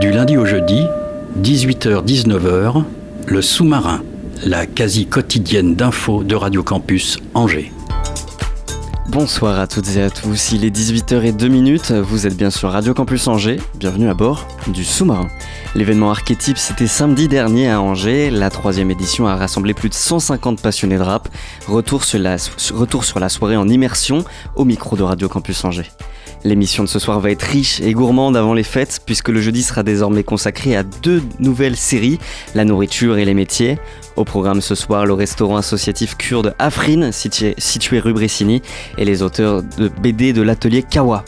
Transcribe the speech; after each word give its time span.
Du 0.00 0.10
lundi 0.10 0.36
au 0.36 0.44
jeudi, 0.44 0.88
18h-19h, 1.40 2.82
le 3.28 3.42
sous-marin, 3.42 4.02
la 4.44 4.66
quasi 4.66 5.06
quotidienne 5.06 5.76
d'infos 5.76 6.24
de 6.24 6.34
Radio 6.34 6.64
Campus 6.64 7.20
Angers. 7.32 7.70
Bonsoir 9.06 9.60
à 9.60 9.68
toutes 9.68 9.96
et 9.96 10.02
à 10.02 10.10
tous, 10.10 10.50
il 10.50 10.64
est 10.64 10.76
18h02, 10.76 12.00
vous 12.00 12.26
êtes 12.26 12.36
bien 12.36 12.50
sur 12.50 12.72
Radio 12.72 12.92
Campus 12.92 13.28
Angers, 13.28 13.60
bienvenue 13.76 14.08
à 14.10 14.14
bord 14.14 14.48
du 14.66 14.82
sous-marin. 14.82 15.28
L'événement 15.76 16.10
archétype 16.10 16.58
c'était 16.58 16.88
samedi 16.88 17.28
dernier 17.28 17.70
à 17.70 17.80
Angers, 17.80 18.30
la 18.30 18.50
troisième 18.50 18.90
édition 18.90 19.28
a 19.28 19.36
rassemblé 19.36 19.74
plus 19.74 19.90
de 19.90 19.94
150 19.94 20.60
passionnés 20.60 20.98
de 20.98 21.02
rap, 21.02 21.28
retour 21.68 22.02
retour 22.02 23.04
sur 23.04 23.20
la 23.20 23.28
soirée 23.28 23.56
en 23.56 23.68
immersion 23.68 24.24
au 24.56 24.64
micro 24.64 24.96
de 24.96 25.04
Radio 25.04 25.28
Campus 25.28 25.64
Angers. 25.64 25.90
L'émission 26.44 26.84
de 26.84 26.88
ce 26.90 26.98
soir 26.98 27.20
va 27.20 27.30
être 27.30 27.42
riche 27.42 27.80
et 27.80 27.94
gourmande 27.94 28.36
avant 28.36 28.52
les 28.52 28.64
fêtes, 28.64 29.00
puisque 29.06 29.30
le 29.30 29.40
jeudi 29.40 29.62
sera 29.62 29.82
désormais 29.82 30.22
consacré 30.22 30.76
à 30.76 30.82
deux 30.82 31.22
nouvelles 31.38 31.74
séries, 31.76 32.18
la 32.54 32.66
nourriture 32.66 33.16
et 33.16 33.24
les 33.24 33.32
métiers. 33.32 33.78
Au 34.16 34.24
programme 34.24 34.60
ce 34.60 34.74
soir, 34.74 35.06
le 35.06 35.14
restaurant 35.14 35.56
associatif 35.56 36.18
kurde 36.18 36.54
Afrin, 36.58 37.12
situé, 37.12 37.98
rue 37.98 38.12
Bressini, 38.12 38.60
et 38.98 39.06
les 39.06 39.22
auteurs 39.22 39.62
de 39.62 39.88
BD 39.88 40.34
de 40.34 40.42
l'atelier 40.42 40.82
Kawa. 40.82 41.24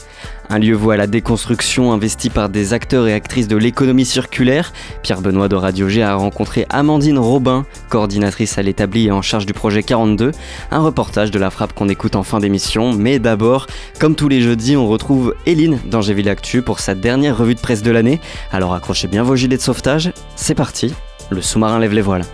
Un 0.49 0.59
lieu 0.59 0.75
voué 0.75 0.95
à 0.95 0.97
la 0.97 1.07
déconstruction 1.09 1.93
investi 1.93 2.31
par 2.31 2.49
des 2.49 2.73
acteurs 2.73 3.09
et 3.09 3.13
actrices 3.13 3.49
de 3.49 3.57
l'économie 3.57 4.05
circulaire. 4.05 4.73
Pierre 5.03 5.21
Benoît 5.21 5.49
de 5.49 5.57
Radio 5.57 5.89
G 5.89 6.03
a 6.03 6.15
rencontré 6.15 6.67
Amandine 6.71 7.19
Robin, 7.19 7.67
coordinatrice 7.89 8.57
à 8.57 8.63
l'établi 8.63 9.07
et 9.07 9.11
en 9.11 9.23
charge 9.23 9.45
du 9.45 9.53
projet 9.53 9.83
42. 9.83 10.31
Un 10.71 10.81
reportage 10.81 11.33
de 11.33 11.39
la 11.39 11.51
frappe 11.51 11.73
qu'on 11.73 11.89
écoute 11.89 12.15
en 12.15 12.23
fin 12.23 12.39
d'émission. 12.39 12.93
Mais 12.93 13.19
d'abord, 13.19 13.67
comme 13.99 14.15
tous 14.15 14.29
les 14.29 14.41
jeudis, 14.41 14.77
on 14.77 14.87
retrouve 14.87 15.35
Eline 15.47 15.81
d'Angéville 15.87 16.29
Actu 16.29 16.63
pour 16.63 16.79
sa 16.79 16.95
dernière 16.95 17.37
revue 17.37 17.57
de 17.57 17.61
presse 17.61 17.83
de 17.83 17.91
l'année. 17.91 18.21
Alors 18.53 18.73
accrochez 18.75 19.09
bien 19.09 19.25
vos 19.25 19.35
gilets 19.35 19.57
de 19.57 19.63
sauvetage. 19.63 20.13
C'est 20.37 20.55
parti, 20.55 20.95
le 21.31 21.43
sous-marin 21.43 21.81
lève 21.81 21.93
les 21.93 22.03
voiles. 22.03 22.25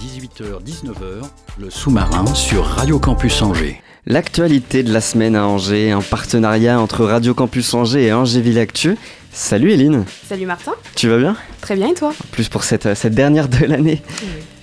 18h-19h, 0.00 1.24
le 1.58 1.70
sous-marin 1.70 2.26
sur 2.34 2.64
Radio 2.64 2.98
Campus 2.98 3.42
Angers. 3.42 3.80
L'actualité 4.06 4.82
de 4.82 4.92
la 4.92 5.00
semaine 5.00 5.34
à 5.34 5.46
Angers, 5.46 5.90
un 5.90 6.02
partenariat 6.02 6.78
entre 6.78 7.06
Radio 7.06 7.32
Campus 7.32 7.72
Angers 7.72 8.04
et 8.04 8.12
Angéville 8.12 8.58
Actu. 8.58 8.98
Salut 9.32 9.72
Eline, 9.72 10.04
Salut 10.28 10.44
Martin, 10.44 10.72
tu 10.94 11.08
vas 11.08 11.16
bien? 11.16 11.34
Très 11.62 11.74
bien 11.74 11.88
et 11.88 11.94
toi? 11.94 12.10
En 12.10 12.26
plus 12.30 12.50
pour 12.50 12.64
cette, 12.64 12.92
cette 12.92 13.14
dernière 13.14 13.48
de 13.48 13.64
l'année. 13.64 14.02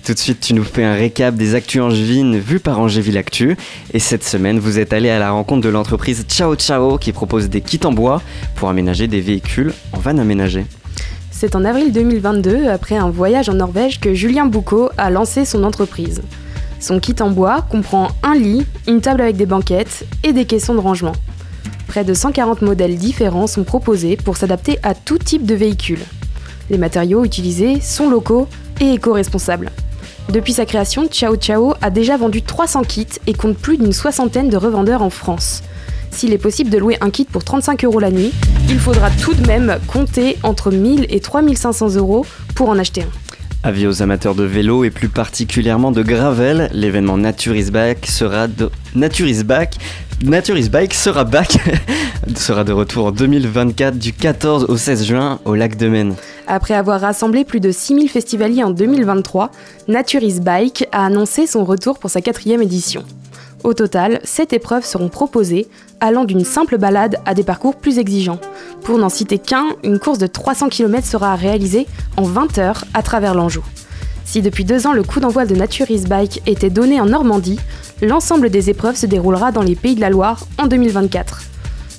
Tout 0.06 0.14
de 0.14 0.18
suite, 0.18 0.38
tu 0.38 0.54
nous 0.54 0.62
fais 0.62 0.84
un 0.84 0.94
récap 0.94 1.34
des 1.34 1.56
actus 1.56 1.82
angevines 1.82 2.38
vues 2.38 2.60
par 2.60 2.78
Angéville 2.78 3.18
Actu. 3.18 3.56
Et 3.92 3.98
cette 3.98 4.22
semaine, 4.22 4.60
vous 4.60 4.78
êtes 4.78 4.92
allé 4.92 5.10
à 5.10 5.18
la 5.18 5.32
rencontre 5.32 5.62
de 5.62 5.68
l'entreprise 5.68 6.24
Ciao 6.28 6.54
Ciao 6.54 6.96
qui 6.96 7.10
propose 7.10 7.48
des 7.48 7.62
kits 7.62 7.80
en 7.84 7.92
bois 7.92 8.22
pour 8.54 8.68
aménager 8.68 9.08
des 9.08 9.20
véhicules 9.20 9.72
en 9.92 9.98
van 9.98 10.18
aménagé. 10.18 10.66
C'est 11.32 11.56
en 11.56 11.64
avril 11.64 11.92
2022, 11.92 12.68
après 12.68 12.94
un 12.94 13.10
voyage 13.10 13.48
en 13.48 13.54
Norvège, 13.54 13.98
que 13.98 14.14
Julien 14.14 14.46
Boucaud 14.46 14.90
a 14.96 15.10
lancé 15.10 15.44
son 15.44 15.64
entreprise. 15.64 16.22
Son 16.82 16.98
kit 16.98 17.14
en 17.20 17.30
bois 17.30 17.62
comprend 17.70 18.08
un 18.24 18.34
lit, 18.34 18.66
une 18.88 19.00
table 19.00 19.20
avec 19.20 19.36
des 19.36 19.46
banquettes 19.46 20.04
et 20.24 20.32
des 20.32 20.46
caissons 20.46 20.74
de 20.74 20.80
rangement. 20.80 21.12
Près 21.86 22.02
de 22.02 22.12
140 22.12 22.60
modèles 22.60 22.96
différents 22.96 23.46
sont 23.46 23.62
proposés 23.62 24.16
pour 24.16 24.36
s'adapter 24.36 24.80
à 24.82 24.96
tout 24.96 25.16
type 25.16 25.46
de 25.46 25.54
véhicule. 25.54 26.00
Les 26.70 26.78
matériaux 26.78 27.24
utilisés 27.24 27.80
sont 27.80 28.10
locaux 28.10 28.48
et 28.80 28.94
éco-responsables. 28.94 29.70
Depuis 30.32 30.54
sa 30.54 30.66
création, 30.66 31.06
Ciao 31.06 31.36
Ciao 31.36 31.74
a 31.80 31.90
déjà 31.90 32.16
vendu 32.16 32.42
300 32.42 32.82
kits 32.82 33.06
et 33.28 33.32
compte 33.32 33.58
plus 33.58 33.78
d'une 33.78 33.92
soixantaine 33.92 34.48
de 34.48 34.56
revendeurs 34.56 35.02
en 35.02 35.10
France. 35.10 35.62
S'il 36.10 36.32
est 36.32 36.38
possible 36.38 36.68
de 36.68 36.78
louer 36.78 36.98
un 37.00 37.10
kit 37.10 37.26
pour 37.26 37.44
35 37.44 37.84
euros 37.84 38.00
la 38.00 38.10
nuit, 38.10 38.32
il 38.68 38.80
faudra 38.80 39.08
tout 39.08 39.34
de 39.34 39.46
même 39.46 39.78
compter 39.86 40.36
entre 40.42 40.72
1000 40.72 41.06
et 41.10 41.20
3500 41.20 41.94
euros 41.94 42.26
pour 42.56 42.70
en 42.70 42.78
acheter 42.80 43.02
un. 43.02 43.21
Avis 43.64 43.86
aux 43.86 44.02
amateurs 44.02 44.34
de 44.34 44.42
vélo 44.42 44.82
et 44.82 44.90
plus 44.90 45.08
particulièrement 45.08 45.92
de 45.92 46.02
gravel, 46.02 46.68
l'événement 46.72 47.16
Nature 47.16 47.54
is 47.54 47.70
Back 47.70 48.06
sera 48.06 48.48
de... 48.48 48.68
Bike 50.68 50.94
sera 52.36 52.64
de 52.64 52.72
retour 52.72 53.06
en 53.06 53.12
2024 53.12 53.96
du 53.96 54.12
14 54.12 54.64
au 54.68 54.76
16 54.76 55.04
juin 55.04 55.38
au 55.44 55.54
lac 55.54 55.76
de 55.76 55.88
Maine. 55.88 56.16
Après 56.48 56.74
avoir 56.74 57.00
rassemblé 57.02 57.44
plus 57.44 57.60
de 57.60 57.70
6000 57.70 58.08
festivaliers 58.08 58.64
en 58.64 58.70
2023, 58.70 59.52
Nature 59.86 60.24
is 60.24 60.40
Bike 60.40 60.88
a 60.90 61.06
annoncé 61.06 61.46
son 61.46 61.64
retour 61.64 62.00
pour 62.00 62.10
sa 62.10 62.20
quatrième 62.20 62.62
édition. 62.62 63.04
Au 63.62 63.74
total, 63.74 64.18
7 64.24 64.54
épreuves 64.54 64.84
seront 64.84 65.08
proposées, 65.08 65.68
allant 66.02 66.24
d'une 66.24 66.44
simple 66.44 66.76
balade 66.76 67.16
à 67.24 67.32
des 67.32 67.44
parcours 67.44 67.76
plus 67.76 67.98
exigeants. 67.98 68.40
Pour 68.82 68.98
n'en 68.98 69.08
citer 69.08 69.38
qu'un, 69.38 69.68
une 69.84 69.98
course 69.98 70.18
de 70.18 70.26
300 70.26 70.68
km 70.68 71.06
sera 71.06 71.34
réalisée 71.36 71.86
en 72.18 72.24
20 72.24 72.58
heures 72.58 72.84
à 72.92 73.02
travers 73.02 73.34
l'Anjou. 73.34 73.62
Si 74.24 74.42
depuis 74.42 74.64
deux 74.64 74.86
ans 74.86 74.92
le 74.92 75.04
coup 75.04 75.20
d'envoi 75.20 75.46
de 75.46 75.54
Nature 75.54 75.90
is 75.90 76.06
Bike 76.06 76.42
était 76.46 76.70
donné 76.70 77.00
en 77.00 77.06
Normandie, 77.06 77.60
l'ensemble 78.02 78.50
des 78.50 78.68
épreuves 78.68 78.96
se 78.96 79.06
déroulera 79.06 79.52
dans 79.52 79.62
les 79.62 79.76
Pays 79.76 79.94
de 79.94 80.00
la 80.00 80.10
Loire 80.10 80.46
en 80.58 80.66
2024. 80.66 81.42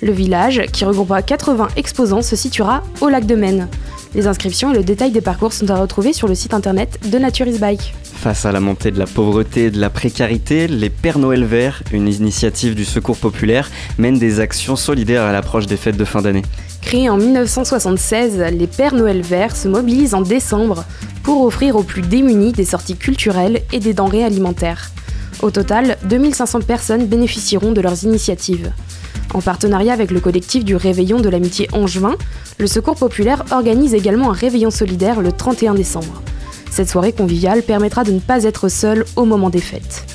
Le 0.01 0.11
village, 0.11 0.61
qui 0.73 0.83
regroupera 0.83 1.21
80 1.21 1.69
exposants, 1.77 2.21
se 2.21 2.35
situera 2.35 2.83
au 2.99 3.07
lac 3.07 3.25
de 3.25 3.35
Maine. 3.35 3.69
Les 4.15 4.27
inscriptions 4.27 4.71
et 4.71 4.75
le 4.75 4.83
détail 4.83 5.11
des 5.11 5.21
parcours 5.21 5.53
sont 5.53 5.69
à 5.71 5.75
retrouver 5.75 6.13
sur 6.13 6.27
le 6.27 6.35
site 6.35 6.53
internet 6.53 6.99
de 7.09 7.17
Nature 7.17 7.47
is 7.47 7.57
Bike. 7.57 7.95
Face 8.03 8.45
à 8.45 8.51
la 8.51 8.59
montée 8.59 8.91
de 8.91 8.99
la 8.99 9.07
pauvreté 9.07 9.65
et 9.65 9.71
de 9.71 9.79
la 9.79 9.89
précarité, 9.89 10.67
les 10.67 10.91
Pères 10.91 11.17
Noël 11.17 11.43
Verts, 11.43 11.81
une 11.91 12.07
initiative 12.07 12.75
du 12.75 12.85
Secours 12.85 13.17
populaire, 13.17 13.71
mènent 13.97 14.19
des 14.19 14.39
actions 14.39 14.75
solidaires 14.75 15.23
à 15.23 15.31
l'approche 15.31 15.65
des 15.65 15.77
fêtes 15.77 15.97
de 15.97 16.05
fin 16.05 16.21
d'année. 16.21 16.43
Créés 16.81 17.09
en 17.09 17.17
1976, 17.17 18.37
les 18.51 18.67
Pères 18.67 18.93
Noël 18.93 19.21
Verts 19.21 19.55
se 19.55 19.67
mobilisent 19.67 20.13
en 20.13 20.21
décembre 20.21 20.85
pour 21.23 21.43
offrir 21.43 21.75
aux 21.75 21.83
plus 21.83 22.03
démunis 22.03 22.51
des 22.51 22.65
sorties 22.65 22.97
culturelles 22.97 23.63
et 23.71 23.79
des 23.79 23.93
denrées 23.93 24.23
alimentaires. 24.23 24.91
Au 25.41 25.49
total, 25.49 25.97
2500 26.03 26.61
personnes 26.61 27.07
bénéficieront 27.07 27.71
de 27.71 27.81
leurs 27.81 28.03
initiatives. 28.03 28.71
En 29.33 29.41
partenariat 29.41 29.93
avec 29.93 30.11
le 30.11 30.19
collectif 30.19 30.63
du 30.63 30.75
Réveillon 30.75 31.19
de 31.19 31.29
l'Amitié 31.29 31.67
Angevin, 31.73 32.15
le 32.59 32.67
Secours 32.67 32.95
populaire 32.95 33.43
organise 33.51 33.93
également 33.93 34.31
un 34.31 34.33
réveillon 34.33 34.71
solidaire 34.71 35.21
le 35.21 35.31
31 35.31 35.73
décembre. 35.73 36.21
Cette 36.69 36.89
soirée 36.89 37.13
conviviale 37.13 37.63
permettra 37.63 38.03
de 38.03 38.11
ne 38.11 38.19
pas 38.19 38.43
être 38.43 38.67
seul 38.67 39.05
au 39.15 39.25
moment 39.25 39.49
des 39.49 39.61
fêtes. 39.61 40.05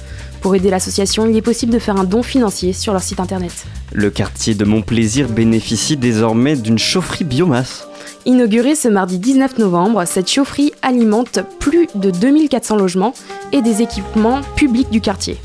Pour 0.40 0.54
aider 0.54 0.70
l'association, 0.70 1.26
il 1.26 1.36
est 1.36 1.42
possible 1.42 1.72
de 1.72 1.78
faire 1.78 1.96
un 1.96 2.04
don 2.04 2.22
financier 2.22 2.72
sur 2.72 2.92
leur 2.92 3.02
site 3.02 3.20
internet. 3.20 3.52
Le 3.92 4.10
quartier 4.10 4.54
de 4.54 4.64
Montplaisir 4.64 5.28
bénéficie 5.28 5.96
désormais 5.96 6.56
d'une 6.56 6.78
chaufferie 6.78 7.24
biomasse. 7.24 7.88
Inaugurée 8.26 8.74
ce 8.74 8.88
mardi 8.88 9.18
19 9.18 9.58
novembre, 9.58 10.04
cette 10.04 10.30
chaufferie 10.30 10.72
alimente 10.82 11.40
plus 11.58 11.88
de 11.94 12.10
2400 12.10 12.76
logements 12.76 13.14
et 13.52 13.62
des 13.62 13.82
équipements 13.82 14.40
publics 14.54 14.90
du 14.90 15.00
quartier. 15.00 15.38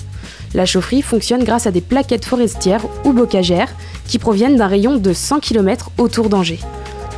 La 0.53 0.65
chaufferie 0.67 1.01
fonctionne 1.01 1.43
grâce 1.43 1.65
à 1.65 1.71
des 1.71 1.81
plaquettes 1.81 2.25
forestières 2.25 2.85
ou 3.05 3.13
bocagères 3.13 3.73
qui 4.07 4.19
proviennent 4.19 4.55
d'un 4.55 4.67
rayon 4.67 4.97
de 4.97 5.13
100 5.13 5.39
km 5.39 5.89
autour 5.97 6.29
d'Angers. 6.29 6.59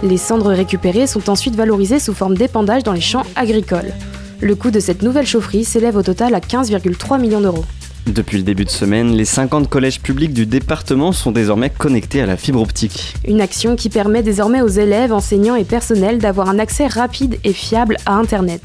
Les 0.03 0.17
cendres 0.17 0.51
récupérées 0.51 1.07
sont 1.07 1.29
ensuite 1.29 1.55
valorisées 1.55 1.99
sous 1.99 2.13
forme 2.13 2.37
d'épandage 2.37 2.83
dans 2.83 2.93
les 2.93 3.01
champs 3.01 3.25
agricoles. 3.35 3.93
Le 4.39 4.55
coût 4.55 4.71
de 4.71 4.79
cette 4.79 5.01
nouvelle 5.01 5.25
chaufferie 5.25 5.65
s'élève 5.65 5.97
au 5.97 6.03
total 6.03 6.33
à 6.33 6.39
15,3 6.39 7.19
millions 7.19 7.41
d'euros. 7.41 7.65
Depuis 8.05 8.37
le 8.37 8.43
début 8.43 8.65
de 8.65 8.69
semaine, 8.69 9.13
les 9.13 9.25
50 9.25 9.67
collèges 9.67 9.99
publics 9.99 10.33
du 10.33 10.45
département 10.45 11.11
sont 11.11 11.31
désormais 11.31 11.71
connectés 11.71 12.21
à 12.21 12.27
la 12.27 12.37
fibre 12.37 12.61
optique. 12.61 13.15
Une 13.27 13.41
action 13.41 13.75
qui 13.75 13.89
permet 13.89 14.21
désormais 14.21 14.61
aux 14.61 14.67
élèves, 14.67 15.11
enseignants 15.11 15.55
et 15.55 15.63
personnels 15.63 16.19
d'avoir 16.19 16.49
un 16.49 16.59
accès 16.59 16.87
rapide 16.87 17.39
et 17.43 17.53
fiable 17.53 17.97
à 18.05 18.13
Internet. 18.13 18.61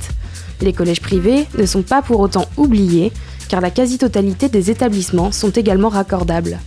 Les 0.61 0.75
collèges 0.75 1.01
privés 1.01 1.47
ne 1.57 1.65
sont 1.65 1.83
pas 1.83 2.03
pour 2.03 2.21
autant 2.21 2.47
oubliés, 2.59 3.13
car 3.51 3.61
la 3.61 3.71
quasi-totalité 3.71 4.49
des 4.49 4.71
établissements 4.71 5.33
sont 5.33 5.51
également 5.51 5.89
raccordables. 5.89 6.61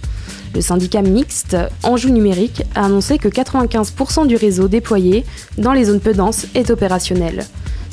Le 0.54 0.60
syndicat 0.60 1.02
mixte 1.02 1.56
Anjou 1.82 2.10
Numérique 2.10 2.64
a 2.76 2.86
annoncé 2.86 3.18
que 3.18 3.30
95% 3.30 4.28
du 4.28 4.36
réseau 4.36 4.68
déployé 4.68 5.24
dans 5.58 5.72
les 5.72 5.86
zones 5.86 6.02
peu 6.02 6.14
denses 6.14 6.46
est 6.54 6.70
opérationnel. 6.70 7.46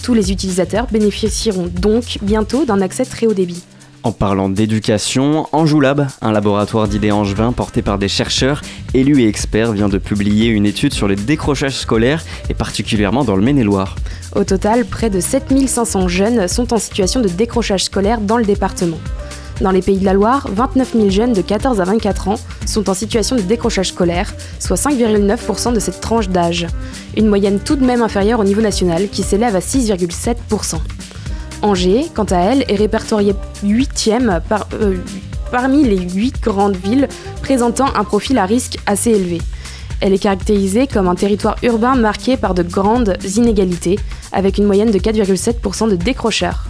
Tous 0.02 0.12
les 0.12 0.32
utilisateurs 0.32 0.88
bénéficieront 0.90 1.68
donc 1.68 2.18
bientôt 2.20 2.64
d'un 2.64 2.80
accès 2.80 3.04
très 3.04 3.26
haut 3.26 3.32
débit. 3.32 3.62
En 4.02 4.12
parlant 4.12 4.48
d'éducation, 4.48 5.46
Anjoulab, 5.52 6.06
un 6.22 6.32
laboratoire 6.32 6.88
d'idées 6.88 7.12
angevin 7.12 7.52
porté 7.52 7.82
par 7.82 7.98
des 7.98 8.08
chercheurs, 8.08 8.62
élus 8.94 9.22
et 9.22 9.28
experts, 9.28 9.72
vient 9.72 9.90
de 9.90 9.98
publier 9.98 10.48
une 10.48 10.64
étude 10.64 10.94
sur 10.94 11.06
le 11.06 11.16
décrochage 11.16 11.76
scolaire 11.76 12.24
et 12.48 12.54
particulièrement 12.54 13.24
dans 13.24 13.36
le 13.36 13.42
Maine-et-Loire. 13.42 13.96
Au 14.34 14.44
total, 14.44 14.86
près 14.86 15.10
de 15.10 15.20
7500 15.20 16.08
jeunes 16.08 16.48
sont 16.48 16.72
en 16.72 16.78
situation 16.78 17.20
de 17.20 17.28
décrochage 17.28 17.84
scolaire 17.84 18.22
dans 18.22 18.38
le 18.38 18.44
département. 18.44 18.98
Dans 19.60 19.70
les 19.70 19.82
pays 19.82 19.98
de 19.98 20.06
la 20.06 20.14
Loire, 20.14 20.48
29 20.50 20.92
000 20.94 21.10
jeunes 21.10 21.32
de 21.34 21.42
14 21.42 21.82
à 21.82 21.84
24 21.84 22.28
ans 22.28 22.36
sont 22.64 22.88
en 22.88 22.94
situation 22.94 23.36
de 23.36 23.42
décrochage 23.42 23.88
scolaire, 23.88 24.32
soit 24.58 24.76
5,9% 24.76 25.74
de 25.74 25.80
cette 25.80 26.00
tranche 26.00 26.30
d'âge. 26.30 26.66
Une 27.18 27.26
moyenne 27.26 27.60
tout 27.62 27.76
de 27.76 27.84
même 27.84 28.00
inférieure 28.00 28.40
au 28.40 28.44
niveau 28.44 28.62
national 28.62 29.08
qui 29.08 29.22
s'élève 29.22 29.54
à 29.54 29.60
6,7%. 29.60 30.76
Angers, 31.62 32.06
quant 32.14 32.24
à 32.24 32.38
elle, 32.38 32.64
est 32.68 32.76
répertoriée 32.76 33.34
8e 33.64 34.40
par, 34.48 34.66
euh, 34.74 34.96
parmi 35.50 35.84
les 35.84 35.98
8 35.98 36.40
grandes 36.42 36.76
villes 36.76 37.08
présentant 37.42 37.86
un 37.94 38.04
profil 38.04 38.38
à 38.38 38.46
risque 38.46 38.78
assez 38.86 39.10
élevé. 39.10 39.40
Elle 40.00 40.14
est 40.14 40.18
caractérisée 40.18 40.86
comme 40.86 41.08
un 41.08 41.14
territoire 41.14 41.56
urbain 41.62 41.94
marqué 41.94 42.38
par 42.38 42.54
de 42.54 42.62
grandes 42.62 43.18
inégalités, 43.36 43.98
avec 44.32 44.56
une 44.56 44.64
moyenne 44.64 44.90
de 44.90 44.98
4,7% 44.98 45.90
de 45.90 45.96
décrocheurs. 45.96 46.69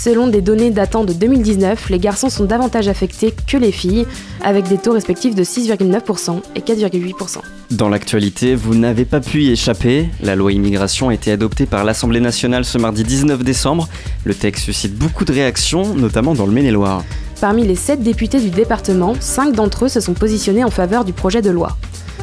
Selon 0.00 0.28
des 0.28 0.40
données 0.40 0.70
datant 0.70 1.04
de 1.04 1.12
2019, 1.12 1.90
les 1.90 1.98
garçons 1.98 2.30
sont 2.30 2.46
davantage 2.46 2.88
affectés 2.88 3.34
que 3.46 3.58
les 3.58 3.70
filles, 3.70 4.06
avec 4.42 4.66
des 4.66 4.78
taux 4.78 4.92
respectifs 4.92 5.34
de 5.34 5.44
6,9% 5.44 6.40
et 6.54 6.60
4,8%. 6.60 7.40
Dans 7.70 7.90
l'actualité, 7.90 8.54
vous 8.54 8.74
n'avez 8.74 9.04
pas 9.04 9.20
pu 9.20 9.42
y 9.42 9.50
échapper. 9.50 10.08
La 10.22 10.36
loi 10.36 10.54
immigration 10.54 11.10
a 11.10 11.14
été 11.14 11.30
adoptée 11.30 11.66
par 11.66 11.84
l'Assemblée 11.84 12.20
nationale 12.20 12.64
ce 12.64 12.78
mardi 12.78 13.04
19 13.04 13.44
décembre. 13.44 13.90
Le 14.24 14.32
texte 14.32 14.64
suscite 14.64 14.96
beaucoup 14.96 15.26
de 15.26 15.34
réactions, 15.34 15.94
notamment 15.94 16.32
dans 16.32 16.46
le 16.46 16.52
Maine-et-Loire. 16.52 17.04
Parmi 17.38 17.66
les 17.66 17.74
7 17.76 18.02
députés 18.02 18.40
du 18.40 18.48
département, 18.48 19.12
5 19.20 19.54
d'entre 19.54 19.84
eux 19.84 19.88
se 19.88 20.00
sont 20.00 20.14
positionnés 20.14 20.64
en 20.64 20.70
faveur 20.70 21.04
du 21.04 21.12
projet 21.12 21.42
de 21.42 21.50
loi. 21.50 21.76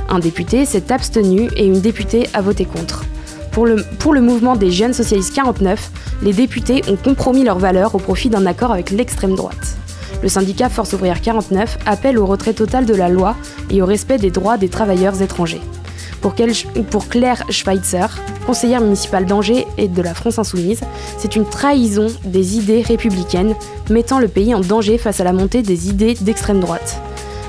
Un 0.09 0.18
député 0.18 0.65
s'est 0.65 0.91
abstenu 0.91 1.51
et 1.56 1.68
une 1.68 1.80
députée 1.80 2.27
a 2.33 2.41
voté 2.41 2.65
contre. 2.65 3.03
Pour 3.57 4.13
le, 4.13 4.21
mouvement 4.21 4.56
des 4.56 4.69
jeunes 4.69 4.94
socialistes 4.94 5.33
49, 5.33 5.89
les 6.21 6.31
députés 6.31 6.83
ont 6.92 6.95
compromis 6.95 7.44
leurs 7.44 7.57
valeurs 7.57 7.95
au 7.95 7.98
profit 7.98 8.30
d'un 8.30 8.45
accord 8.45 8.71
avec 8.71 8.92
l'extrême 8.92 9.33
droite. 9.33 9.77
Le 10.21 10.30
syndicat 10.30 10.69
Force 10.69 10.94
ouvrière 10.94 11.21
49 11.21 11.80
appelle 11.88 12.19
au 12.19 12.27
retrait 12.27 12.54
total 12.54 12.86
de 12.86 12.94
la 12.94 13.09
loi 13.09 13.36
et 13.71 13.81
au 13.81 13.88
respect 13.88 14.19
des 14.19 14.30
droits 14.30 14.57
des 14.57 14.69
travailleurs 14.69 15.19
étrangers. 15.24 15.62
Pour 16.21 16.36
Claire 17.09 17.44
Schweitzer, 17.50 18.06
conseillère 18.45 18.81
municipale 18.81 19.25
d'Angers 19.25 19.65
et 19.80 19.88
de 19.88 20.01
la 20.04 20.13
France 20.13 20.38
Insoumise, 20.38 20.81
c'est 21.18 21.36
une 21.36 21.50
trahison 21.50 22.09
des 22.25 22.57
idées 22.57 22.83
républicaines, 22.83 23.56
mettant 23.89 24.19
le 24.19 24.27
pays 24.27 24.54
en 24.54 24.59
danger 24.59 25.00
face 25.00 25.19
à 25.19 25.24
la 25.24 25.33
montée 25.33 25.63
des 25.63 25.89
idées 25.89 26.13
d'extrême 26.13 26.59
droite. 26.59 27.01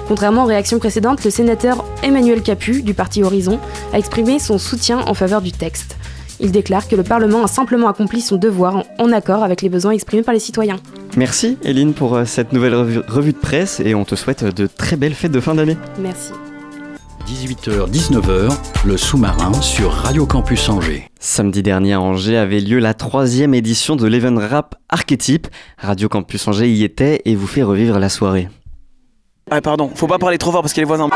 Contrairement 0.09 0.45
aux 0.45 0.47
réactions 0.47 0.79
précédentes, 0.79 1.23
le 1.23 1.31
sénateur 1.31 1.85
Emmanuel 2.03 2.43
Capu, 2.43 2.81
du 2.81 2.95
parti 2.95 3.23
Horizon, 3.23 3.61
a 3.93 3.99
exprimé 3.99 4.39
son 4.39 4.57
soutien 4.57 5.01
en 5.01 5.13
faveur 5.13 5.43
du 5.43 5.53
texte. 5.53 5.97
Il 6.41 6.51
déclare 6.51 6.89
que 6.89 6.97
le 6.97 7.03
Parlement 7.03 7.45
a 7.45 7.47
simplement 7.47 7.89
accompli 7.89 8.23
son 8.23 8.37
devoir 8.37 8.85
en 8.99 9.13
accord 9.13 9.43
avec 9.43 9.61
les 9.61 9.69
besoins 9.69 9.93
exprimés 9.93 10.23
par 10.23 10.33
les 10.33 10.41
citoyens. 10.41 10.77
Merci 11.17 11.59
Eline 11.63 11.93
pour 11.93 12.15
euh, 12.15 12.25
cette 12.25 12.55
nouvelle 12.55 12.75
revue, 12.75 13.33
de 13.33 13.39
presse 13.39 13.81
et 13.81 13.95
on 13.95 14.07
te 14.07 14.15
souhaite 14.15 14.45
de 14.45 14.67
très 14.67 14.97
belles 14.97 15.15
fêtes 15.15 15.33
de 15.33 15.41
fin 15.41 15.55
d'année. 15.55 15.77
Merci. 15.99 16.31
18h-19h, 17.27 18.57
le 18.87 18.97
sous-marin 18.97 19.53
sur 19.61 19.93
Radio 19.93 20.25
Campus 20.25 20.71
Angers. 20.71 21.11
Samedi 21.21 21.63
dernier 21.63 21.93
à 21.93 22.01
Angers 22.01 22.39
avait 22.39 22.61
lieu 22.61 22.79
la 22.79 22.95
troisième 22.95 23.53
édition 23.53 23.97
de 23.97 24.07
l'Event 24.07 24.39
Rap 24.39 24.77
Archetype. 24.89 25.49
Radio 25.77 26.09
Campus 26.09 26.49
Angers 26.49 26.71
y 26.71 26.85
était 26.85 27.21
et 27.27 27.35
vous 27.35 27.47
fait 27.47 27.63
revivre 27.63 27.99
la 27.99 28.09
soirée. 28.09 28.49
Ah 29.51 29.63
pardon, 29.63 29.91
faut 29.95 30.07
pas 30.07 30.19
parler 30.19 30.37
trop 30.37 30.53
fort 30.53 30.61
parce 30.61 30.75
qu'il 30.75 30.83
y 30.83 30.85
a 30.85 30.85
les 30.85 30.89
voisins. 30.89 31.09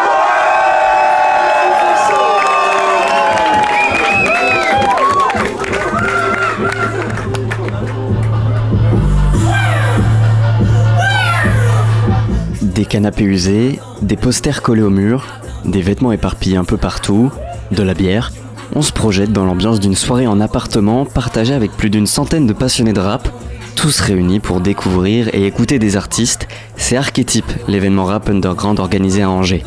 Des 12.63 12.87
canapés 12.87 13.25
usés, 13.25 13.81
des 14.01 14.17
posters 14.17 14.63
collés 14.63 14.83
au 14.83 14.89
mur, 14.89 15.27
des 15.67 15.83
vêtements 15.83 16.13
éparpillés 16.13 16.57
un 16.57 16.65
peu 16.65 16.79
partout, 16.79 17.31
de 17.71 17.83
la 17.83 17.93
bière. 17.93 18.33
On 18.75 18.81
se 18.81 18.93
projette 18.93 19.31
dans 19.33 19.45
l'ambiance 19.45 19.79
d'une 19.79 19.95
soirée 19.95 20.27
en 20.27 20.41
appartement 20.41 21.05
partagée 21.05 21.53
avec 21.53 21.73
plus 21.73 21.91
d'une 21.91 22.07
centaine 22.07 22.47
de 22.47 22.55
passionnés 22.55 22.95
de 22.95 23.01
rap, 23.01 23.29
tous 23.75 24.01
réunis 24.01 24.41
pour 24.41 24.61
découvrir 24.61 25.29
et 25.35 25.47
écouter 25.47 25.79
des 25.79 25.97
artistes. 25.97 26.49
C'est 26.77 26.97
Archétype, 26.97 27.51
l'événement 27.69 28.05
rap 28.05 28.29
underground 28.29 28.79
organisé 28.79 29.23
à 29.23 29.31
Angers. 29.31 29.65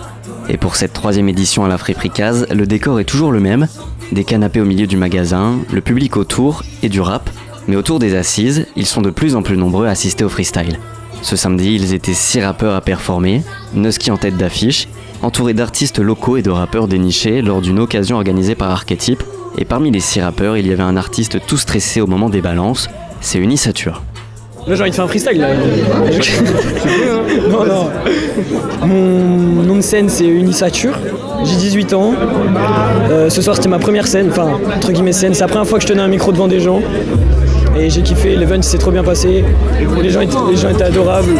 Et 0.50 0.58
pour 0.58 0.76
cette 0.76 0.94
troisième 0.94 1.30
édition 1.30 1.66
à 1.66 1.68
la 1.68 1.78
friperie 1.78 2.10
Case, 2.10 2.48
le 2.52 2.68
décor 2.68 3.00
est 3.00 3.06
toujours 3.06 3.32
le 3.32 3.40
même. 3.40 3.68
Des 4.12 4.24
canapés 4.24 4.62
au 4.62 4.66
milieu 4.66 4.88
du 4.88 4.98
magasin, 4.98 5.60
le 5.72 5.82
public 5.82 6.18
autour 6.18 6.64
et 6.84 6.90
du 6.90 7.02
rap. 7.02 7.30
Mais 7.68 7.76
autour 7.76 8.00
des 8.00 8.16
assises, 8.16 8.68
ils 8.76 8.86
sont 8.86 9.02
de 9.02 9.10
plus 9.10 9.36
en 9.36 9.42
plus 9.42 9.58
nombreux 9.58 9.88
à 9.88 9.92
assister 9.92 10.24
au 10.24 10.30
freestyle. 10.30 10.80
Ce 11.22 11.36
samedi, 11.36 11.74
ils 11.74 11.94
étaient 11.94 12.14
six 12.14 12.42
rappeurs 12.42 12.76
à 12.76 12.82
performer, 12.82 13.42
Nusky 13.74 14.12
en 14.12 14.18
tête 14.18 14.38
d'affiche, 14.38 14.88
entourés 15.24 15.56
d'artistes 15.56 16.00
locaux 16.00 16.38
et 16.38 16.44
de 16.44 16.52
rappeurs 16.52 16.88
dénichés 16.88 17.42
lors 17.42 17.62
d'une 17.62 17.80
occasion 17.80 18.18
organisée 18.18 18.56
par 18.56 18.70
Archetype. 18.70 19.24
Et 19.58 19.66
parmi 19.66 19.90
les 19.90 20.02
six 20.02 20.22
rappeurs, 20.22 20.58
il 20.58 20.68
y 20.68 20.72
avait 20.72 20.84
un 20.84 20.98
artiste 20.98 21.40
tout 21.48 21.58
stressé 21.58 22.02
au 22.02 22.08
moment 22.08 22.30
des 22.30 22.42
balances, 22.42 22.90
c'est 23.26 23.40
Unisature. 23.40 24.04
Là 24.68 24.76
j'ai 24.76 24.82
envie 24.82 24.92
de 24.92 24.96
faire 24.96 25.06
un 25.06 25.08
freestyle 25.08 25.40
là. 25.40 25.50
non 27.50 27.66
non. 27.66 27.90
Mon 28.86 29.64
nom 29.64 29.76
de 29.78 29.82
scène 29.82 30.10
c'est 30.10 30.26
Unisature. 30.26 30.98
J'ai 31.44 31.56
18 31.56 31.94
ans. 31.94 32.14
Euh, 33.10 33.30
ce 33.30 33.42
soir 33.42 33.56
c'était 33.56 33.70
ma 33.70 33.80
première 33.80 34.08
scène, 34.08 34.30
enfin 34.32 34.60
entre 34.76 34.92
guillemets 34.92 35.12
scène. 35.12 35.34
C'est 35.34 35.42
la 35.42 35.48
première 35.48 35.68
fois 35.68 35.80
que 35.80 35.84
je 35.84 35.88
tenais 35.90 36.02
un 36.02 36.08
micro 36.08 36.32
devant 36.32 36.48
des 36.48 36.60
gens. 36.60 36.82
Et 37.78 37.90
j'ai 37.90 38.02
kiffé, 38.02 38.36
l'event 38.36 38.62
s'est 38.62 38.78
trop 38.78 38.92
bien 38.92 39.04
passé. 39.04 39.44
Les 40.02 40.10
gens, 40.10 40.22
étaient, 40.22 40.36
les 40.50 40.56
gens 40.56 40.70
étaient 40.70 40.84
adorables. 40.84 41.36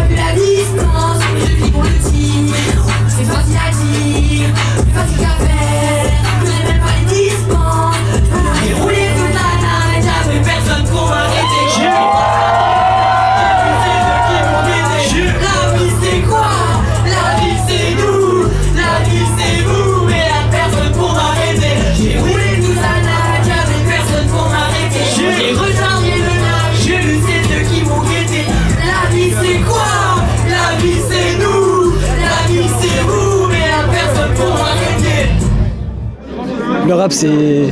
C'est 37.12 37.68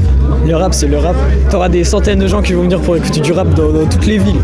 le 0.48 0.56
rap, 0.56 0.74
c'est 0.74 0.88
le 0.88 0.98
rap. 0.98 1.16
T'auras 1.50 1.70
des 1.70 1.84
centaines 1.84 2.20
de 2.20 2.28
gens 2.28 2.42
qui 2.42 2.54
vont 2.54 2.64
venir 2.64 2.80
pour 2.82 2.96
écouter 2.96 3.20
du 3.20 3.32
rap 3.32 3.54
dans, 3.54 3.86
toutes 3.88 4.06
les 4.06 4.18
villes. 4.18 4.42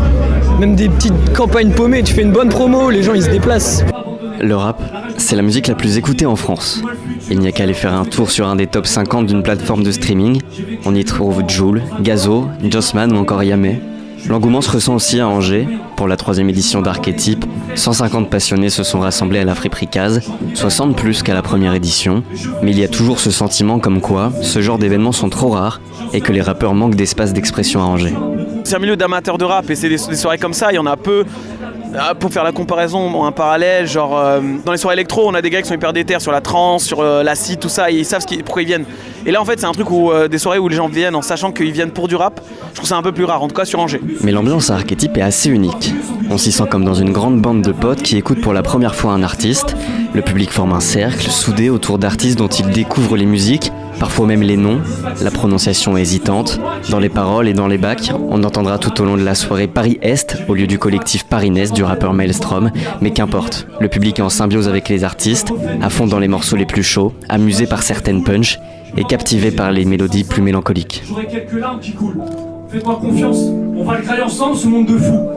Même 0.58 0.74
des 0.74 0.88
petites 0.88 1.32
campagnes 1.34 1.70
paumées, 1.70 2.02
tu 2.02 2.12
fais 2.12 2.22
une 2.22 2.32
bonne 2.32 2.48
promo, 2.48 2.90
les 2.90 3.02
gens 3.02 3.14
ils 3.14 3.22
se 3.22 3.30
déplacent. 3.30 3.84
Le 4.40 4.56
rap, 4.56 4.80
c'est 5.16 5.36
la 5.36 5.42
musique 5.42 5.66
la 5.66 5.74
plus 5.74 5.98
écoutée 5.98 6.26
en 6.26 6.36
France. 6.36 6.82
Il 7.30 7.38
n'y 7.40 7.46
a 7.46 7.52
qu'à 7.52 7.64
aller 7.64 7.74
faire 7.74 7.94
un 7.94 8.04
tour 8.04 8.30
sur 8.30 8.46
un 8.48 8.56
des 8.56 8.66
top 8.66 8.86
50 8.86 9.26
d'une 9.26 9.42
plateforme 9.42 9.82
de 9.82 9.92
streaming. 9.92 10.40
On 10.86 10.94
y 10.94 11.04
trouve 11.04 11.42
Joule, 11.46 11.82
Gazo, 12.00 12.46
Jossman 12.64 13.12
ou 13.12 13.16
encore 13.16 13.42
Yamé. 13.42 13.80
L'engouement 14.28 14.60
se 14.60 14.70
ressent 14.70 14.94
aussi 14.94 15.20
à 15.20 15.28
Angers. 15.28 15.66
Pour 15.96 16.08
la 16.08 16.16
troisième 16.16 16.48
édition 16.48 16.82
d'Archétype, 16.82 17.44
150 17.74 18.30
passionnés 18.30 18.70
se 18.70 18.82
sont 18.82 19.00
rassemblés 19.00 19.38
à 19.38 19.44
la 19.44 19.54
friperie 19.54 19.88
Case, 19.88 20.20
60 20.54 20.96
plus 20.96 21.22
qu'à 21.22 21.34
la 21.34 21.42
première 21.42 21.74
édition. 21.74 22.22
Mais 22.62 22.70
il 22.70 22.78
y 22.78 22.84
a 22.84 22.88
toujours 22.88 23.20
ce 23.20 23.30
sentiment 23.30 23.78
comme 23.78 24.00
quoi 24.00 24.32
ce 24.42 24.60
genre 24.60 24.78
d'événements 24.78 25.12
sont 25.12 25.28
trop 25.28 25.50
rares 25.50 25.80
et 26.12 26.20
que 26.20 26.32
les 26.32 26.42
rappeurs 26.42 26.74
manquent 26.74 26.94
d'espace 26.94 27.32
d'expression 27.32 27.80
à 27.80 27.84
Angers. 27.84 28.14
C'est 28.64 28.76
un 28.76 28.78
milieu 28.78 28.96
d'amateurs 28.96 29.38
de 29.38 29.44
rap 29.44 29.68
et 29.70 29.74
c'est 29.74 29.88
des, 29.88 29.98
soirées 29.98 30.38
comme 30.38 30.52
ça, 30.54 30.70
il 30.72 30.76
y 30.76 30.78
en 30.78 30.86
a 30.86 30.96
peu. 30.96 31.24
Ah, 31.98 32.14
pour 32.14 32.32
faire 32.32 32.44
la 32.44 32.52
comparaison, 32.52 33.24
un 33.24 33.32
parallèle, 33.32 33.86
genre 33.86 34.16
euh, 34.16 34.40
dans 34.64 34.72
les 34.72 34.78
soirées 34.78 34.94
électro, 34.94 35.28
on 35.28 35.34
a 35.34 35.42
des 35.42 35.50
gars 35.50 35.60
qui 35.60 35.68
sont 35.68 35.74
hyper 35.74 35.92
déter 35.92 36.18
sur 36.20 36.30
la 36.30 36.40
trance, 36.40 36.84
sur 36.84 37.00
euh, 37.00 37.22
l'acide, 37.22 37.58
tout 37.58 37.68
ça, 37.68 37.90
et 37.90 37.96
ils 37.96 38.04
savent 38.04 38.24
pourquoi 38.44 38.62
ils 38.62 38.66
viennent. 38.66 38.84
Et 39.26 39.32
là, 39.32 39.40
en 39.40 39.44
fait, 39.44 39.58
c'est 39.58 39.66
un 39.66 39.72
truc 39.72 39.90
où 39.90 40.10
euh, 40.10 40.28
des 40.28 40.38
soirées 40.38 40.58
où 40.58 40.68
les 40.68 40.76
gens 40.76 40.88
viennent 40.88 41.16
en 41.16 41.22
sachant 41.22 41.50
qu'ils 41.50 41.72
viennent 41.72 41.90
pour 41.90 42.06
du 42.06 42.14
rap. 42.14 42.40
Je 42.70 42.76
trouve 42.76 42.88
ça 42.88 42.96
un 42.96 43.02
peu 43.02 43.12
plus 43.12 43.24
rare, 43.24 43.42
en 43.42 43.48
tout 43.48 43.54
cas 43.54 43.64
sur 43.64 43.80
Angers. 43.80 44.00
Mais 44.22 44.30
l'ambiance 44.30 44.70
à 44.70 44.74
Archétype 44.74 45.16
est 45.16 45.22
assez 45.22 45.50
unique. 45.50 45.92
On 46.30 46.38
s'y 46.38 46.52
sent 46.52 46.64
comme 46.70 46.84
dans 46.84 46.94
une 46.94 47.12
grande 47.12 47.40
bande 47.40 47.62
de 47.62 47.72
potes 47.72 48.02
qui 48.02 48.16
écoutent 48.16 48.40
pour 48.40 48.52
la 48.52 48.62
première 48.62 48.94
fois 48.94 49.12
un 49.12 49.22
artiste. 49.24 49.74
Le 50.14 50.22
public 50.22 50.50
forme 50.50 50.72
un 50.72 50.80
cercle, 50.80 51.28
soudé 51.28 51.70
autour 51.70 51.98
d'artistes 51.98 52.38
dont 52.38 52.48
il 52.48 52.70
découvre 52.70 53.16
les 53.16 53.26
musiques, 53.26 53.72
parfois 54.00 54.26
même 54.26 54.42
les 54.42 54.56
noms, 54.56 54.80
la 55.22 55.30
prononciation 55.30 55.96
hésitante. 55.96 56.58
Dans 56.88 56.98
les 56.98 57.10
paroles 57.10 57.46
et 57.46 57.52
dans 57.52 57.68
les 57.68 57.78
bacs, 57.78 58.12
on 58.30 58.42
entendra 58.42 58.78
tout 58.78 59.00
au 59.00 59.04
long 59.04 59.16
de 59.16 59.22
la 59.22 59.34
soirée 59.36 59.68
Paris-Est 59.68 60.38
au 60.48 60.54
lieu 60.54 60.66
du 60.66 60.78
collectif 60.78 61.24
Paris-Nest 61.24 61.74
du 61.74 61.84
rappeur 61.84 62.14
Maelstrom, 62.14 62.70
mais 63.02 63.10
qu'importe, 63.10 63.68
le 63.78 63.88
public 63.88 64.18
est 64.18 64.22
en 64.22 64.30
symbiose 64.30 64.68
avec 64.68 64.88
les 64.88 65.04
artistes, 65.04 65.52
à 65.82 65.90
fond 65.90 66.06
dans 66.06 66.18
les 66.18 66.28
morceaux 66.28 66.56
les 66.56 66.64
plus 66.64 66.82
chauds, 66.82 67.12
amusé 67.28 67.66
par 67.66 67.82
certaines 67.82 68.24
punches 68.24 68.58
et 68.96 69.04
captivé 69.04 69.50
par 69.50 69.70
les 69.70 69.84
mélodies 69.84 70.24
plus 70.24 70.42
mélancoliques. 70.42 71.02
J'aurai 71.06 71.26
quelques 71.26 71.52
larmes 71.52 71.80
qui 71.80 71.92
coulent. 71.92 72.22
Faites-moi 72.70 72.98
confiance, 73.00 73.38
on 73.76 73.84
va 73.84 73.98
le 73.98 74.02
créer 74.02 74.22
ensemble 74.22 74.56
ce 74.56 74.66
monde 74.66 74.86
de 74.86 74.96
fous. 74.96 75.28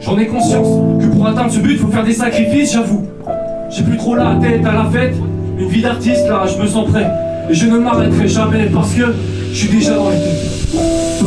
J'en 0.00 0.16
ai 0.16 0.26
conscience 0.26 1.02
que 1.02 1.06
pour 1.06 1.26
atteindre 1.26 1.50
ce 1.50 1.58
but, 1.58 1.76
faut 1.76 1.88
faire 1.88 2.04
des 2.04 2.12
sacrifices, 2.12 2.72
j'avoue. 2.72 3.04
J'ai 3.70 3.82
plus 3.82 3.96
trop 3.96 4.14
la 4.14 4.36
tête 4.36 4.64
à 4.64 4.72
la 4.72 4.84
fête, 4.84 5.16
une 5.58 5.68
vie 5.68 5.82
d'artiste 5.82 6.28
là, 6.28 6.44
je 6.46 6.62
me 6.62 6.68
sens 6.68 6.88
prêt. 6.88 7.10
Et 7.50 7.54
je 7.54 7.66
ne 7.66 7.78
m'arrêterai 7.78 8.28
jamais 8.28 8.66
parce 8.66 8.92
que 8.94 9.04
je 9.52 9.56
suis 9.56 9.68
déjà 9.68 9.94
dans 9.94 10.10
les 10.10 10.16
têtes. 10.16 11.17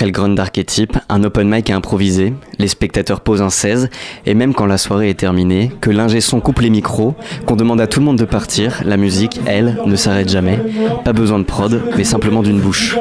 Après 0.00 0.06
le 0.06 0.12
Grand 0.12 0.30
d'archétype, 0.30 0.96
un 1.10 1.22
open 1.24 1.46
mic 1.46 1.68
est 1.68 1.74
improvisé, 1.74 2.32
les 2.58 2.68
spectateurs 2.68 3.20
posent 3.20 3.42
un 3.42 3.50
16, 3.50 3.90
et 4.24 4.32
même 4.32 4.54
quand 4.54 4.64
la 4.64 4.78
soirée 4.78 5.10
est 5.10 5.20
terminée, 5.20 5.70
que 5.82 5.90
l'ingé 5.90 6.22
son 6.22 6.40
coupe 6.40 6.60
les 6.60 6.70
micros, 6.70 7.14
qu'on 7.44 7.54
demande 7.54 7.82
à 7.82 7.86
tout 7.86 8.00
le 8.00 8.06
monde 8.06 8.16
de 8.16 8.24
partir, 8.24 8.80
la 8.86 8.96
musique, 8.96 9.38
elle, 9.44 9.76
ne 9.84 9.96
s'arrête 9.96 10.30
jamais. 10.30 10.58
Pas 11.04 11.12
besoin 11.12 11.38
de 11.38 11.44
prod, 11.44 11.82
mais 11.98 12.04
simplement 12.04 12.40
d'une 12.40 12.60
bouche. 12.60 12.96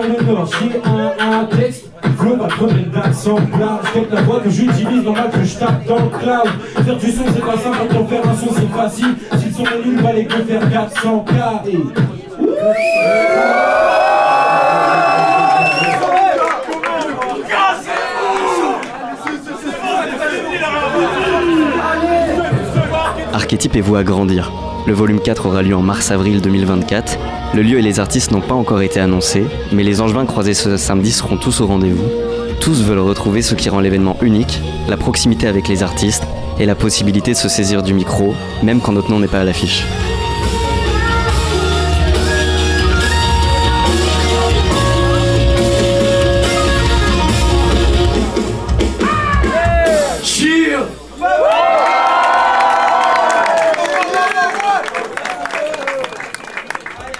Flow 2.17 2.35
va 2.35 2.47
crever 2.47 2.81
le 2.81 2.91
d'accent 2.91 3.35
plat 3.35 3.79
Je 3.81 3.93
capte 3.93 4.13
la 4.13 4.21
voix 4.23 4.41
que 4.41 4.49
j'utilise 4.49 5.03
dans 5.03 5.13
ma 5.13 5.23
que 5.23 5.41
je 5.41 5.55
tape 5.55 5.85
dans 5.87 5.99
le 5.99 6.09
cloud 6.09 6.49
Faire 6.85 6.97
du 6.97 7.11
son 7.11 7.23
c'est 7.33 7.45
pas 7.45 7.57
simple, 7.57 7.77
quand 7.89 7.97
on 7.97 8.07
faire 8.07 8.27
un 8.27 8.35
son 8.35 8.53
c'est 8.53 8.77
facile 8.77 9.15
Si 9.37 9.45
le 9.45 9.51
son 9.53 9.63
est 9.63 9.85
nul, 9.85 10.01
valait 10.01 10.25
que 10.25 10.43
faire 10.43 10.69
400 10.69 11.25
k 11.25 11.31
voué 23.67 23.99
à 23.99 24.03
grandir. 24.03 24.51
Le 24.87 24.93
volume 24.93 25.19
4 25.19 25.45
aura 25.45 25.61
lieu 25.61 25.75
en 25.75 25.81
mars-avril 25.81 26.41
2024. 26.41 27.17
Le 27.53 27.61
lieu 27.61 27.77
et 27.77 27.81
les 27.81 27.99
artistes 27.99 28.31
n'ont 28.31 28.41
pas 28.41 28.55
encore 28.55 28.81
été 28.81 28.99
annoncés, 28.99 29.45
mais 29.73 29.83
les 29.83 30.01
Angevins 30.01 30.25
croisés 30.25 30.53
ce 30.53 30.77
samedi 30.77 31.11
seront 31.11 31.37
tous 31.37 31.59
au 31.61 31.67
rendez-vous. 31.67 32.07
Tous 32.61 32.81
veulent 32.83 32.99
retrouver 32.99 33.41
ce 33.41 33.55
qui 33.55 33.69
rend 33.69 33.81
l'événement 33.81 34.17
unique, 34.21 34.61
la 34.87 34.97
proximité 34.97 35.47
avec 35.47 35.67
les 35.67 35.83
artistes 35.83 36.23
et 36.59 36.65
la 36.65 36.75
possibilité 36.75 37.31
de 37.31 37.37
se 37.37 37.49
saisir 37.49 37.83
du 37.83 37.93
micro, 37.93 38.33
même 38.63 38.79
quand 38.79 38.93
notre 38.93 39.11
nom 39.11 39.19
n'est 39.19 39.27
pas 39.27 39.41
à 39.41 39.45
l'affiche. 39.45 39.83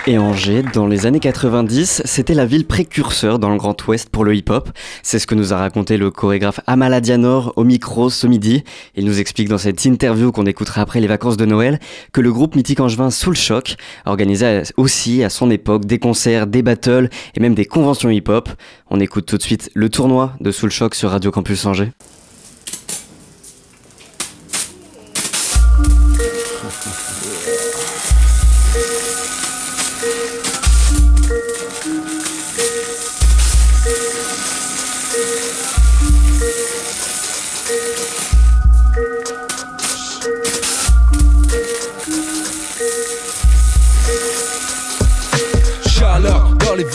Et 0.10 0.18
Angers, 0.18 0.63
dans 0.74 0.88
les 0.88 1.06
années 1.06 1.20
90, 1.20 2.01
c'était 2.04 2.34
la 2.34 2.48
ville 2.48 2.66
précurseur 2.66 3.38
dans 3.38 3.51
le 3.51 3.58
Grand 3.58 3.75
Ouest 3.86 4.10
pour 4.10 4.25
le 4.25 4.36
hip-hop. 4.36 4.72
C'est 5.04 5.20
ce 5.20 5.28
que 5.28 5.36
nous 5.36 5.54
a 5.54 5.58
raconté 5.58 5.98
le 5.98 6.10
chorégraphe 6.10 6.62
Amala 6.66 7.00
Dianor 7.00 7.54
au 7.58 7.63
micro 7.63 8.10
ce 8.10 8.25
midi. 8.25 8.63
Il 8.96 9.06
nous 9.06 9.20
explique 9.20 9.50
dans 9.50 9.60
cette 9.60 9.86
interview 9.86 10.32
qu'on 10.32 10.48
écoutera 10.48 10.82
après 10.82 11.00
les 11.00 11.06
vacances 11.06 11.38
de 11.38 11.46
Noël 11.46 11.80
que 12.12 12.22
le 12.22 12.34
groupe 12.34 12.56
mythique 12.56 12.80
angevin 12.80 13.12
Sous 13.12 13.30
le 13.30 13.36
Choc 13.36 13.75
organisait 14.08 14.63
aussi 14.78 15.24
à 15.24 15.30
son 15.30 15.51
époque 15.51 15.86
des 15.86 16.00
concerts, 16.00 16.48
des 16.48 16.63
battles 16.63 17.10
et 17.36 17.39
même 17.39 17.54
des 17.54 17.66
conventions 17.66 18.10
hip-hop. 18.10 18.50
On 18.89 19.00
écoute 19.00 19.28
tout 19.28 19.38
de 19.38 19.44
suite 19.44 19.70
le 19.75 19.89
tournoi 19.89 20.34
de 20.39 20.50
Sous 20.50 20.66
le 20.66 20.72
Choc 20.72 20.96
sur 20.96 21.12
Radio 21.12 21.30
Campus 21.30 21.68
Angers. 21.68 21.92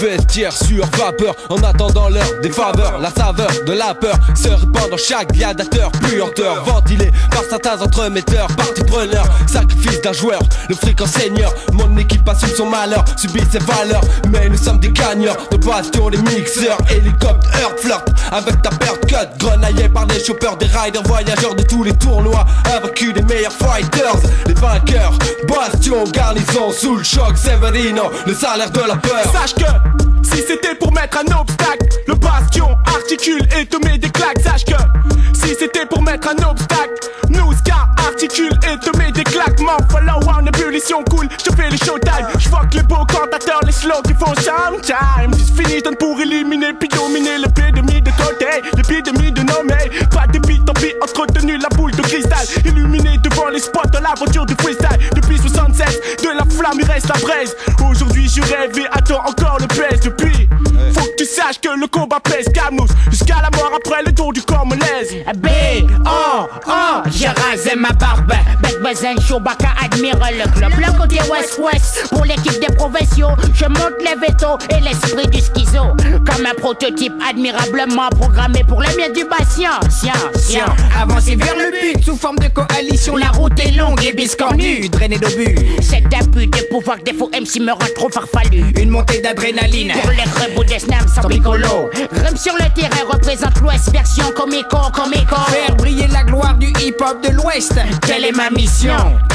Dans 0.05 0.24
les 0.25 0.43
vestiaires 0.43 0.53
sur 0.53 0.85
vapeur 0.97 1.35
En 1.51 1.63
attendant 1.63 2.09
l'heure 2.09 2.41
des 2.43 2.51
faveurs. 2.51 2.99
La 2.99 3.11
saveur 3.11 3.51
de 3.67 3.73
la 3.73 3.95
peur 3.95 4.17
se 4.35 4.49
répand 4.49 4.91
dans 4.91 4.97
chaque 4.97 5.33
gladiateur. 5.33 5.91
Puanteur 5.93 6.65
ventilé 6.65 7.11
par 7.31 7.43
certains 7.49 7.81
entremetteurs 7.81 8.49
Parti 8.49 8.83
preneur, 8.85 9.25
sacrifice 9.47 10.01
d'un 10.01 10.13
joueur 10.13 10.41
Le 10.69 10.75
fric 10.75 11.01
en 11.01 11.07
seigneur. 11.07 11.53
Mon 11.73 11.97
équipe 11.97 12.29
assume 12.29 12.55
son 12.57 12.67
malheur 12.67 13.05
Subit 13.17 13.45
ses 13.51 13.59
valeurs. 13.59 14.03
Mais 14.31 14.49
nous 14.49 14.57
sommes 14.57 14.79
des 14.79 14.91
gagneurs 14.91 15.37
De 15.51 15.57
bastion 15.57 16.11
des 16.11 16.19
mixeurs. 16.19 16.79
Hélicoptère 16.91 17.71
flirt 17.79 18.09
avec 18.33 18.63
ta 18.63 18.71
perte 18.71 19.07
cut. 19.07 19.39
Grenaillé 19.39 19.89
par 19.89 20.07
des 20.07 20.23
choppers, 20.23 20.57
des 20.57 20.67
riders 20.67 21.03
Voyageurs 21.05 21.55
de 21.55 21.63
tous 21.63 21.85
les 21.85 21.95
tournois. 21.95 22.45
Invaincus 22.77 23.15
des 23.15 23.23
meilleurs 23.23 23.53
fighters 23.53 24.17
Les 24.47 24.55
vainqueurs. 24.55 25.13
Bastion, 25.49 26.05
garnison 26.13 26.73
sous 26.73 26.97
le 26.97 27.05
choc 27.05 27.37
Severino, 27.37 28.11
le 28.27 28.35
salaire 28.35 28.71
de 28.71 28.81
la 28.81 28.97
peur. 28.97 29.23
Sache 29.33 29.55
que 29.55 29.65
si 30.25 30.43
c'était 30.47 30.75
pour 30.75 30.93
mettre 30.93 31.19
un 31.19 31.41
obstacle, 31.41 31.87
le 32.07 32.15
bastion 32.15 32.69
articule 32.87 33.43
et 33.59 33.67
te 33.67 33.77
met 33.85 33.99
des 33.99 34.11
claques. 34.11 34.41
Sache 34.41 34.65
que 34.65 34.75
si 35.35 35.55
c'était 35.59 35.87
pour 35.87 36.03
mettre 36.03 36.29
un 36.29 36.51
obstacle, 36.51 37.11
nous 37.29 37.53
ska 37.53 37.89
articule 38.07 38.53
et 38.65 38.79
te 38.79 38.97
met 38.97 39.13
des 39.13 39.25
claques. 39.25 39.61
M'en 39.61 39.79
follow 39.91 40.21
en 40.29 40.47
ébullition 40.47 41.05
cool, 41.11 41.29
je 41.39 41.55
fais 41.55 41.71
les 41.71 41.79
showtime. 41.79 42.27
Je 42.39 42.49
vois 42.49 42.65
que 42.67 42.77
les 42.77 42.83
beaux 42.83 43.05
cantateurs, 43.07 43.61
les 43.65 43.73
slow 43.73 44.03
qui 44.07 44.15
font 44.15 44.35
sometimes. 44.35 45.35
C'est 45.35 45.63
fini, 45.63 45.83
donne 45.83 45.97
pour 45.97 46.21
éliminer 46.21 46.73
puis 46.79 46.89
dominer 46.89 47.39
l'épidémie 47.39 48.03
de 48.03 48.11
côté, 48.11 48.63
l'épidémie 48.77 49.33
de 49.33 49.43
nommer. 49.43 49.91
Pas 50.11 50.27
de 50.27 50.39
beat, 50.39 50.65
tant 50.65 50.73
pis, 50.75 50.93
entretenu 51.03 51.59
la 51.59 51.69
boule 51.71 51.84
Illuminé 52.65 53.19
devant 53.19 53.49
les 53.49 53.59
spots 53.59 53.89
de 53.93 53.99
l'aventure 53.99 54.47
du 54.47 54.55
freestyle. 54.55 54.99
Depuis 55.15 55.39
76, 55.39 56.01
de 56.23 56.29
la 56.29 56.45
flamme 56.45 56.79
il 56.81 56.87
reste 56.87 57.09
la 57.09 57.21
braise. 57.21 57.57
Aujourd'hui 57.89 58.29
je 58.29 58.41
rêve 58.43 58.79
et 58.79 58.87
attends 58.93 59.23
encore 59.27 59.59
le 59.61 59.67
pèse 59.67 60.01
depuis. 60.01 60.49
Faut 60.93 61.05
que 61.05 61.17
tu 61.19 61.25
saches 61.25 61.61
que 61.61 61.69
le 61.69 61.87
combat 61.87 62.21
pèse 62.21 62.47
Camous 62.53 62.89
Jusqu'à 63.11 63.37
la 63.37 63.51
mort 63.57 63.73
après 63.77 64.03
le 64.05 64.13
tour 64.13 64.33
du 64.33 64.43
corps 64.43 64.67
me 64.67 64.77
B, 64.77 65.47
O, 66.07 66.47
O, 66.67 67.03
j'ai 67.11 67.29
rasé 67.29 67.75
ma 67.77 67.91
barbe. 67.93 68.33
Bec 68.85 68.95
Bazen, 68.95 69.19
Chewbacca 69.19 69.73
admire 69.83 70.19
le 70.19 70.51
club. 70.53 70.73
Le 70.77 70.99
côté 70.99 71.17
West-West, 71.31 72.09
pour 72.11 72.25
l'équipe 72.25 72.61
des 72.61 72.75
provinciaux. 72.75 73.29
Je 73.55 73.65
monte 73.65 73.95
les 74.01 74.15
vétos 74.21 74.59
et 74.71 74.81
l'esprit 74.81 75.27
du 75.29 75.39
schizo. 75.39 75.97
Comme 76.27 76.47
un 76.47 76.55
prototype 76.55 77.15
admirablement 77.27 78.11
programmé 78.11 78.63
pour 78.65 78.83
le 78.83 78.89
bien 78.97 79.11
du 79.11 79.25
patient. 79.25 79.81
Sien, 79.89 80.13
sien. 80.37 80.67
Avancer 81.01 81.37
vers 81.37 81.57
le 81.57 81.71
but 81.71 82.05
sous 82.05 82.17
forme 82.17 82.37
de 82.39 82.49
coalition. 82.49 83.17
La 83.17 83.29
route 83.29 83.59
est 83.59 83.73
longue 83.73 84.05
et 84.05 84.13
biscornue, 84.13 84.89
drainée 84.91 85.19
d'obus. 85.19 85.57
C'est 85.81 86.05
un 86.15 86.27
but 86.27 86.53
de 86.53 86.63
pouvoir 86.71 86.99
des 87.05 87.15
faux 87.15 87.31
MC 87.33 87.61
me 87.61 87.73
rendent 87.73 87.95
trop 87.95 88.11
farfelu. 88.11 88.65
Une 88.79 88.91
montée 88.91 89.21
d'adrénaline. 89.21 89.93
Pour 90.03 90.11
les 90.11 90.45
rebouts 90.45 90.65
des 90.65 90.79
snaps 90.79 91.15
sans 91.15 91.27
piccolo. 91.27 91.91
Rem 92.25 92.37
sur 92.37 92.55
le 92.55 92.73
terrain 92.75 93.05
représente 93.11 93.61
l'Ouest 93.63 93.91
version 93.93 94.31
comico, 94.33 94.77
comico. 94.93 95.37
Faire 95.49 95.75
briller 95.77 96.09
la 96.09 96.25
gloire 96.25 96.57
du 96.57 96.67
hip-hop 96.67 97.23
de 97.23 97.31
l'ouest. 97.31 97.75
Quelle 98.07 98.25
est 98.25 98.33
ma 98.33 98.51
mission 98.51 98.74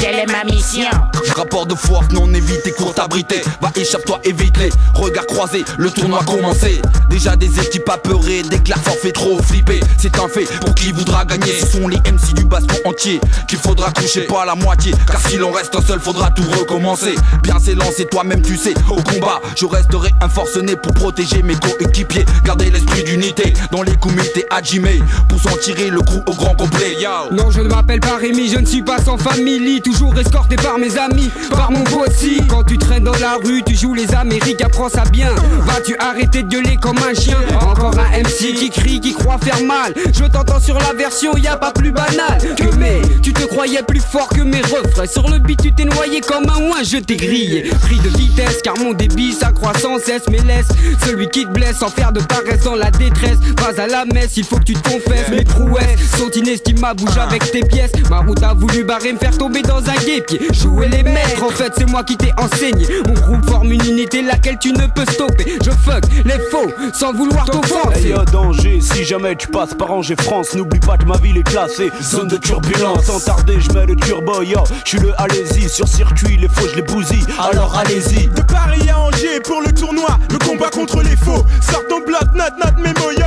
Quelle 0.00 0.16
est 0.16 0.26
ma 0.26 0.44
mission? 0.44 0.90
Rapport 1.34 1.66
de 1.66 1.74
force 1.74 2.08
non 2.12 2.32
évité, 2.32 2.72
court 2.72 2.94
abrité. 2.98 3.42
Va 3.60 3.70
échappe-toi, 3.74 4.20
évite-les. 4.24 4.70
Regard 4.94 5.26
croisé, 5.26 5.64
le 5.78 5.90
tournoi 5.90 6.20
commencé. 6.24 6.80
Déjà 7.08 7.36
des 7.36 7.58
équipes 7.58 7.88
apeurées, 7.88 8.42
déclare 8.42 8.78
forfait 8.78 9.12
trop 9.12 9.40
flippé. 9.42 9.80
C'est 9.98 10.18
un 10.18 10.28
fait 10.28 10.44
pour 10.60 10.74
qui 10.74 10.92
voudra 10.92 11.24
gagner. 11.24 11.52
Ce 11.58 11.66
sont 11.66 11.88
les 11.88 11.96
MC 11.98 12.34
du 12.34 12.44
baston 12.44 12.74
entier 12.84 13.20
qu'il 13.48 13.58
faudra 13.58 13.90
toucher, 13.92 14.22
pas 14.22 14.44
la 14.44 14.54
moitié. 14.54 14.94
Car 15.06 15.20
s'il 15.20 15.42
en 15.42 15.50
reste 15.50 15.74
un 15.74 15.82
seul, 15.82 16.00
faudra 16.00 16.30
tout 16.30 16.44
recommencer. 16.58 17.14
Bien 17.42 17.58
s'élancer, 17.58 18.06
toi-même 18.06 18.42
tu 18.42 18.56
sais. 18.56 18.74
Au 18.90 19.02
combat, 19.02 19.40
je 19.56 19.66
resterai 19.66 20.10
un 20.20 20.28
forcené 20.28 20.76
pour 20.76 20.92
protéger 20.92 21.42
mes 21.42 21.56
coéquipiers. 21.56 22.24
Garder 22.44 22.70
l'esprit 22.70 23.04
d'unité 23.04 23.54
dans 23.72 23.82
les 23.82 23.96
comités 23.96 24.46
Hajime 24.50 24.88
pour 25.28 25.40
s'en 25.40 25.56
tirer 25.56 25.88
le 25.88 26.00
coup 26.00 26.22
au 26.26 26.34
grand 26.34 26.54
complet. 26.54 26.96
Yo. 27.00 27.32
Non, 27.32 27.50
je 27.50 27.60
ne 27.60 27.68
m'appelle 27.68 28.00
pas 28.00 28.16
Rémi, 28.16 28.48
je 28.48 28.58
ne 28.58 28.66
suis 28.66 28.82
pas 28.82 28.98
sans 28.98 29.16
famille. 29.30 29.80
Toujours 29.80 30.18
escorté 30.18 30.56
par 30.56 30.78
mes 30.78 30.96
amis, 30.98 31.30
par 31.50 31.70
mon 31.70 31.82
bossy. 31.84 32.40
Quand 32.48 32.64
tu 32.64 32.78
traînes 32.78 33.04
dans 33.04 33.16
la 33.18 33.36
rue, 33.42 33.62
tu 33.64 33.74
joues 33.74 33.94
les 33.94 34.12
Amériques, 34.14 34.60
apprends 34.62 34.88
ça 34.88 35.04
bien. 35.10 35.34
Vas-tu 35.66 35.96
arrêter 35.98 36.42
de 36.42 36.48
gueuler 36.48 36.76
comme 36.80 36.98
un 36.98 37.14
chien? 37.14 37.38
Encore 37.60 37.94
un 37.98 38.18
MC 38.18 38.54
qui 38.54 38.70
crie, 38.70 39.00
qui 39.00 39.14
croit 39.14 39.38
faire 39.38 39.62
mal. 39.64 39.94
Je 40.12 40.24
t'entends 40.24 40.60
sur 40.60 40.78
la 40.78 40.92
version, 40.92 41.36
y 41.36 41.46
a 41.46 41.56
pas 41.56 41.72
plus 41.72 41.92
banal 41.92 42.38
que 42.56 42.74
mais. 42.76 43.00
Tu 43.22 43.32
te 43.32 43.44
croyais 43.44 43.82
plus 43.82 44.00
fort 44.00 44.28
que 44.28 44.42
mes 44.42 44.62
refrains. 44.62 45.06
Sur 45.06 45.28
le 45.28 45.38
beat, 45.38 45.62
tu 45.62 45.72
t'es 45.72 45.84
noyé 45.84 46.20
comme 46.20 46.44
un 46.48 46.68
ouin, 46.68 46.82
je 46.82 46.98
t'ai 46.98 47.16
grillé. 47.16 47.70
Pris 47.82 47.98
de 47.98 48.08
vitesse, 48.08 48.60
car 48.62 48.76
mon 48.78 48.92
débit 48.92 49.32
s'accroît 49.32 49.72
sans 49.78 49.98
cesse. 49.98 50.22
Mais 50.30 50.38
laisse 50.38 50.68
celui 51.04 51.28
qui 51.28 51.44
te 51.44 51.50
blesse 51.50 51.78
sans 51.78 51.88
faire 51.88 52.12
de 52.12 52.20
paresse 52.20 52.64
dans 52.64 52.76
la 52.76 52.90
détresse. 52.90 53.38
Vas 53.58 53.82
à 53.82 53.86
la 53.86 54.04
messe, 54.04 54.36
il 54.36 54.44
faut 54.44 54.56
que 54.56 54.64
tu 54.64 54.74
te 54.74 54.88
confesses. 54.88 55.28
Mes 55.30 55.44
prouesses 55.44 56.18
sont 56.18 56.30
inestimables, 56.30 57.02
bouge 57.02 57.18
avec 57.18 57.50
tes 57.50 57.62
pièces. 57.62 57.92
Ma 58.10 58.18
route 58.18 58.42
a 58.42 58.54
voulu 58.54 58.84
barrer, 58.84 59.12
me 59.12 59.18
faire 59.20 59.36
tomber 59.36 59.62
dans 59.62 59.78
un 59.88 59.94
guépier. 60.04 60.48
Jouer 60.52 60.88
les 60.88 61.02
maîtres, 61.02 61.44
en 61.44 61.50
fait, 61.50 61.72
c'est 61.76 61.88
moi 61.88 62.02
qui 62.02 62.16
t'ai 62.16 62.32
enseigné. 62.36 62.86
Mon 63.06 63.14
groupe 63.14 63.48
forme 63.48 63.72
une 63.72 63.84
unité, 63.84 64.22
laquelle 64.22 64.58
tu 64.58 64.72
ne 64.72 64.86
peux 64.86 65.04
stopper. 65.10 65.58
Je 65.64 65.70
fuck 65.70 66.04
les 66.24 66.38
faux 66.50 66.70
sans 66.92 67.12
vouloir 67.12 67.44
t'offenser. 67.44 68.06
Hey, 68.06 68.10
y'a 68.10 68.24
danger 68.24 68.80
si 68.80 69.04
jamais 69.04 69.36
tu 69.36 69.48
passes 69.48 69.74
par 69.74 69.90
Angers 69.92 70.16
France. 70.20 70.54
N'oublie 70.54 70.80
pas 70.80 70.96
que 70.96 71.04
ma 71.04 71.16
ville 71.18 71.36
est 71.36 71.42
classée. 71.42 71.90
Zone 72.02 72.28
de 72.28 72.36
turbulence. 72.36 73.04
Sans 73.04 73.20
tarder, 73.20 73.58
je 73.60 73.70
mets 73.72 73.86
le 73.86 73.96
turbo, 73.96 74.42
yo. 74.42 74.60
Je 74.84 74.90
suis 74.90 74.98
le 74.98 75.12
allez-y. 75.20 75.68
Sur 75.68 75.86
circuit, 75.86 76.36
les 76.36 76.48
faux, 76.48 76.66
je 76.70 76.76
les 76.76 76.82
bousille. 76.82 77.24
Alors 77.38 77.76
allez-y. 77.76 78.28
De 78.28 78.42
Paris 78.42 78.88
à 78.88 78.98
Angers 78.98 79.40
pour 79.44 79.60
le 79.62 79.72
tournoi, 79.72 80.18
le 80.30 80.38
combat 80.38 80.70
contre 80.70 81.02
les 81.02 81.16
faux. 81.16 81.44
Sors 81.60 81.86
ton 81.88 82.00
bloc, 82.00 82.34
note, 82.34 82.54
note, 82.62 82.78
mémo, 82.78 83.10
yo. 83.12 83.26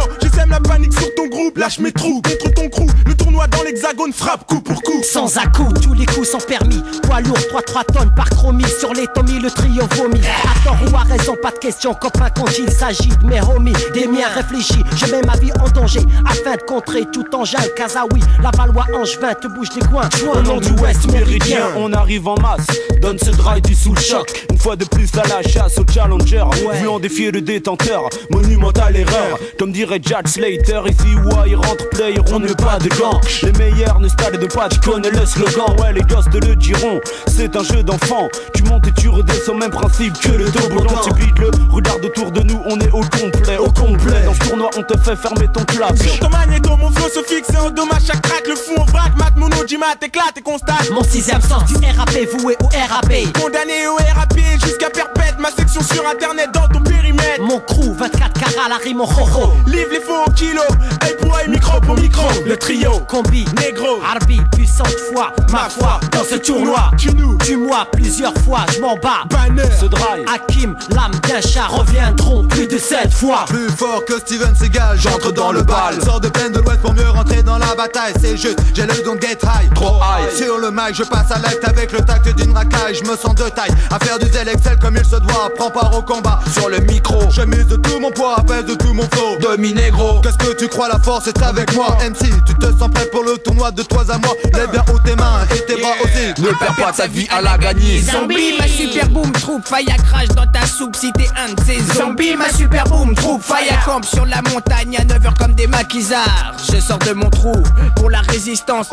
La 0.53 0.59
panique 0.59 0.93
sur 0.93 1.11
ton 1.15 1.25
groupe, 1.25 1.57
lâche 1.57 1.79
mes 1.79 1.91
trous 1.91 2.21
contre 2.21 2.53
ton 2.53 2.69
crew. 2.69 2.85
Le 3.07 3.15
tournoi 3.15 3.47
dans 3.47 3.63
l'hexagone 3.63 4.13
frappe 4.13 4.45
coup 4.45 4.61
pour 4.61 4.83
coup. 4.83 5.01
Sans 5.01 5.35
à 5.37 5.47
coup, 5.47 5.67
tous 5.81 5.95
les 5.95 6.05
coups 6.05 6.29
sont 6.29 6.37
permis. 6.37 6.79
Poids 7.01 7.21
lourd, 7.21 7.39
3-3 7.39 7.91
tonnes 7.91 8.13
par 8.15 8.29
chromie. 8.29 8.63
Sur 8.79 8.93
les 8.93 9.07
tomis, 9.15 9.39
le 9.39 9.49
trio 9.49 9.81
vomit. 9.95 10.21
À 10.21 10.63
tort 10.63 10.77
ou 10.91 10.95
à 10.95 10.99
raison, 10.99 11.35
pas 11.41 11.49
de 11.49 11.57
question. 11.57 11.95
Copain, 11.95 12.29
quand 12.35 12.45
il 12.59 12.71
s'agit 12.71 13.09
de 13.09 13.25
mes 13.25 13.41
homies, 13.41 13.73
des 13.95 14.05
miens 14.05 14.27
réfléchis. 14.35 14.83
Je 14.95 15.07
mets 15.07 15.23
ma 15.23 15.35
vie 15.37 15.51
en 15.59 15.69
danger 15.69 16.01
afin 16.29 16.55
de 16.55 16.61
contrer 16.61 17.05
tout 17.11 17.25
engin. 17.33 17.57
Kazaoui, 17.75 18.21
la 18.43 18.51
Valois, 18.55 18.85
Angevin, 18.95 19.33
te 19.33 19.47
bouge 19.47 19.69
les 19.75 19.87
coins. 19.87 20.07
Au 20.31 20.39
nom 20.43 20.59
du 20.59 20.69
Ouest 20.73 21.11
méridien, 21.11 21.69
on 21.77 21.91
arrive 21.93 22.27
en 22.27 22.35
masse. 22.39 22.67
Donne 23.01 23.17
ce 23.17 23.31
drive 23.31 23.63
du 23.63 23.73
sous 23.73 23.95
le 23.95 23.99
choc. 23.99 24.45
Une 24.51 24.59
fois 24.59 24.75
de 24.75 24.85
plus 24.85 25.09
à 25.17 25.27
la 25.27 25.41
chasse 25.41 25.79
au 25.79 25.83
challenger. 25.91 26.43
Voulant 26.79 26.99
défier 26.99 27.31
le 27.31 27.41
détenteur, 27.41 28.07
monumentale 28.29 28.97
erreur. 28.97 29.39
Comme 29.57 29.71
dirait 29.71 29.99
Jack 29.99 30.27
Slater, 30.43 30.81
ici 30.89 31.15
ouais, 31.15 31.51
il 31.51 31.55
rentre 31.55 31.87
player, 31.91 32.19
on 32.33 32.39
ne 32.39 32.51
pas 32.51 32.77
de 32.77 32.89
gants. 32.99 33.21
Les 33.43 33.53
meilleurs 33.53 33.97
ne 34.01 34.09
stade 34.09 34.37
de 34.37 34.45
pas, 34.45 34.67
tu 34.67 34.77
connais 34.81 35.09
le 35.09 35.25
slogan. 35.25 35.73
Ouais, 35.79 35.93
les 35.93 36.01
gosses 36.01 36.27
de 36.27 36.39
le 36.45 36.53
diront, 36.57 36.99
c'est 37.27 37.55
un 37.55 37.63
jeu 37.63 37.81
d'enfant. 37.81 38.27
Tu 38.53 38.61
montes 38.63 38.85
et 38.85 38.91
tu 38.91 39.07
redescends, 39.07 39.55
même 39.55 39.71
principe 39.71 40.19
que 40.19 40.31
le 40.31 40.51
toboggan. 40.51 40.99
Tu 41.01 41.13
bides 41.13 41.39
le, 41.39 41.49
regarde 41.71 42.03
autour 42.03 42.29
de 42.29 42.41
nous, 42.41 42.61
on 42.65 42.77
est 42.81 42.91
au 42.91 42.99
complet, 42.99 43.57
au 43.57 43.71
complet. 43.71 44.23
Dans 44.25 44.33
ce 44.33 44.49
tournoi, 44.49 44.69
on 44.75 44.83
te 44.83 44.97
fait 44.97 45.15
fermer 45.15 45.47
ton 45.47 45.63
clavier. 45.63 46.09
Sur 46.09 46.19
ton 46.19 46.29
magnéto, 46.29 46.75
mon 46.75 46.91
flow 46.91 47.07
se 47.07 47.23
fixe 47.23 47.49
et 47.53 47.57
en 47.57 47.69
dommage 47.69 48.03
chaque 48.05 48.21
track. 48.21 48.45
Le 48.45 48.55
fou 48.55 48.73
en 48.77 48.83
vrac, 48.83 49.15
mat, 49.17 49.31
mono, 49.37 49.55
mat, 49.79 50.03
éclate 50.03 50.37
et 50.37 50.41
constate. 50.41 50.89
Mon 50.91 51.03
sixième 51.05 51.41
sens 51.41 51.63
du 51.71 51.75
RAP 51.75 52.17
voué 52.37 52.57
au 52.61 52.67
RAP. 52.67 53.13
Condamné 53.41 53.87
au 53.87 53.95
RAP 53.95 54.37
jusqu'à 54.61 54.89
perpète. 54.89 55.39
Ma 55.39 55.51
section 55.51 55.81
sur 55.81 56.05
internet 56.05 56.49
dans 56.53 56.67
ton 56.67 56.81
périmètre. 56.81 57.41
Mon 57.41 57.59
crew, 57.59 57.95
24 57.97 58.33
carats, 58.33 58.69
la 58.69 58.77
rime 58.77 58.99
au 58.99 59.05
ho 59.05 59.53
Livre 59.67 59.89
les 59.91 59.99
faux 60.01 60.23
au 60.27 60.32
kilo. 60.35 60.61
Œil 61.03 61.15
pour 61.19 61.33
micro 61.47 61.79
pour 61.81 61.95
micro. 61.95 62.27
Le 62.45 62.57
trio, 62.57 62.99
combi, 63.07 63.45
négro. 63.59 64.01
Arbi, 64.03 64.39
puissante 64.51 64.95
foi, 65.11 65.31
ma 65.51 65.69
foi 65.69 65.99
dans 66.11 66.23
ce 66.23 66.35
tournoi. 66.35 66.91
Tue-nous, 66.97 67.37
tue-moi 67.37 67.87
plusieurs 67.91 68.33
fois, 68.45 68.65
je 68.73 68.79
m'en 68.79 68.95
bats. 68.95 69.23
Banner, 69.29 69.69
ce 69.79 69.85
drive. 69.85 70.25
Hakim, 70.33 70.75
l'âme 70.89 71.11
d'un 71.27 71.41
chat 71.41 71.67
reviendront 71.67 72.43
plus 72.47 72.67
de 72.67 72.77
sept 72.77 73.13
fois. 73.13 73.45
Plus 73.47 73.69
fort 73.69 74.03
que 74.05 74.19
Steven 74.19 74.55
Seagal, 74.55 74.97
j'entre 74.97 75.31
dans 75.31 75.51
le 75.51 75.63
bal. 75.63 76.01
Sors 76.03 76.19
de 76.19 76.29
peine 76.29 76.51
de 76.51 76.59
l'ouest 76.59 76.81
pour 76.81 76.93
mieux 76.93 77.09
rentrer 77.09 77.43
dans 77.43 77.57
la 77.57 77.75
bataille. 77.75 78.13
C'est 78.19 78.37
juste, 78.37 78.59
j'ai 78.73 78.83
le 78.83 79.03
don 79.03 79.17
get 79.19 79.39
high. 79.43 79.73
Trop 79.73 79.97
high. 79.97 80.31
Sur 80.35 80.57
le 80.57 80.71
mic, 80.71 80.93
je 80.93 81.03
passe 81.03 81.31
à 81.31 81.39
l'acte 81.39 81.67
avec 81.67 81.91
le 81.91 81.99
tact 81.99 82.27
d'une 82.35 82.53
racaille. 82.53 82.95
Je 82.95 83.09
me 83.09 83.17
sens 83.17 83.35
de 83.35 83.49
taille 83.49 83.71
à 83.91 83.99
faire 83.99 84.19
du 84.19 84.29
zèle 84.31 84.49
Excel 84.49 84.77
comme 84.79 84.95
il 84.97 85.05
se 85.05 85.17
doit. 85.17 85.49
Prends 85.57 85.71
part 85.71 85.95
au 85.97 86.01
combat 86.01 86.39
Sur 86.51 86.69
le 86.69 86.79
micro, 86.79 87.19
Je 87.29 87.41
mise 87.41 87.67
de 87.67 87.75
tout 87.75 87.99
mon 87.99 88.11
poids, 88.11 88.37
pèse 88.47 88.65
de 88.65 88.75
tout 88.75 88.93
mon 88.93 89.03
flow. 89.11 89.37
demi 89.39 89.73
Qu'est-ce 90.21 90.37
que 90.37 90.55
tu 90.57 90.67
crois, 90.67 90.87
la 90.89 90.99
force 90.99 91.27
est 91.27 91.41
avec 91.41 91.73
moi 91.73 91.97
MC, 92.01 92.29
tu 92.45 92.53
te 92.55 92.65
sens 92.65 92.89
prêt 92.93 93.05
pour 93.11 93.23
le 93.23 93.37
tournoi 93.37 93.71
de 93.71 93.83
toi 93.83 94.03
à 94.09 94.17
moi 94.17 94.33
Lève 94.53 94.69
bien 94.71 94.83
haut 94.93 94.99
tes 94.99 95.15
mains 95.15 95.45
et 95.55 95.65
tes 95.65 95.81
bras 95.81 95.93
aussi 96.03 96.41
Ne 96.41 96.49
perds 96.57 96.75
pas 96.75 96.91
ta 96.91 97.07
vie 97.07 97.27
à 97.31 97.41
la 97.41 97.57
gagner. 97.57 98.01
Zombie, 98.01 98.53
ma 98.57 98.67
super 98.67 99.09
boom 99.09 99.31
troupe, 99.33 99.67
fire 99.67 99.97
crash 100.05 100.27
dans 100.29 100.47
ta 100.47 100.65
soupe 100.65 100.95
si 100.95 101.11
t'es 101.13 101.27
un 101.37 101.53
de 101.53 101.59
ces 101.65 101.79
zombies. 101.97 102.35
Ma 102.35 102.49
super 102.49 102.83
boom 102.85 103.15
troupe, 103.15 103.43
fire 103.43 103.83
camp 103.85 104.03
sur 104.03 104.25
la 104.25 104.41
montagne 104.41 104.97
à 104.97 105.03
9h 105.03 105.37
comme 105.37 105.53
des 105.53 105.67
maquisards. 105.67 106.53
Je 106.71 106.79
sors 106.79 106.99
de 106.99 107.13
mon 107.13 107.29
trou 107.29 107.53
pour 107.95 108.09
la 108.09 108.21
résistance. 108.21 108.89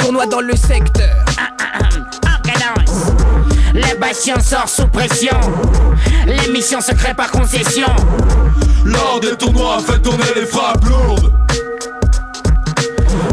Tournoi 0.00 0.26
dans 0.26 0.40
le 0.40 0.56
secteur. 0.56 1.14
Les 3.76 3.94
patients 4.00 4.40
sort 4.40 4.70
sous 4.70 4.86
pression. 4.86 5.38
L'émission 6.26 6.80
secret 6.80 7.12
par 7.12 7.30
concession. 7.30 7.88
Lors 8.86 9.20
des 9.20 9.36
tournois, 9.36 9.80
fait 9.80 9.98
tourner 9.98 10.24
les 10.34 10.46
frappes 10.46 10.82
lourdes. 10.86 11.30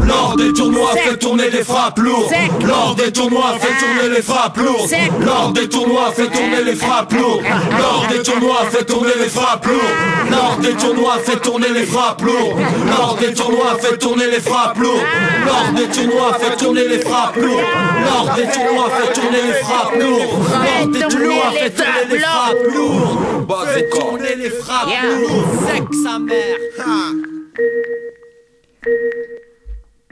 Lors 0.06 0.36
des 0.36 0.52
tournois, 0.52 0.92
fait 0.92 1.16
tourner 1.16 1.50
les 1.50 1.64
frappes 1.64 1.98
lourdes. 1.98 2.32
Lors 2.66 2.94
des 2.94 3.12
tournois, 3.12 3.54
fait 3.60 3.78
tourner 3.78 4.14
les 4.16 4.22
frappes 4.22 4.56
lourdes. 4.56 4.90
Lors 5.24 5.52
des 5.52 5.68
tournois, 5.68 6.12
fait 6.14 6.26
tourner 6.28 6.64
les 6.64 6.74
frappes 6.74 7.12
lourdes. 7.12 7.42
Lors 7.78 8.06
des 8.08 8.22
tournois, 8.22 8.64
fait 8.70 8.84
tourner 8.84 9.12
les 9.18 9.28
frappes 9.28 9.66
lourdes. 9.66 10.30
Lors 10.30 10.56
des 10.60 10.74
tournois, 10.74 11.18
fait 11.24 11.40
tourner 11.40 11.68
les 11.74 11.86
frappes 11.86 12.22
lourdes. 12.22 12.60
Lors 12.88 13.16
des 13.20 13.32
tournois, 13.34 13.74
fait 13.80 13.96
tourner 13.98 14.26
les 14.28 14.40
frappes 14.40 14.78
lourdes. 14.78 15.04
Lors 15.46 15.72
des 15.72 15.86
tournois, 15.88 16.34
fait 16.40 16.56
tourner 16.56 16.88
les 16.88 16.98
frappes 17.00 17.36
lourdes. 17.36 17.64
Lors 18.06 18.34
des 18.34 18.42
tournois, 18.42 18.88
fait 18.90 19.12
tourner 19.14 19.42
les 19.42 19.54
frappes 19.54 19.96
lourdes. 20.00 20.34
Lors 20.66 20.88
des 20.92 21.08
tournois, 21.08 21.50
fait 21.54 21.70
tourner 21.70 22.06
les 22.10 22.18
frappes 22.18 22.74
lourdes. 22.74 23.46
Bah, 23.48 23.64
Fais 23.74 23.88
tourner 23.88 24.34
les 24.36 24.50
frappes 24.50 24.88
lourdes. 25.02 25.44
Sec 25.66 25.84
sa 26.02 26.18
mère. 26.18 26.56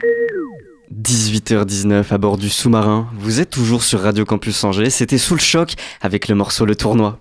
Ha. 0.03 0.07
18h19 0.93 2.11
à 2.11 2.17
bord 2.17 2.37
du 2.37 2.49
sous-marin. 2.49 3.07
Vous 3.17 3.39
êtes 3.39 3.49
toujours 3.49 3.83
sur 3.83 4.01
Radio 4.01 4.25
Campus 4.25 4.63
Angers. 4.63 4.89
C'était 4.89 5.17
sous 5.17 5.33
le 5.33 5.39
choc 5.39 5.73
avec 6.01 6.27
le 6.27 6.35
morceau 6.35 6.65
Le 6.65 6.75
Tournoi. 6.75 7.19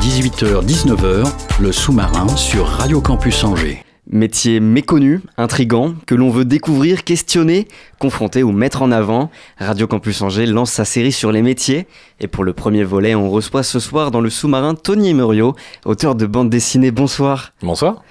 18h-19h, 0.00 1.30
le 1.60 1.72
sous-marin 1.72 2.26
sur 2.36 2.66
Radio 2.66 3.00
Campus 3.00 3.44
Angers. 3.44 3.84
Métier 4.10 4.60
méconnu, 4.60 5.20
intrigant, 5.36 5.94
que 6.06 6.14
l'on 6.14 6.30
veut 6.30 6.44
découvrir, 6.44 7.04
questionner, 7.04 7.68
confronter 7.98 8.42
ou 8.42 8.52
mettre 8.52 8.82
en 8.82 8.90
avant. 8.90 9.30
Radio 9.58 9.86
Campus 9.86 10.22
Angers 10.22 10.46
lance 10.46 10.70
sa 10.70 10.84
série 10.84 11.12
sur 11.12 11.30
les 11.30 11.42
métiers. 11.42 11.86
Et 12.20 12.26
pour 12.26 12.44
le 12.44 12.52
premier 12.52 12.84
volet, 12.84 13.14
on 13.14 13.30
reçoit 13.30 13.62
ce 13.62 13.80
soir 13.80 14.10
dans 14.10 14.20
le 14.20 14.30
sous-marin 14.30 14.74
Tony 14.74 15.10
Emerio, 15.10 15.54
auteur 15.84 16.14
de 16.14 16.26
bande 16.26 16.50
dessinée. 16.50 16.90
Bonsoir. 16.90 17.52
Bonsoir. 17.62 18.02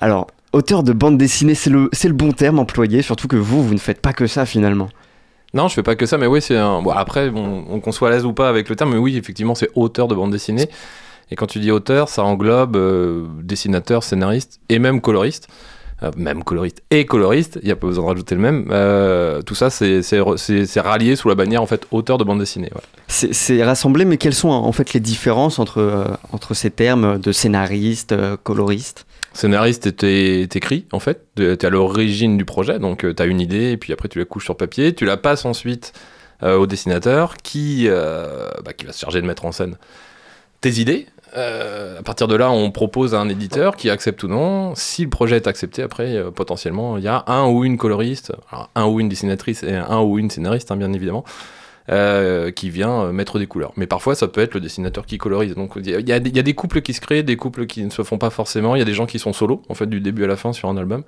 Alors, 0.00 0.26
auteur 0.52 0.82
de 0.82 0.92
bande 0.92 1.16
dessinée, 1.18 1.54
c'est 1.54 1.70
le, 1.70 1.88
c'est 1.92 2.08
le 2.08 2.14
bon 2.14 2.32
terme 2.32 2.58
employé, 2.58 3.02
surtout 3.02 3.28
que 3.28 3.36
vous, 3.36 3.62
vous 3.62 3.74
ne 3.74 3.78
faites 3.78 4.00
pas 4.00 4.12
que 4.12 4.26
ça 4.26 4.46
finalement. 4.46 4.88
Non, 5.52 5.66
je 5.68 5.74
fais 5.74 5.82
pas 5.82 5.96
que 5.96 6.06
ça, 6.06 6.16
mais 6.16 6.26
oui, 6.26 6.40
c'est 6.40 6.56
un. 6.56 6.80
Bon, 6.80 6.90
après, 6.90 7.28
bon, 7.30 7.64
on- 7.68 7.80
qu'on 7.80 7.90
soit 7.92 8.08
à 8.08 8.10
l'aise 8.12 8.24
ou 8.24 8.32
pas 8.32 8.48
avec 8.48 8.68
le 8.68 8.76
terme, 8.76 8.92
mais 8.92 8.98
oui, 8.98 9.16
effectivement, 9.16 9.54
c'est 9.56 9.68
auteur 9.74 10.06
de 10.06 10.14
bande 10.14 10.30
dessinée. 10.30 10.68
Et 11.32 11.36
quand 11.36 11.46
tu 11.46 11.58
dis 11.60 11.70
auteur, 11.72 12.08
ça 12.08 12.22
englobe 12.24 12.76
euh, 12.76 13.26
dessinateur, 13.42 14.02
scénariste 14.04 14.60
et 14.68 14.78
même 14.78 15.00
coloriste. 15.00 15.48
Euh, 16.02 16.10
même 16.16 16.44
coloriste 16.44 16.82
et 16.90 17.04
coloriste, 17.04 17.58
il 17.62 17.66
n'y 17.66 17.72
a 17.72 17.76
pas 17.76 17.86
besoin 17.86 18.04
de 18.04 18.08
rajouter 18.10 18.34
le 18.34 18.40
même. 18.40 18.68
Euh, 18.70 19.42
tout 19.42 19.54
ça, 19.54 19.68
c'est 19.70 20.02
c'est 20.02 20.18
re- 20.18 20.38
c'est- 20.38 20.64
c'est 20.66 20.80
rallié 20.80 21.14
sous 21.14 21.28
la 21.28 21.34
bannière 21.34 21.60
en 21.62 21.66
fait 21.66 21.86
auteur 21.90 22.16
de 22.16 22.24
bande 22.24 22.38
dessinée. 22.38 22.70
ouais. 22.74 22.80
C'est 23.08 23.62
rassemblé, 23.62 24.04
mais 24.06 24.16
quelles 24.16 24.34
sont 24.34 24.48
en 24.48 24.72
fait 24.72 24.94
les 24.94 25.00
différences 25.00 25.58
entre, 25.58 26.06
entre 26.32 26.54
ces 26.54 26.70
termes 26.70 27.18
de 27.18 27.32
scénariste, 27.32 28.14
coloriste? 28.44 29.04
Scénariste, 29.32 29.96
t'é- 29.96 30.46
t'écris 30.50 30.86
en 30.92 30.98
fait, 30.98 31.24
t'es 31.36 31.56
t'es 31.56 31.66
à 31.66 31.70
l'origine 31.70 32.36
du 32.36 32.44
projet, 32.44 32.78
donc 32.78 33.00
tu 33.00 33.14
t'as 33.14 33.26
une 33.26 33.40
idée 33.40 33.70
et 33.70 33.76
puis 33.76 33.92
après 33.92 34.08
tu 34.08 34.18
la 34.18 34.24
couches 34.24 34.44
sur 34.44 34.56
papier, 34.56 34.92
tu 34.94 35.04
la 35.04 35.16
passes 35.16 35.44
ensuite 35.44 35.92
euh, 36.42 36.56
au 36.56 36.66
dessinateur 36.66 37.36
qui, 37.36 37.84
euh, 37.88 38.48
bah, 38.64 38.72
qui 38.72 38.86
va 38.86 38.92
se 38.92 38.98
charger 38.98 39.20
de 39.22 39.26
mettre 39.26 39.44
en 39.44 39.52
scène 39.52 39.76
tes 40.60 40.80
idées. 40.80 41.06
Euh, 41.36 42.00
à 42.00 42.02
partir 42.02 42.26
de 42.26 42.34
là, 42.34 42.50
on 42.50 42.72
propose 42.72 43.14
à 43.14 43.20
un 43.20 43.28
éditeur 43.28 43.76
qui 43.76 43.88
accepte 43.88 44.24
ou 44.24 44.28
non. 44.28 44.74
Si 44.74 45.04
le 45.04 45.10
projet 45.10 45.36
est 45.36 45.46
accepté, 45.46 45.80
après, 45.82 46.16
euh, 46.16 46.32
potentiellement, 46.32 46.96
il 46.96 47.04
y 47.04 47.08
a 47.08 47.22
un 47.28 47.46
ou 47.46 47.64
une 47.64 47.76
coloriste, 47.76 48.32
un 48.74 48.86
ou 48.86 48.98
une 48.98 49.08
dessinatrice 49.08 49.62
et 49.62 49.76
un 49.76 50.00
ou 50.00 50.18
une 50.18 50.28
scénariste, 50.28 50.72
hein, 50.72 50.76
bien 50.76 50.92
évidemment, 50.92 51.24
euh, 51.90 52.50
qui 52.50 52.70
vient 52.70 53.02
euh, 53.04 53.12
mettre 53.12 53.38
des 53.38 53.46
couleurs. 53.46 53.72
Mais 53.76 53.86
parfois, 53.86 54.14
ça 54.14 54.28
peut 54.28 54.40
être 54.40 54.54
le 54.54 54.60
dessinateur 54.60 55.06
qui 55.06 55.18
colorise. 55.18 55.54
Donc, 55.54 55.72
il 55.76 55.88
y, 55.88 56.12
a- 56.12 56.20
des- 56.20 56.54
couples 56.54 56.82
qui 56.82 56.94
se 56.94 57.00
créent, 57.00 57.22
des 57.22 57.36
couples 57.36 57.66
qui 57.66 57.84
ne 57.84 57.90
se 57.90 58.02
font 58.02 58.18
pas 58.18 58.30
forcément. 58.30 58.76
Il 58.76 58.78
y 58.78 58.82
a 58.82 58.84
des 58.84 58.94
gens 58.94 59.06
qui 59.06 59.18
sont 59.18 59.32
solo, 59.32 59.62
en 59.68 59.74
fait, 59.74 59.86
du 59.86 60.00
début 60.00 60.24
à 60.24 60.26
la 60.26 60.36
fin 60.36 60.52
sur 60.52 60.68
un 60.68 60.76
album. 60.76 61.02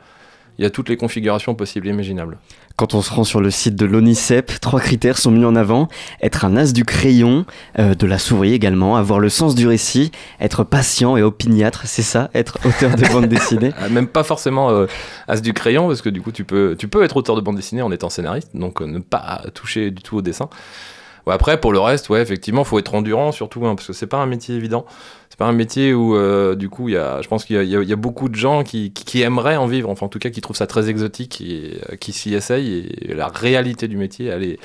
Il 0.59 0.63
y 0.63 0.67
a 0.67 0.71
toutes 0.71 0.89
les 0.89 0.97
configurations 0.97 1.55
possibles 1.55 1.87
et 1.87 1.91
imaginables. 1.91 2.39
Quand 2.77 2.95
on 2.95 3.03
se 3.03 3.13
rend 3.13 3.25
sur 3.25 3.41
le 3.41 3.51
site 3.51 3.77
de 3.77 3.87
l'ONICEP, 3.87 4.61
trois 4.61 4.81
critères 4.81 5.19
sont 5.19 5.31
mis 5.31 5.45
en 5.45 5.57
avant. 5.57 5.89
Être 6.23 6.45
un 6.45 6.57
as 6.57 6.73
du 6.73 6.85
crayon, 6.85 7.45
euh, 7.79 7.95
de 7.95 8.07
la 8.07 8.19
souris 8.19 8.53
également, 8.53 8.97
avoir 8.97 9.19
le 9.19 9.29
sens 9.29 9.55
du 9.55 9.67
récit, 9.67 10.11
être 10.41 10.65
patient 10.65 11.17
et 11.17 11.23
opiniâtre, 11.23 11.83
c'est 11.87 12.03
ça, 12.03 12.31
être 12.35 12.59
auteur 12.65 12.95
de 12.97 13.07
bande 13.13 13.27
dessinée 13.27 13.73
Ah, 13.79 13.89
Même 13.89 14.07
pas 14.07 14.23
forcément 14.23 14.71
euh, 14.71 14.87
as 15.29 15.41
du 15.41 15.53
crayon, 15.53 15.89
parce 15.89 16.03
que 16.03 16.09
du 16.09 16.23
coup, 16.23 16.33
tu 16.33 16.45
peux, 16.45 16.77
tu 16.79 16.89
peux 16.89 17.03
être 17.03 17.17
auteur 17.17 17.37
de 17.37 17.41
bande 17.41 17.57
dessinée 17.57 17.83
en 17.83 17.93
étant 17.93 18.11
scénariste, 18.11 18.51
donc 18.55 18.81
euh, 18.81 18.87
ne 18.87 18.99
pas 18.99 19.43
toucher 19.55 19.91
du 19.91 20.03
tout 20.03 20.17
au 20.17 20.23
dessin. 20.23 20.49
Ouais, 21.27 21.35
après, 21.35 21.61
pour 21.61 21.73
le 21.73 21.79
reste, 21.79 22.09
ouais, 22.11 22.21
effectivement, 22.21 22.65
faut 22.65 22.79
être 22.79 22.95
endurant 22.95 23.33
surtout, 23.33 23.65
hein, 23.67 23.75
parce 23.75 23.87
que 23.87 23.93
c'est 23.93 24.07
pas 24.07 24.19
un 24.19 24.27
métier 24.27 24.57
évident. 24.57 24.85
C'est 25.33 25.39
pas 25.39 25.47
un 25.47 25.53
métier 25.53 25.95
où, 25.95 26.15
euh, 26.15 26.55
du 26.55 26.69
coup, 26.69 26.91
il 26.91 26.93
y 26.93 26.99
a, 26.99 27.23
je 27.23 27.29
pense 27.29 27.47
qu'il 27.47 27.57
y 27.65 27.93
a, 27.93 27.97
beaucoup 27.97 28.29
de 28.29 28.35
gens 28.35 28.63
qui, 28.65 28.93
qui- 28.93 29.23
aimeraient 29.23 29.57
en 29.57 29.67
vivre, 29.67 29.89
enfin, 29.89 30.05
en 30.05 30.09
tout 30.11 30.19
cas, 30.19 30.29
qui 30.29 30.43
trouvent 30.43 30.59
ça 30.59 30.67
très 30.67 30.91
exotique 30.91 31.41
et 31.41 31.81
euh, 31.91 31.97
qui 31.97 32.13
s'y 32.13 32.35
essayent. 32.35 32.87
Et 33.01 33.15
la 33.15 33.29
réalité 33.29 33.89
du 33.89 33.97
métier, 33.97 34.27
elle 34.27 34.43
est, 34.43 34.59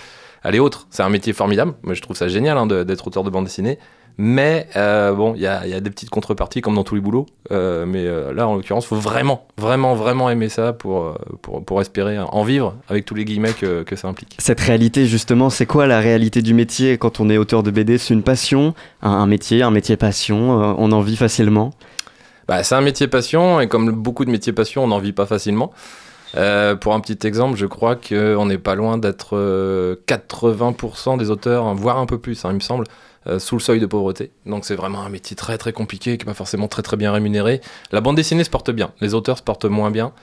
elle 0.43 0.55
est 0.55 0.59
autre. 0.59 0.87
C'est 0.89 1.03
un 1.03 1.09
métier 1.09 1.31
formidable. 1.31 1.75
Moi, 1.83 1.93
je 1.93 2.01
trouve 2.01 2.17
ça 2.17 2.27
génial 2.27 2.57
hein, 2.57 2.67
d'être 2.67 3.07
auteur 3.07 3.23
de 3.23 3.29
bande 3.29 3.45
dessinée. 3.45 3.79
Mais 4.19 4.67
euh, 4.75 5.13
bon, 5.13 5.33
il 5.35 5.41
y 5.41 5.47
a, 5.47 5.61
il 5.65 5.69
y 5.69 5.75
a 5.75 5.79
des 5.79 5.89
petites 5.91 6.09
contreparties 6.09 6.61
comme 6.61 6.75
dans 6.75 6.83
tous 6.83 6.95
les 6.95 7.01
boulots. 7.01 7.27
Euh, 7.51 7.85
mais 7.85 8.05
euh, 8.05 8.33
là, 8.33 8.47
en 8.47 8.55
l'occurrence, 8.55 8.85
faut 8.85 8.95
vraiment, 8.95 9.47
vraiment, 9.57 9.93
vraiment 9.93 10.29
aimer 10.29 10.49
ça 10.49 10.73
pour, 10.73 11.17
pour, 11.41 11.63
pour 11.63 11.81
espérer 11.81 12.17
en 12.19 12.43
vivre 12.43 12.75
avec 12.89 13.05
tous 13.05 13.13
les 13.13 13.25
guillemets 13.25 13.53
que, 13.53 13.83
que 13.83 13.95
ça 13.95 14.07
implique. 14.07 14.35
Cette 14.39 14.59
réalité, 14.59 15.05
justement, 15.05 15.49
c'est 15.49 15.67
quoi 15.67 15.85
la 15.85 15.99
réalité 15.99 16.41
du 16.41 16.53
métier 16.53 16.97
quand 16.97 17.19
on 17.19 17.29
est 17.29 17.37
auteur 17.37 17.61
de 17.61 17.69
BD 17.69 17.97
C'est 17.99 18.13
une 18.13 18.23
passion, 18.23 18.73
un, 19.03 19.11
un 19.11 19.27
métier, 19.27 19.61
un 19.61 19.71
métier 19.71 19.97
passion, 19.97 20.49
on 20.77 20.91
en 20.91 21.01
vit 21.01 21.17
facilement? 21.17 21.71
Bah, 22.47 22.63
c'est 22.63 22.75
un 22.75 22.81
métier 22.81 23.07
passion 23.07 23.59
et 23.59 23.67
comme 23.67 23.91
beaucoup 23.91 24.25
de 24.25 24.31
métiers 24.31 24.53
passion, 24.53 24.83
on 24.83 24.87
n'en 24.87 24.99
vit 24.99 25.13
pas 25.13 25.25
facilement. 25.25 25.73
Euh, 26.35 26.75
pour 26.75 26.93
un 26.93 26.99
petit 26.99 27.25
exemple, 27.27 27.57
je 27.57 27.65
crois 27.65 27.95
qu'on 27.95 28.45
n'est 28.45 28.57
pas 28.57 28.75
loin 28.75 28.97
d'être 28.97 29.37
euh, 29.37 29.95
80% 30.07 31.17
des 31.17 31.29
auteurs, 31.29 31.73
voire 31.73 31.97
un 31.97 32.05
peu 32.05 32.17
plus, 32.17 32.43
hein, 32.45 32.49
il 32.51 32.55
me 32.55 32.59
semble, 32.59 32.85
sous 33.39 33.55
le 33.55 33.61
seuil 33.61 33.79
de 33.79 33.85
pauvreté. 33.85 34.31
Donc 34.45 34.65
c'est 34.65 34.75
vraiment 34.75 35.01
un 35.01 35.09
métier 35.09 35.35
très 35.35 35.57
très 35.57 35.73
compliqué, 35.73 36.17
qui 36.17 36.25
n'est 36.25 36.31
pas 36.31 36.35
forcément 36.35 36.67
très 36.67 36.81
très 36.81 36.97
bien 36.97 37.11
rémunéré. 37.11 37.61
La 37.91 38.01
bande 38.01 38.15
dessinée 38.15 38.43
se 38.43 38.49
porte 38.49 38.71
bien, 38.71 38.91
les 39.01 39.13
auteurs 39.13 39.37
se 39.37 39.43
portent 39.43 39.65
moins 39.65 39.91
bien. 39.91 40.13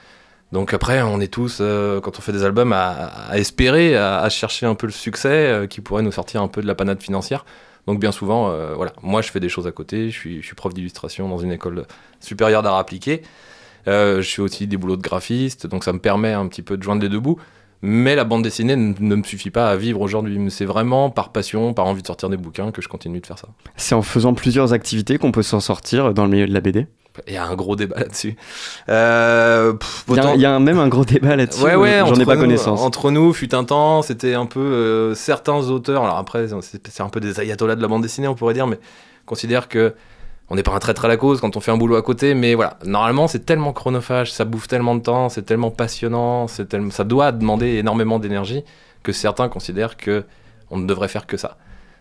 Donc 0.53 0.73
après, 0.73 1.03
on 1.03 1.21
est 1.21 1.33
tous, 1.33 1.59
euh, 1.61 2.01
quand 2.01 2.19
on 2.19 2.23
fait 2.23 2.33
des 2.33 2.45
albums, 2.45 2.73
à, 2.73 3.31
espérer, 3.35 3.97
à, 3.97 4.29
chercher 4.29 4.67
un 4.67 4.75
peu 4.75 4.87
le 4.87 4.93
succès 4.93 5.29
euh, 5.29 5.67
qui 5.67 5.81
pourrait 5.81 6.03
nous 6.03 6.13
sortir 6.13 6.43
un 6.43 6.49
peu 6.49 6.63
de 6.63 6.67
la 6.67 6.75
panade 6.75 7.03
financière. 7.03 7.45
Donc 7.87 8.01
bien 8.01 8.13
souvent, 8.13 8.51
euh, 8.51 8.75
voilà, 8.75 8.93
moi 9.03 9.21
je 9.21 9.31
fais 9.31 9.41
des 9.41 9.49
choses 9.49 9.67
à 9.67 9.73
côté, 9.73 10.11
je 10.11 10.19
suis, 10.19 10.41
je 10.41 10.47
suis 10.47 10.55
prof 10.55 10.73
d'illustration 10.73 11.29
dans 11.29 11.39
une 11.39 11.53
école 11.53 11.87
supérieure 12.21 12.63
d'art 12.63 12.77
appliqué. 12.77 13.23
Euh, 13.87 14.23
je 14.23 14.35
fais 14.35 14.43
aussi 14.43 14.67
des 14.67 14.79
boulots 14.79 14.97
de 14.97 15.03
graphiste, 15.03 15.67
donc 15.67 15.85
ça 15.85 15.93
me 15.93 15.99
permet 15.99 16.33
un 16.33 16.47
petit 16.49 16.63
peu 16.63 16.79
de 16.79 16.83
joindre 16.83 17.03
les 17.03 17.11
deux 17.11 17.21
bouts. 17.21 17.39
Mais 17.87 18.15
la 18.17 18.25
bande 18.25 18.43
dessinée 18.43 18.77
ne, 18.77 18.95
me 19.17 19.23
suffit 19.23 19.51
pas 19.51 19.69
à 19.69 19.77
vivre 19.77 20.01
aujourd'hui. 20.01 20.41
C'est 20.49 20.65
vraiment 20.65 21.11
par 21.11 21.33
passion, 21.33 21.75
par 21.75 21.85
envie 21.85 22.01
de 22.01 22.07
sortir 22.07 22.31
des 22.31 22.39
bouquins 22.39 22.71
que 22.73 22.81
je 22.81 22.89
continue 22.89 23.21
de 23.21 23.27
faire 23.27 23.39
ça. 23.39 23.49
C'est 23.77 23.95
en 23.95 24.01
faisant 24.01 24.33
plusieurs 24.33 24.73
activités 24.73 25.19
qu'on 25.19 25.33
peut 25.33 25.43
s'en 25.43 25.61
sortir 25.61 26.15
dans 26.15 26.25
le 26.25 26.31
milieu 26.31 26.47
de 26.47 26.55
la 26.55 26.61
BD 26.61 26.87
Il 27.29 27.35
y 27.35 27.37
a 27.37 27.45
un 27.45 27.55
gros 27.55 27.77
débat 27.77 27.99
là-dessus. 28.01 28.37
Euh, 28.89 29.75
Il 30.09 30.15
y 30.15 30.19
a- 30.19 30.23
autant- 30.23 30.35
il 30.35 30.41
y, 30.41 30.47
a 30.47 30.59
même 30.59 30.79
un 30.79 30.89
gros 30.89 31.05
débat 31.05 31.37
là-dessus, 31.37 31.63
Ouais, 31.63 31.75
ouais, 31.75 32.01
j'en 32.07 32.15
ai 32.15 32.25
pas 32.25 32.35
nous- 32.37 32.41
connaissance. 32.41 32.81
Entre 32.81 33.11
nous, 33.11 33.33
fut 33.35 33.55
un 33.55 33.65
temps, 33.65 34.01
c'était 34.03 34.35
un 34.35 34.47
peu 34.47 34.61
euh, 34.61 35.15
certains 35.15 35.59
auteurs. 35.69 36.05
Alors 36.05 36.17
après, 36.17 36.47
c'est 36.63 36.89
c'est 36.89 37.03
un 37.03 37.09
peu 37.11 37.21
des 37.21 37.39
ayatollahs 37.39 37.77
de 37.77 37.83
la 37.83 37.89
bande 37.89 38.03
dessinée, 38.03 38.29
on 38.29 38.35
pourrait 38.35 38.55
dire, 38.55 38.67
mais 38.67 38.79
considère 39.27 39.69
que 39.69 39.95
on 40.51 40.57
n'est 40.57 40.63
pas 40.63 40.73
un 40.73 40.79
traître 40.79 41.05
à 41.05 41.09
la 41.09 41.17
cause 41.17 41.41
quand 41.41 41.57
on 41.57 41.61
fait 41.61 41.71
un 41.71 41.77
boulot 41.77 41.97
à 41.97 42.03
côté. 42.03 42.35
Mais 42.35 42.55
voilà, 42.55 42.79
normalement, 42.85 43.29
c'est 43.29 43.47
tellement 43.47 43.73
chronophage, 43.73 44.33
ça 44.33 44.45
bouffe 44.45 44.69
tellement 44.69 44.95
de 44.95 45.01
temps, 45.01 45.29
c'est 45.29 45.43
tellement 45.43 45.71
passionnant, 45.71 46.47
c'est 46.49 46.69
tellement, 46.69 46.91
ça 46.91 47.05
doit 47.05 47.33
demander 47.33 47.77
énormément 47.77 48.19
d'énergie 48.19 48.65
que 49.03 49.13
certains 49.13 49.49
considèrent 49.49 49.97
que 49.97 50.25
on 50.71 50.79
ne 50.79 50.87
devrait 50.87 51.09
faire 51.09 51.27
que 51.27 51.37
ça. 51.37 51.57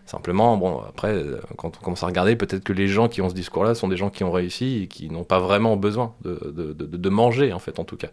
Simplement, 0.06 0.56
bon, 0.58 0.82
après, 0.86 1.14
euh, 1.14 1.40
quand 1.56 1.78
on 1.80 1.84
commence 1.84 2.02
à 2.02 2.06
regarder, 2.06 2.36
peut-être 2.36 2.62
que 2.62 2.74
les 2.74 2.88
gens 2.88 3.08
qui 3.08 3.22
ont 3.22 3.30
ce 3.30 3.34
discours-là 3.34 3.74
sont 3.74 3.88
des 3.88 3.96
gens 3.96 4.10
qui 4.10 4.22
ont 4.22 4.32
réussi 4.32 4.82
et 4.82 4.86
qui 4.86 5.08
n'ont 5.08 5.24
pas 5.24 5.38
vraiment 5.38 5.76
besoin 5.76 6.14
de, 6.22 7.08
manger, 7.08 7.52
en 7.54 7.58
fait, 7.58 7.78
en 7.78 7.84
tout 7.84 7.96
cas. 7.96 8.08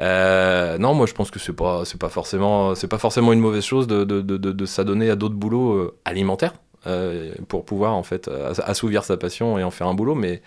Euh, 0.00 0.78
non, 0.78 0.94
moi 0.94 1.06
je 1.06 1.12
pense 1.12 1.30
que 1.30 1.40
c'est 1.40 1.52
pas, 1.54 1.82
pas 1.98 2.08
forcément, 2.08 3.32
une 3.32 3.40
mauvaise 3.40 3.64
chose 3.64 3.88
de, 3.88 4.04
de, 4.04 4.66
s'adonner 4.66 5.10
à 5.10 5.16
d'autres 5.16 5.34
boulots 5.34 5.72
euh, 5.72 5.98
alimentaires 6.04 6.52
pour 7.48 7.64
pouvoir 7.64 7.94
en 7.94 8.02
fait 8.02 8.28
euh, 8.28 8.52
assouvir 8.64 9.04
sa 9.04 9.16
passion 9.16 9.58
et 9.58 9.64
en 9.64 9.70
faire 9.70 9.86
un 9.88 9.94
boulot. 9.94 10.14
Mais 10.14 10.40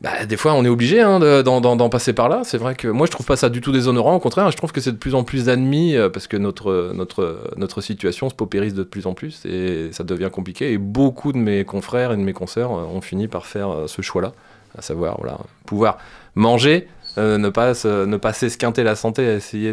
bah, 0.00 0.26
des 0.26 0.36
fois 0.36 0.52
on 0.54 0.64
est 0.64 0.68
obligé 0.68 1.00
hein, 1.00 1.18
de- 1.20 1.40
d'en, 1.42 1.88
passer 1.88 2.12
par 2.12 2.28
là. 2.28 2.42
C'est 2.44 2.58
vrai 2.58 2.74
que 2.74 2.88
moi 2.88 3.06
je 3.06 3.12
trouve 3.12 3.24
pas 3.26 3.36
ça 3.36 3.48
du 3.48 3.60
tout 3.60 3.72
déshonorant. 3.72 4.14
Au 4.16 4.20
contraire, 4.20 4.50
je 4.50 4.56
trouve 4.56 4.72
que 4.72 4.80
c'est 4.80 4.92
de 4.92 4.96
plus 4.98 5.14
en 5.14 5.24
plus 5.24 5.48
admis 5.48 5.96
euh, 5.96 6.08
parce 6.10 6.26
que 6.26 6.36
notre, 6.36 6.92
notre, 6.94 7.52
notre 7.56 7.80
situation 7.80 8.28
se 8.28 8.34
paupérise 8.34 8.74
de 8.74 8.82
plus 8.82 9.06
en 9.06 9.14
plus 9.14 9.44
et 9.46 9.90
ça 9.92 10.04
devient 10.04 10.30
compliqué. 10.30 10.72
Et 10.72 10.78
beaucoup 10.78 11.32
de 11.32 11.38
mes 11.38 11.64
confrères 11.64 12.12
et 12.12 12.16
de 12.16 12.22
mes 12.22 12.32
consoeurs 12.34 12.72
euh, 12.72 12.82
ont 12.84 13.00
fini 13.00 13.28
par 13.28 13.46
faire 13.46 13.70
euh, 13.70 13.86
ce 13.86 14.02
choix-là, 14.02 14.32
à 14.76 14.82
savoir 14.82 15.16
voilà, 15.18 15.38
pouvoir 15.64 15.96
manger 16.34 16.88
euh, 17.16 17.38
ne 17.38 17.48
pas 17.48 17.72
se- 17.74 18.04
ne 18.04 18.16
pas 18.16 18.32
s'esquinter 18.32 18.82
la 18.82 18.96
santé, 18.96 19.22
essayer 19.22 19.72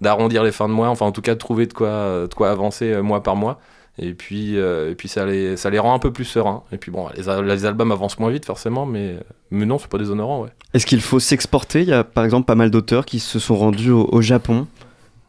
d'arrondir 0.00 0.42
les 0.42 0.50
fins 0.52 0.66
de 0.68 0.72
mois, 0.72 0.88
enfin 0.88 1.04
en 1.04 1.12
tout 1.12 1.20
cas 1.22 1.34
de 1.34 1.38
trouver 1.38 1.66
de 1.66 1.74
quoi 1.74 2.26
de 2.26 2.34
quoi 2.34 2.50
avancer 2.50 2.90
euh, 2.92 3.02
mois 3.02 3.22
par 3.22 3.36
mois. 3.36 3.60
Et 3.98 4.14
puis 4.14 4.56
euh, 4.56 4.90
et 4.90 4.94
puis 4.94 5.08
ça 5.08 5.26
les 5.26 5.56
ça 5.56 5.68
les 5.68 5.78
rend 5.78 5.94
un 5.94 5.98
peu 5.98 6.12
plus 6.12 6.24
sereins. 6.24 6.62
Et 6.72 6.78
puis 6.78 6.90
bon, 6.90 7.08
les, 7.16 7.42
les 7.42 7.64
albums 7.64 7.92
avancent 7.92 8.18
moins 8.18 8.30
vite 8.30 8.46
forcément, 8.46 8.86
mais 8.86 9.16
mais 9.50 9.66
non, 9.66 9.78
c'est 9.78 9.88
pas 9.88 9.98
déshonorant, 9.98 10.42
ouais. 10.42 10.50
Est-ce 10.72 10.86
qu'il 10.86 11.00
faut 11.00 11.20
s'exporter? 11.20 11.82
Il 11.82 11.88
y 11.88 11.92
a 11.92 12.04
par 12.04 12.24
exemple 12.24 12.46
pas 12.46 12.54
mal 12.54 12.70
d'auteurs 12.70 13.04
qui 13.04 13.18
se 13.18 13.38
sont 13.38 13.56
rendus 13.56 13.90
au, 13.90 14.08
au 14.10 14.20
Japon 14.22 14.66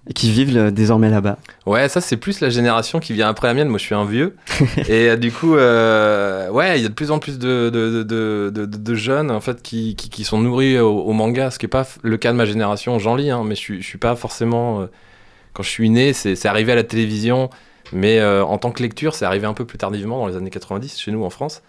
et 0.07 0.13
qui 0.13 0.31
vivent 0.31 0.57
euh, 0.57 0.71
désormais 0.71 1.09
là-bas. 1.09 1.37
Ouais, 1.65 1.87
ça 1.87 2.01
c'est 2.01 2.17
plus 2.17 2.39
la 2.39 2.49
génération 2.49 2.99
qui 2.99 3.13
vient 3.13 3.29
après 3.29 3.47
la 3.47 3.53
mienne. 3.53 3.67
Moi, 3.67 3.77
je 3.77 3.85
suis 3.85 3.95
un 3.95 4.05
vieux. 4.05 4.35
et 4.87 5.09
euh, 5.09 5.15
du 5.15 5.31
coup, 5.31 5.55
euh, 5.55 6.49
ouais, 6.49 6.79
il 6.79 6.83
y 6.83 6.85
a 6.85 6.89
de 6.89 6.93
plus 6.93 7.11
en 7.11 7.19
plus 7.19 7.37
de, 7.37 7.69
de, 7.69 8.03
de, 8.65 8.95
jeunes 8.95 9.31
en 9.31 9.41
fait 9.41 9.61
qui, 9.61 9.95
qui, 9.95 10.09
qui 10.09 10.23
sont 10.23 10.39
nourris 10.39 10.79
au, 10.79 11.01
au 11.01 11.13
manga, 11.13 11.51
ce 11.51 11.59
qui 11.59 11.65
est 11.67 11.69
pas 11.69 11.87
le 12.01 12.17
cas 12.17 12.31
de 12.31 12.37
ma 12.37 12.45
génération. 12.45 12.97
J'en 12.99 13.15
lis, 13.15 13.29
hein, 13.29 13.43
mais 13.45 13.55
je 13.55 13.75
je 13.75 13.85
suis 13.85 13.99
pas 13.99 14.15
forcément. 14.15 14.87
quand 15.53 15.63
je 15.63 15.69
suis 15.69 15.89
né, 15.89 16.13
c'est 16.13 16.35
c'est 16.35 16.47
arrivé 16.47 16.71
à 16.71 16.75
la 16.75 16.83
télévision, 16.83 17.49
mais 17.93 18.19
euh, 18.19 18.43
en 18.43 18.57
tant 18.57 18.71
que 18.71 18.81
lecture, 18.81 19.15
c'est 19.15 19.25
arrivé 19.25 19.45
un 19.45 19.53
peu 19.53 19.65
plus 19.65 19.77
tardivement 19.77 20.19
dans 20.19 20.27
les 20.27 20.35
années 20.35 20.49
90 20.49 20.99
chez 20.99 21.11
nous 21.11 21.23
en 21.23 21.29
France. 21.29 21.61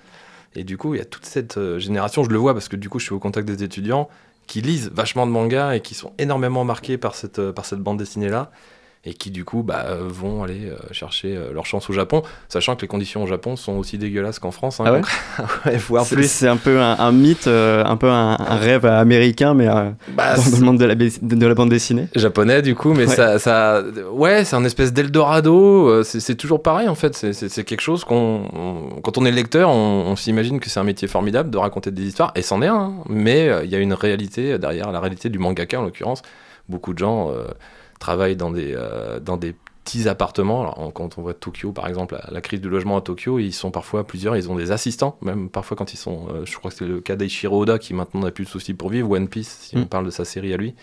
Et 0.54 0.64
du 0.64 0.76
coup, 0.76 0.94
il 0.94 0.98
y 0.98 1.00
a 1.00 1.04
toute 1.04 1.24
cette 1.24 1.56
euh, 1.56 1.78
génération, 1.78 2.24
je 2.24 2.30
le 2.30 2.38
vois 2.38 2.52
parce 2.52 2.68
que 2.68 2.76
du 2.76 2.88
coup, 2.88 2.98
je 2.98 3.06
suis 3.06 3.14
au 3.14 3.18
contact 3.18 3.46
des 3.46 3.62
étudiants 3.62 4.08
qui 4.46 4.60
lisent 4.60 4.90
vachement 4.92 5.26
de 5.26 5.32
mangas 5.32 5.74
et 5.74 5.80
qui 5.80 5.94
sont 5.94 6.12
énormément 6.18 6.64
marqués 6.64 6.98
par 6.98 7.14
cette, 7.14 7.38
euh, 7.38 7.52
par 7.52 7.64
cette 7.64 7.80
bande 7.80 7.98
dessinée-là 7.98 8.50
et 9.04 9.14
qui 9.14 9.32
du 9.32 9.44
coup 9.44 9.64
bah, 9.64 9.84
vont 10.00 10.44
aller 10.44 10.66
euh, 10.70 10.76
chercher 10.92 11.36
euh, 11.36 11.52
leur 11.52 11.66
chance 11.66 11.90
au 11.90 11.92
Japon, 11.92 12.22
sachant 12.48 12.76
que 12.76 12.82
les 12.82 12.86
conditions 12.86 13.24
au 13.24 13.26
Japon 13.26 13.56
sont 13.56 13.72
aussi 13.72 13.98
dégueulasses 13.98 14.38
qu'en 14.38 14.52
France. 14.52 14.78
hein, 14.78 14.84
Ah 14.86 14.92
ouais 15.66 15.76
voire 15.88 16.06
plus. 16.06 16.30
C'est 16.30 16.46
un 16.46 16.56
peu 16.56 16.78
un, 16.80 16.96
un 17.00 17.10
mythe, 17.10 17.48
euh, 17.48 17.84
un 17.84 17.96
peu 17.96 18.08
un, 18.08 18.36
un 18.38 18.56
rêve 18.56 18.86
américain, 18.86 19.54
mais 19.54 19.66
euh, 19.66 19.90
Bah, 20.14 20.36
dans, 20.36 20.56
le 20.58 20.64
monde 20.64 20.78
de 20.78 20.84
la, 20.84 20.94
ba- 20.94 21.04
de 21.20 21.46
la 21.46 21.54
bande 21.54 21.70
dessinée. 21.70 22.06
japonais 22.14 22.62
du 22.62 22.76
coup 22.76 22.92
mais 22.94 23.06
Ouais. 23.08 23.16
ça, 23.16 23.38
ça 23.40 23.82
ouais 24.12 24.44
c'est 24.44 24.54
un 24.54 24.64
espèce 24.64 24.92
d'Eldorado 24.92 26.04
c'est 26.04 26.36
toujours 26.36 26.62
pareil 26.62 26.88
en 26.88 26.94
fait 26.94 27.14
c'est- 27.16 27.64
quelque 27.64 27.80
chose 27.80 28.04
qu'on 28.04 28.44
on- 28.54 29.00
quand 29.00 29.18
on 29.18 29.24
est 29.24 29.30
lecteur 29.32 29.68
on, 29.70 30.04
on 30.06 30.16
s'imagine 30.16 30.60
que 30.60 30.68
c'est 30.70 30.78
un 30.80 30.84
métier 30.84 31.08
formidable 31.08 31.50
de 31.50 31.58
raconter 31.58 31.90
des 31.90 32.02
histoires 32.04 32.32
et 32.36 32.42
c'en 32.42 32.62
est 32.62 32.66
un 32.68 32.74
hein. 32.76 32.92
mais 33.08 33.50
il 33.64 33.70
y 33.70 33.74
a 33.74 33.78
une 33.78 33.94
réalité 33.94 34.58
derrière 34.58 34.92
la 34.92 35.00
réalité 35.00 35.28
du 35.28 35.38
mangaka 35.40 35.80
en 35.80 35.82
l'occurrence 35.82 36.22
beaucoup 36.68 36.92
de 36.94 36.98
gens 36.98 37.30
euh, 37.30 37.44
travaillent 38.02 38.36
dans 38.36 38.50
des 38.50 38.74
euh, 38.76 39.20
dans 39.20 39.36
des 39.36 39.54
petits 39.84 40.08
appartements 40.08 40.60
Alors, 40.62 40.78
on- 40.78 40.90
quand 40.90 41.18
on 41.18 41.22
voit 41.22 41.34
Tokyo 41.34 41.72
par 41.72 41.86
exemple 41.88 42.14
la, 42.14 42.24
la 42.32 42.40
crise 42.40 42.60
du 42.60 42.68
logement 42.68 42.96
à 42.96 43.00
Tokyo 43.00 43.38
ils 43.38 43.52
sont 43.52 43.70
parfois 43.70 44.04
plusieurs 44.06 44.36
ils 44.36 44.48
ont 44.50 44.56
des 44.56 44.70
assistants 44.70 45.16
même 45.22 45.48
parfois 45.48 45.76
quand 45.76 45.92
ils 45.94 45.96
sont 45.98 46.26
euh, 46.32 46.42
je 46.44 46.56
crois 46.56 46.70
que 46.70 46.76
c'est 46.76 46.86
le 46.86 47.00
cas 47.00 47.16
d'Eiichiro 47.16 47.62
Oda 47.62 47.78
qui 47.78 47.92
maintenant 47.94 48.20
n'a 48.20 48.30
plus 48.30 48.44
de 48.44 48.50
soucis 48.50 48.74
pour 48.74 48.90
vivre 48.90 49.10
One 49.10 49.28
Piece 49.28 49.56
si 49.62 49.76
on 49.76 49.80
Mm. 49.80 49.86
parle 49.86 50.06
de 50.06 50.10
sa 50.10 50.24
série 50.24 50.52
à 50.52 50.56
lui 50.56 50.74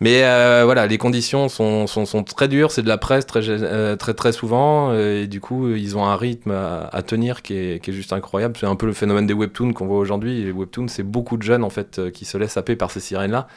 Mais 0.00 0.22
euh, 0.22 0.62
voilà, 0.64 0.86
les 0.86 0.96
conditions 0.96 1.48
sont, 1.48 1.88
sont, 1.88 2.06
sont 2.06 2.22
très 2.22 2.46
dures, 2.46 2.70
c'est 2.70 2.82
de 2.82 2.88
la 2.88 2.98
presse 2.98 3.26
très, 3.26 3.42
euh, 3.48 3.96
très, 3.96 4.14
très 4.14 4.30
souvent, 4.30 4.94
et 4.94 5.26
du 5.26 5.40
coup, 5.40 5.70
ils 5.74 5.96
ont 5.96 6.04
un 6.06 6.14
rythme 6.14 6.52
à, 6.52 6.86
à 6.92 7.02
tenir 7.02 7.42
qui 7.42 7.54
est, 7.54 7.82
qui 7.82 7.90
est 7.90 7.92
juste 7.92 8.12
incroyable. 8.12 8.54
C'est 8.60 8.66
un 8.66 8.76
peu 8.76 8.86
le 8.86 8.92
phénomène 8.92 9.26
des 9.26 9.34
webtoons 9.34 9.72
qu'on 9.72 9.88
voit 9.88 9.98
aujourd'hui. 9.98 10.44
Les 10.44 10.52
webtoons, 10.52 10.86
c'est 10.86 11.02
beaucoup 11.02 11.36
de 11.36 11.42
jeunes 11.42 11.64
en 11.64 11.70
fait 11.70 12.12
qui 12.12 12.24
se 12.26 12.38
laissent 12.38 12.56
happer 12.56 12.76
par 12.76 12.92
ces 12.92 13.00
sirènes-là. 13.00 13.48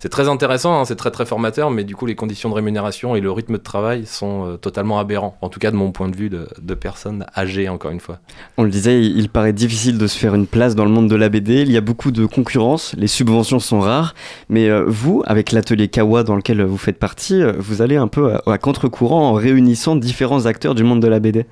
C'est 0.00 0.10
très 0.10 0.28
intéressant, 0.28 0.78
hein, 0.80 0.84
c'est 0.84 0.94
très 0.94 1.10
très 1.10 1.26
formateur, 1.26 1.72
mais 1.72 1.82
du 1.82 1.96
coup, 1.96 2.06
les 2.06 2.14
conditions 2.14 2.48
de 2.50 2.54
rémunération 2.54 3.16
et 3.16 3.20
le 3.20 3.32
rythme 3.32 3.54
de 3.54 3.62
travail 3.62 4.06
sont 4.06 4.46
euh, 4.46 4.56
totalement 4.56 5.00
aberrants. 5.00 5.36
En 5.42 5.48
tout 5.48 5.58
cas, 5.58 5.72
de 5.72 5.76
mon 5.76 5.90
point 5.90 6.08
de 6.08 6.14
vue 6.16 6.28
de, 6.30 6.46
de 6.62 6.74
personne 6.74 7.26
âgée, 7.36 7.68
encore 7.68 7.90
une 7.90 7.98
fois. 7.98 8.20
On 8.58 8.62
le 8.62 8.70
disait, 8.70 9.02
il 9.02 9.28
paraît 9.28 9.52
difficile 9.52 9.98
de 9.98 10.06
se 10.06 10.16
faire 10.16 10.36
une 10.36 10.46
place 10.46 10.76
dans 10.76 10.84
le 10.84 10.90
monde 10.92 11.08
de 11.10 11.16
la 11.16 11.28
BD. 11.28 11.62
Il 11.62 11.72
y 11.72 11.76
a 11.76 11.80
beaucoup 11.80 12.12
de 12.12 12.26
concurrence, 12.26 12.94
les 12.96 13.08
subventions 13.08 13.58
sont 13.58 13.80
rares. 13.80 14.14
Mais 14.48 14.68
euh, 14.68 14.84
vous, 14.86 15.24
avec 15.26 15.50
l'atelier 15.50 15.88
Kawa 15.88 16.22
dans 16.22 16.36
lequel 16.36 16.62
vous 16.62 16.78
faites 16.78 16.98
partie, 17.00 17.42
euh, 17.42 17.54
vous 17.58 17.82
allez 17.82 17.96
un 17.96 18.06
peu 18.08 18.34
à, 18.34 18.42
à 18.52 18.58
contre-courant 18.58 19.30
en 19.30 19.32
réunissant 19.32 19.96
différents 19.96 20.46
acteurs 20.46 20.76
du 20.76 20.84
monde 20.84 21.00
de 21.02 21.08
la 21.08 21.18
BD. 21.18 21.44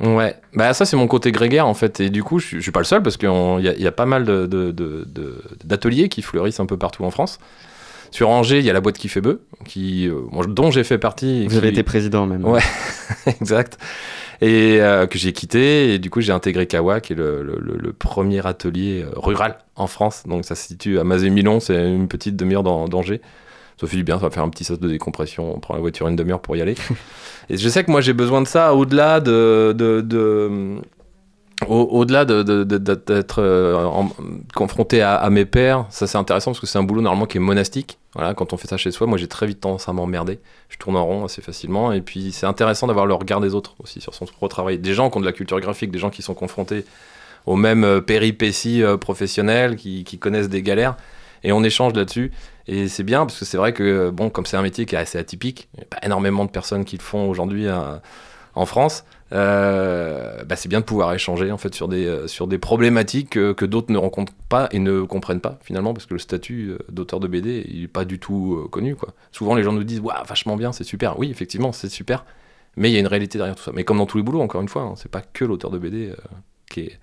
Ouais, 0.00 0.34
bah 0.54 0.74
ça 0.74 0.84
c'est 0.84 0.96
mon 0.96 1.06
côté 1.06 1.30
grégaire 1.30 1.68
en 1.68 1.74
fait, 1.74 2.00
et 2.00 2.10
du 2.10 2.24
coup 2.24 2.40
je, 2.40 2.56
je 2.56 2.60
suis 2.60 2.72
pas 2.72 2.80
le 2.80 2.84
seul 2.84 3.02
parce 3.04 3.16
qu'il 3.16 3.28
y, 3.28 3.68
a- 3.68 3.74
il 3.76 3.80
y 3.80 3.86
a 3.86 3.92
pas 3.92 4.06
mal 4.06 4.24
de- 4.24 4.46
de- 4.46 4.72
de- 4.72 5.06
de- 5.06 5.40
d'ateliers 5.64 6.08
qui 6.08 6.22
fleurissent 6.22 6.58
un 6.58 6.66
peu 6.66 6.76
partout 6.76 7.04
en 7.04 7.12
France. 7.12 7.38
Sur 8.12 8.28
Angers, 8.28 8.58
il 8.60 8.64
y 8.64 8.70
a 8.70 8.72
la 8.72 8.80
boîte 8.80 8.98
qui 8.98 9.08
fait 9.08 9.20
bœuf, 9.20 9.38
qui, 9.66 10.06
euh, 10.08 10.20
dont 10.46 10.70
j'ai 10.70 10.84
fait 10.84 10.98
partie. 10.98 11.46
Vous 11.48 11.56
avez 11.56 11.68
été 11.68 11.82
président 11.82 12.26
même. 12.26 12.44
Ouais, 12.44 12.60
exact. 13.26 13.78
Et 14.40 14.80
euh, 14.80 15.06
que 15.06 15.18
j'ai 15.18 15.32
quitté, 15.32 15.94
et 15.94 15.98
du 15.98 16.10
coup 16.10 16.20
j'ai 16.20 16.32
intégré 16.32 16.66
Kawa, 16.66 17.00
qui 17.00 17.12
est 17.14 17.16
le, 17.16 17.42
le- 17.42 17.58
le- 17.60 17.78
le 17.78 17.92
premier 17.92 18.44
atelier 18.46 19.02
euh, 19.02 19.10
rural 19.16 19.56
en 19.76 19.86
France. 19.86 20.24
Donc 20.26 20.44
ça 20.44 20.54
se 20.54 20.66
situe 20.68 20.98
à 20.98 21.04
Mazé-Milon, 21.04 21.58
c'est 21.60 21.74
une 21.90 22.06
petite 22.08 22.36
demi-heure 22.36 22.62
d'An- 22.62 22.86
d'Angers. 22.88 23.20
Ça 23.80 23.86
fait 23.86 23.96
du 23.96 24.04
bien, 24.04 24.16
ça 24.16 24.26
va 24.26 24.30
faire 24.30 24.42
un 24.42 24.48
petit 24.50 24.64
sauce 24.64 24.78
de 24.80 24.88
décompression, 24.88 25.54
on 25.56 25.58
prend 25.58 25.74
la 25.74 25.80
voiture 25.80 26.06
une 26.08 26.14
demi-heure 26.16 26.40
pour 26.40 26.54
y 26.56 26.60
aller. 26.60 26.74
et 27.50 27.56
je 27.56 27.68
sais 27.68 27.82
que 27.82 27.90
moi 27.90 28.00
j'ai 28.00 28.12
besoin 28.12 28.42
de 28.42 28.46
ça 28.46 28.74
au-delà 28.74 29.20
de, 29.20 29.74
de, 29.76 30.00
de- 30.02 30.76
au- 31.68 31.88
au-delà 31.98 32.24
de, 32.24 32.42
de- 32.42 32.64
de- 32.64 32.78
de- 32.78 32.94
d'être 32.94 33.40
euh, 33.42 33.88
confronté 34.54 35.02
à, 35.02 35.28
mes 35.30 35.44
pairs, 35.44 35.86
ça 35.90 36.06
c'est 36.06 36.18
intéressant 36.18 36.52
parce 36.52 36.60
que 36.60 36.66
c'est 36.66 36.78
un 36.78 36.82
boulot 36.82 37.00
normalement 37.02 37.26
qui 37.26 37.38
est 37.38 37.40
monastique. 37.40 37.98
Quand 38.36 38.52
on 38.52 38.56
fait 38.58 38.68
ça 38.68 38.76
chez 38.76 38.90
soi, 38.90 39.06
moi 39.06 39.16
j'ai 39.16 39.26
très 39.26 39.46
vite 39.46 39.60
tendance 39.60 39.88
à 39.88 39.92
m'emmerder. 39.94 40.38
Je 40.68 40.76
tourne 40.76 40.96
en 40.96 41.04
rond 41.04 41.24
assez 41.24 41.40
facilement. 41.40 41.92
Et 41.92 42.02
puis 42.02 42.30
c'est 42.32 42.44
intéressant 42.46 42.86
d'avoir 42.86 43.06
le 43.06 43.14
regard 43.14 43.40
des 43.40 43.54
autres 43.54 43.74
aussi 43.82 44.00
sur 44.02 44.14
son 44.14 44.26
propre 44.26 44.48
travail. 44.48 44.78
Des 44.78 44.92
gens 44.92 45.08
qui 45.08 45.16
ont 45.16 45.20
de 45.20 45.26
la 45.26 45.32
culture 45.32 45.58
graphique, 45.60 45.90
des 45.90 45.98
gens 45.98 46.10
qui 46.10 46.20
sont 46.20 46.34
confrontés 46.34 46.84
aux 47.46 47.56
mêmes 47.56 47.84
euh, 47.84 48.00
péripéties 48.02 48.82
euh, 48.82 48.98
professionnelles, 48.98 49.76
qui, 49.76 50.04
connaissent 50.20 50.50
des 50.50 50.62
galères. 50.62 50.96
Et 51.42 51.52
on 51.52 51.64
échange 51.64 51.94
là-dessus. 51.94 52.32
Et 52.68 52.86
c'est 52.88 53.02
bien 53.02 53.24
parce 53.26 53.38
que 53.38 53.44
c'est 53.46 53.56
vrai 53.56 53.72
que, 53.72 54.10
bon, 54.10 54.28
comme 54.30 54.44
c'est 54.46 54.56
un 54.58 54.62
métier 54.62 54.84
qui 54.86 54.94
est 54.94 54.98
assez 54.98 55.18
atypique, 55.18 55.68
il 55.74 55.78
n'y 55.78 55.84
a 55.84 55.86
pas 55.86 56.06
énormément 56.06 56.44
de 56.44 56.50
personnes 56.50 56.84
qui 56.84 56.96
le 56.98 57.02
font 57.02 57.28
aujourd'hui 57.28 57.66
en 58.54 58.66
France. 58.66 59.04
Euh, 59.32 60.44
bah, 60.44 60.56
c'est 60.56 60.68
bien 60.68 60.80
de 60.80 60.84
pouvoir 60.84 61.12
échanger 61.14 61.50
en 61.52 61.58
fait 61.58 61.74
sur 61.74 61.88
des, 61.88 62.06
euh, 62.06 62.26
sur 62.26 62.46
des 62.46 62.58
problématiques 62.58 63.30
que 63.30 63.64
d'autres 63.64 63.90
ne 63.90 63.96
rencontrent 63.96 64.34
pas 64.48 64.68
et 64.72 64.78
ne 64.78 65.02
comprennent 65.02 65.40
pas 65.40 65.58
finalement 65.62 65.94
parce 65.94 66.06
que 66.06 66.14
le 66.14 66.20
statut 66.20 66.70
euh, 66.70 66.78
d'auteur 66.90 67.18
de 67.18 67.28
BD 67.28 67.64
il 67.66 67.84
est 67.84 67.88
pas 67.88 68.04
du 68.04 68.18
tout 68.18 68.68
connu 68.70 68.94
quoi. 68.94 69.14
Souvent 69.30 69.54
les 69.54 69.62
gens 69.62 69.72
nous 69.72 69.84
disent 69.84 70.00
waouh 70.00 70.24
vachement 70.26 70.56
bien 70.56 70.72
c'est 70.72 70.84
super. 70.84 71.18
Oui 71.18 71.30
effectivement 71.30 71.72
c'est 71.72 71.88
super 71.88 72.26
mais 72.76 72.90
il 72.90 72.92
y 72.92 72.96
a 72.96 73.00
une 73.00 73.06
réalité 73.06 73.38
derrière 73.38 73.56
tout 73.56 73.62
ça. 73.62 73.72
Mais 73.74 73.84
comme 73.84 73.98
dans 73.98 74.06
tous 74.06 74.18
les 74.18 74.22
boulots 74.22 74.42
encore 74.42 74.60
une 74.60 74.68
fois 74.68 74.82
hein, 74.82 74.94
c'est 74.96 75.10
pas 75.10 75.22
que 75.22 75.44
l'auteur 75.44 75.70
de 75.70 75.78
BD 75.78 76.12
qui 76.70 76.80
est 76.80 76.98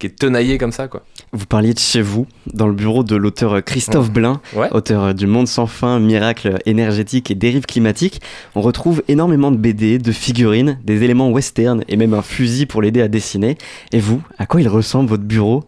qui 0.00 0.06
est 0.08 0.18
tenaillé 0.18 0.58
comme 0.58 0.72
ça 0.72 0.88
quoi. 0.88 1.02
Vous 1.32 1.46
parliez 1.46 1.72
de 1.74 1.78
chez 1.78 2.02
vous, 2.02 2.26
dans 2.52 2.66
le 2.66 2.72
bureau 2.72 3.04
de 3.04 3.14
l'auteur 3.14 3.62
Christophe 3.64 4.06
Ouais. 4.06 4.12
Blain, 4.12 4.40
Ouais. 4.56 4.68
auteur 4.72 5.14
du 5.14 5.28
Monde 5.28 5.46
sans 5.46 5.66
fin, 5.66 6.00
Miracle 6.00 6.58
énergétique 6.66 7.30
et 7.30 7.36
dérive 7.36 7.66
climatique. 7.66 8.20
On 8.56 8.60
retrouve 8.62 9.04
énormément 9.06 9.52
de 9.52 9.56
BD, 9.56 9.98
de 9.98 10.10
figurines, 10.10 10.80
des 10.82 11.04
éléments 11.04 11.30
western 11.30 11.84
et 11.86 11.96
même 11.96 12.14
un 12.14 12.22
fusil 12.22 12.66
pour 12.66 12.82
l'aider 12.82 13.00
à 13.00 13.06
dessiner. 13.06 13.56
Et 13.92 14.00
vous, 14.00 14.20
à 14.38 14.46
quoi 14.46 14.60
il 14.60 14.68
ressemble 14.68 15.08
votre 15.08 15.22
bureau? 15.22 15.62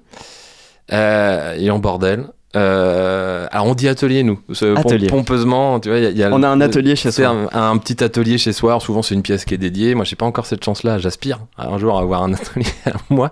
Euh, 0.92 1.55
il 1.59 1.66
est 1.66 1.71
en 1.71 1.79
bordel. 1.79 2.27
Euh, 2.55 3.47
alors 3.51 3.66
on 3.66 3.75
dit 3.75 3.88
atelier 3.88 4.23
nous, 4.23 4.38
Atelier. 4.77 5.07
pompeusement, 5.07 5.81
tu 5.81 5.88
vois. 5.88 5.97
il 5.99 6.05
y 6.05 6.07
a- 6.07 6.11
y 6.11 6.23
a 6.23 6.29
On 6.35 6.42
a 6.42 6.49
un 6.49 6.61
atelier 6.61 6.97
chez 6.97 7.11
soi. 7.11 7.29
Un, 7.29 7.71
un 7.71 7.79
petit 7.79 8.05
atelier 8.05 8.37
chez 8.37 8.53
soi. 8.53 8.73
Alors, 8.73 8.83
souvent 8.83 9.01
c'est 9.01 9.14
une 9.14 9.23
pièce 9.23 9.47
qui 9.47 9.55
est 9.55 9.59
dédiée. 9.59 9.95
Moi 9.95 10.05
j'ai 10.05 10.16
pas 10.16 10.27
encore 10.27 10.45
cette 10.45 10.62
chance-là. 10.62 10.99
J'aspire 10.99 11.38
à 11.57 11.68
un 11.68 11.79
jour 11.79 11.97
à 11.97 12.03
avoir 12.03 12.23
un 12.25 12.35
atelier 12.35 12.66
à 12.87 12.90
moi. 13.09 13.31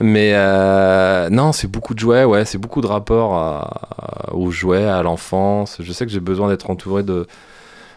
Mais 0.00 0.32
euh, 0.34 1.28
non, 1.30 1.52
c'est 1.52 1.68
beaucoup 1.68 1.94
de 1.94 1.98
jouets. 1.98 2.24
Ouais, 2.24 2.44
c'est 2.44 2.58
beaucoup 2.58 2.80
de 2.80 2.86
rapports 2.86 3.34
à- 3.34 4.30
aux 4.32 4.50
jouets, 4.50 4.84
à 4.84 5.02
l'enfance. 5.02 5.76
Je 5.80 5.92
sais 5.92 6.04
que 6.06 6.12
j'ai 6.12 6.20
besoin 6.20 6.48
d'être 6.48 6.70
entouré 6.70 7.02
de 7.02 7.26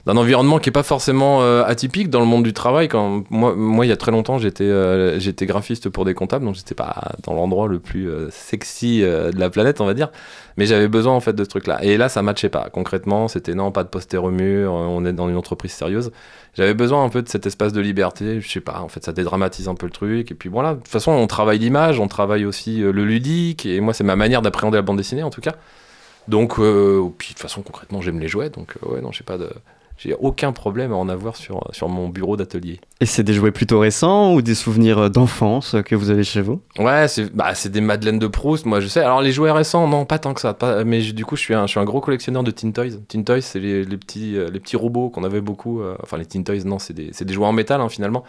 d'un 0.07 0.15
environnement 0.15 0.57
qui 0.59 0.69
est 0.69 0.71
pas 0.71 0.83
forcément 0.83 1.41
euh, 1.41 1.65
atypique 1.65 2.09
dans 2.09 2.21
le 2.21 2.25
monde 2.25 2.43
du 2.43 2.53
travail. 2.53 2.87
Quand 2.87 3.25
moi, 3.29 3.53
moi 3.55 3.85
il 3.85 3.89
y 3.89 3.91
a 3.91 3.97
très 3.97 4.11
longtemps, 4.11 4.37
j'étais 4.37 4.63
euh, 4.63 5.19
j'étais 5.19 5.45
graphiste 5.45 5.89
pour 5.89 6.05
des 6.05 6.13
comptables, 6.13 6.45
donc 6.45 6.55
j'étais 6.55 6.75
pas 6.75 7.11
dans 7.23 7.33
l'endroit 7.33 7.67
le 7.67 7.79
plus 7.79 8.09
euh, 8.09 8.29
sexy 8.31 9.01
de 9.01 9.37
la 9.37 9.49
planète, 9.49 9.81
on 9.81 9.85
va 9.85 9.93
dire. 9.93 10.09
Mais 10.55 10.65
j'avais 10.65 10.87
besoin 10.87 11.13
en 11.13 11.19
fait 11.19 11.33
de 11.33 11.43
ce 11.43 11.49
truc-là. 11.49 11.83
Et 11.83 11.97
là, 11.97 12.07
ça 12.07 12.21
matchait 12.21 12.47
pas. 12.47 12.69
Concrètement, 12.71 13.27
c'était 13.27 13.53
non, 13.53 13.71
pas 13.71 13.83
de 13.83 13.89
poster 13.89 14.17
au 14.17 14.31
mur. 14.31 14.71
On 14.71 15.05
est 15.05 15.11
dans 15.11 15.27
une 15.27 15.35
entreprise 15.35 15.73
sérieuse. 15.73 16.11
J'avais 16.53 16.73
besoin 16.73 17.03
un 17.03 17.09
peu 17.09 17.21
de 17.21 17.27
cet 17.27 17.45
espace 17.45 17.73
de 17.73 17.81
liberté. 17.81 18.39
Je 18.39 18.49
sais 18.49 18.61
pas. 18.61 18.79
En 18.79 18.87
fait, 18.87 19.03
ça 19.03 19.11
dédramatise 19.11 19.67
un 19.67 19.75
peu 19.75 19.87
le 19.87 19.91
truc. 19.91 20.31
Et 20.31 20.35
puis 20.35 20.47
voilà. 20.47 20.71
De 20.71 20.77
toute 20.79 20.87
façon, 20.87 21.11
on 21.11 21.27
travaille 21.27 21.59
l'image, 21.59 21.99
on 21.99 22.07
travaille 22.07 22.45
aussi 22.45 22.77
le 22.77 23.03
ludique. 23.03 23.65
Et 23.65 23.81
moi, 23.81 23.93
c'est 23.93 24.05
ma 24.05 24.15
manière 24.15 24.41
d'appréhender 24.41 24.77
la 24.77 24.83
bande 24.83 24.97
dessinée 24.97 25.23
en 25.23 25.29
tout 25.29 25.41
cas. 25.41 25.55
Donc, 26.29 26.55
puis 26.55 26.63
de 26.63 27.33
toute 27.33 27.39
façon, 27.39 27.61
concrètement, 27.61 28.01
j'aime 28.01 28.21
les 28.21 28.29
jouets. 28.29 28.49
Donc, 28.49 28.75
ouais, 28.83 29.01
non, 29.01 29.11
j'ai 29.11 29.25
pas 29.25 29.37
de. 29.37 29.49
J'ai 29.97 30.13
aucun 30.13 30.51
problème 30.51 30.91
à 30.91 30.95
en 30.95 31.10
avoir 31.10 31.36
sur, 31.36 31.67
sur 31.71 31.89
mon 31.89 32.07
bureau 32.10 32.38
d'atelier. 32.38 32.79
Et 33.01 33.07
c'est 33.07 33.23
des 33.23 33.33
jouets 33.33 33.51
plutôt 33.51 33.79
récents 33.79 34.33
ou 34.36 34.43
des 34.43 34.53
souvenirs 34.53 35.10
d'enfance 35.10 35.75
que 35.86 35.95
vous 35.95 36.12
avez 36.12 36.23
chez 36.23 36.41
vous? 36.41 36.62
Ouais, 36.77 37.07
c'est 37.07 37.33
bah, 37.36 37.53
des 37.65 37.81
Madeleines 37.81 38.19
de 38.19 38.27
Proust, 38.27 38.65
moi 38.67 38.79
je 38.79 38.88
sais. 38.88 39.01
Alors 39.01 39.21
les 39.21 39.31
jouets 39.31 39.49
récents, 39.51 39.88
non, 39.88 40.05
pas 40.05 40.19
tant 40.19 40.36
que 40.36 40.41
ça. 40.41 40.53
Pas, 40.53 40.83
mais 40.83 41.01
je- 41.01 41.13
du 41.13 41.25
coup, 41.25 41.36
je 41.36 41.41
suis, 41.41 41.55
un, 41.55 41.65
je 41.65 41.71
suis 41.71 41.79
un 41.79 41.83
gros 41.86 41.99
collectionneur 41.99 42.43
de 42.43 42.51
Teen 42.51 42.73
Toys. 42.73 42.91
Teen 43.07 43.25
Toys, 43.25 43.41
c'est 43.41 43.60
les, 43.60 43.83
les 43.83 43.97
petits, 43.97 44.38
euh, 44.38 44.49
les 44.51 44.60
petits 44.60 44.75
robots 44.77 45.10
qu'on 45.10 45.23
avait 45.23 45.41
beaucoup. 45.41 45.81
euh, 45.81 45.95
enfin, 46.03 46.17
les 46.17 46.25
Teen 46.27 46.43
Toys, 46.43 46.63
non, 46.65 46.77
c'est 46.77 46.93
des, 46.93 47.10
des 47.19 47.33
jouets 47.33 47.47
en 47.47 47.51
métal 47.53 47.81
hein, 47.81 47.89
finalement. 47.89 48.23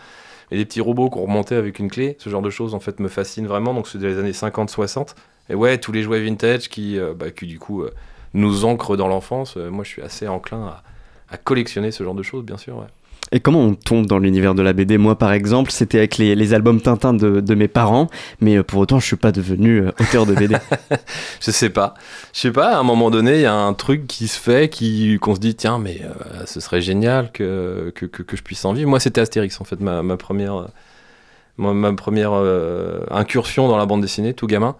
Et 0.50 0.57
des 0.57 0.64
petits 0.64 0.81
robots 0.81 1.11
qu'on 1.11 1.22
remontait 1.22 1.57
avec 1.57 1.78
une 1.78 1.90
clé. 1.90 2.16
Ce 2.18 2.31
genre 2.31 2.40
de 2.40 2.48
choses, 2.48 2.74
en 2.74 2.81
fait, 2.81 2.98
me 3.00 3.09
fascine 3.09 3.46
vraiment. 3.46 3.74
Donc, 3.74 3.87
c'est 3.88 3.98
des 3.98 4.18
années 4.18 4.33
50-60. 4.33 5.09
Et 5.50 5.54
ouais, 5.54 5.76
tous 5.76 5.92
les 5.92 6.02
jouets 6.02 6.22
vintage 6.24 6.70
qui, 6.70 6.98
euh, 6.98 7.12
bah, 7.14 7.31
qui 7.31 7.44
du 7.46 7.59
coup, 7.59 7.83
euh, 7.83 7.90
nous 8.33 8.64
ancrent 8.64 8.96
dans 8.96 9.09
l'enfance. 9.09 9.57
Moi, 9.57 9.85
je 9.85 9.88
suis 9.90 10.02
assez 10.02 10.26
enclin 10.28 10.64
à, 10.66 10.83
à 11.30 11.36
collectionner 11.36 11.90
ce 11.90 12.04
genre 12.04 12.14
de 12.14 12.22
choses, 12.22 12.44
bien 12.44 12.56
sûr. 12.56 12.76
Ouais. 12.76 12.86
Et 13.30 13.40
comment 13.40 13.60
on 13.60 13.74
tombe 13.74 14.06
dans 14.06 14.18
l'univers 14.18 14.54
de 14.54 14.62
la 14.62 14.72
BD 14.72 14.96
Moi, 14.96 15.18
par 15.18 15.32
exemple, 15.32 15.70
c'était 15.70 15.98
avec 15.98 16.16
les, 16.16 16.34
les 16.34 16.54
albums 16.54 16.80
Tintin 16.80 17.12
de, 17.12 17.40
de 17.40 17.54
mes 17.54 17.68
parents, 17.68 18.08
mais 18.40 18.56
euh, 18.56 18.62
pour 18.62 18.80
autant, 18.80 18.98
je 19.00 19.06
suis 19.06 19.16
pas 19.16 19.32
devenu 19.32 19.82
euh, 19.82 19.90
auteur 20.00 20.24
de 20.24 20.34
BD. 20.34 20.56
je 21.40 21.50
sais 21.50 21.68
pas. 21.68 21.94
Je 22.32 22.40
sais 22.40 22.52
pas, 22.52 22.76
à 22.76 22.78
un 22.78 22.82
moment 22.82 23.10
donné, 23.10 23.34
il 23.34 23.40
y 23.42 23.46
a 23.46 23.54
un 23.54 23.74
truc 23.74 24.06
qui 24.06 24.28
se 24.28 24.38
fait, 24.38 24.70
qui, 24.70 25.18
qu'on 25.18 25.34
se 25.34 25.40
dit, 25.40 25.54
tiens, 25.54 25.78
mais 25.78 26.00
euh, 26.02 26.46
ce 26.46 26.60
serait 26.60 26.80
génial 26.80 27.30
que, 27.30 27.92
que, 27.94 28.06
que, 28.06 28.22
que 28.22 28.36
je 28.36 28.42
puisse 28.42 28.64
en 28.64 28.72
vivre. 28.72 28.88
Moi, 28.88 29.00
c'était 29.00 29.20
Astérix, 29.20 29.60
en 29.60 29.64
fait, 29.64 29.80
ma, 29.80 30.02
ma 30.02 30.16
première, 30.16 30.68
ma, 31.58 31.74
ma 31.74 31.92
première 31.92 32.32
euh, 32.32 33.00
incursion 33.10 33.68
dans 33.68 33.76
la 33.76 33.84
bande 33.84 34.00
dessinée, 34.00 34.32
tout 34.32 34.46
gamin. 34.46 34.74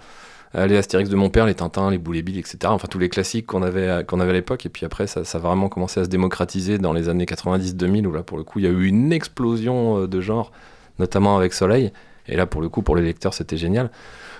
Euh, 0.55 0.67
les 0.67 0.77
Astérix 0.79 1.11
de 1.11 1.17
mon 1.17 1.29
père, 1.29 1.45
les 1.47 1.55
Tintins, 1.55 1.91
les 1.91 1.99
Boulet 1.99 2.23
Bill, 2.23 2.39
etc. 2.39 2.59
Enfin, 2.67 2.89
tous 2.91 2.99
les 2.99 3.09
classiques 3.11 3.47
qu'on 3.47 3.63
avait, 3.63 4.05
qu'on 4.07 4.19
avait 4.21 4.31
à 4.31 4.35
l'époque. 4.35 4.65
Et 4.65 4.71
puis 4.71 4.87
après, 4.87 5.07
ça, 5.07 5.25
ça 5.25 5.39
a 5.39 5.41
vraiment 5.41 5.69
commencé 5.69 6.01
à 6.01 6.05
se 6.05 6.09
démocratiser 6.09 6.79
dans 6.79 6.93
les 6.95 7.09
années 7.11 7.27
90-2000, 7.27 8.07
où 8.07 8.13
là, 8.13 8.23
pour 8.23 8.39
le 8.39 8.45
coup, 8.45 8.59
il 8.59 8.65
y 8.65 8.69
a 8.69 8.71
eu 8.71 8.87
une 8.87 9.13
explosion 9.13 9.99
euh, 10.03 10.07
de 10.09 10.21
genre, 10.21 10.51
notamment 10.99 11.37
avec 11.37 11.53
Soleil. 11.53 11.93
Et 12.29 12.37
là, 12.37 12.47
pour 12.47 12.61
le 12.63 12.69
coup, 12.69 12.83
pour 12.83 12.97
les 12.97 13.03
lecteurs, 13.03 13.35
c'était 13.35 13.57
génial. 13.57 13.91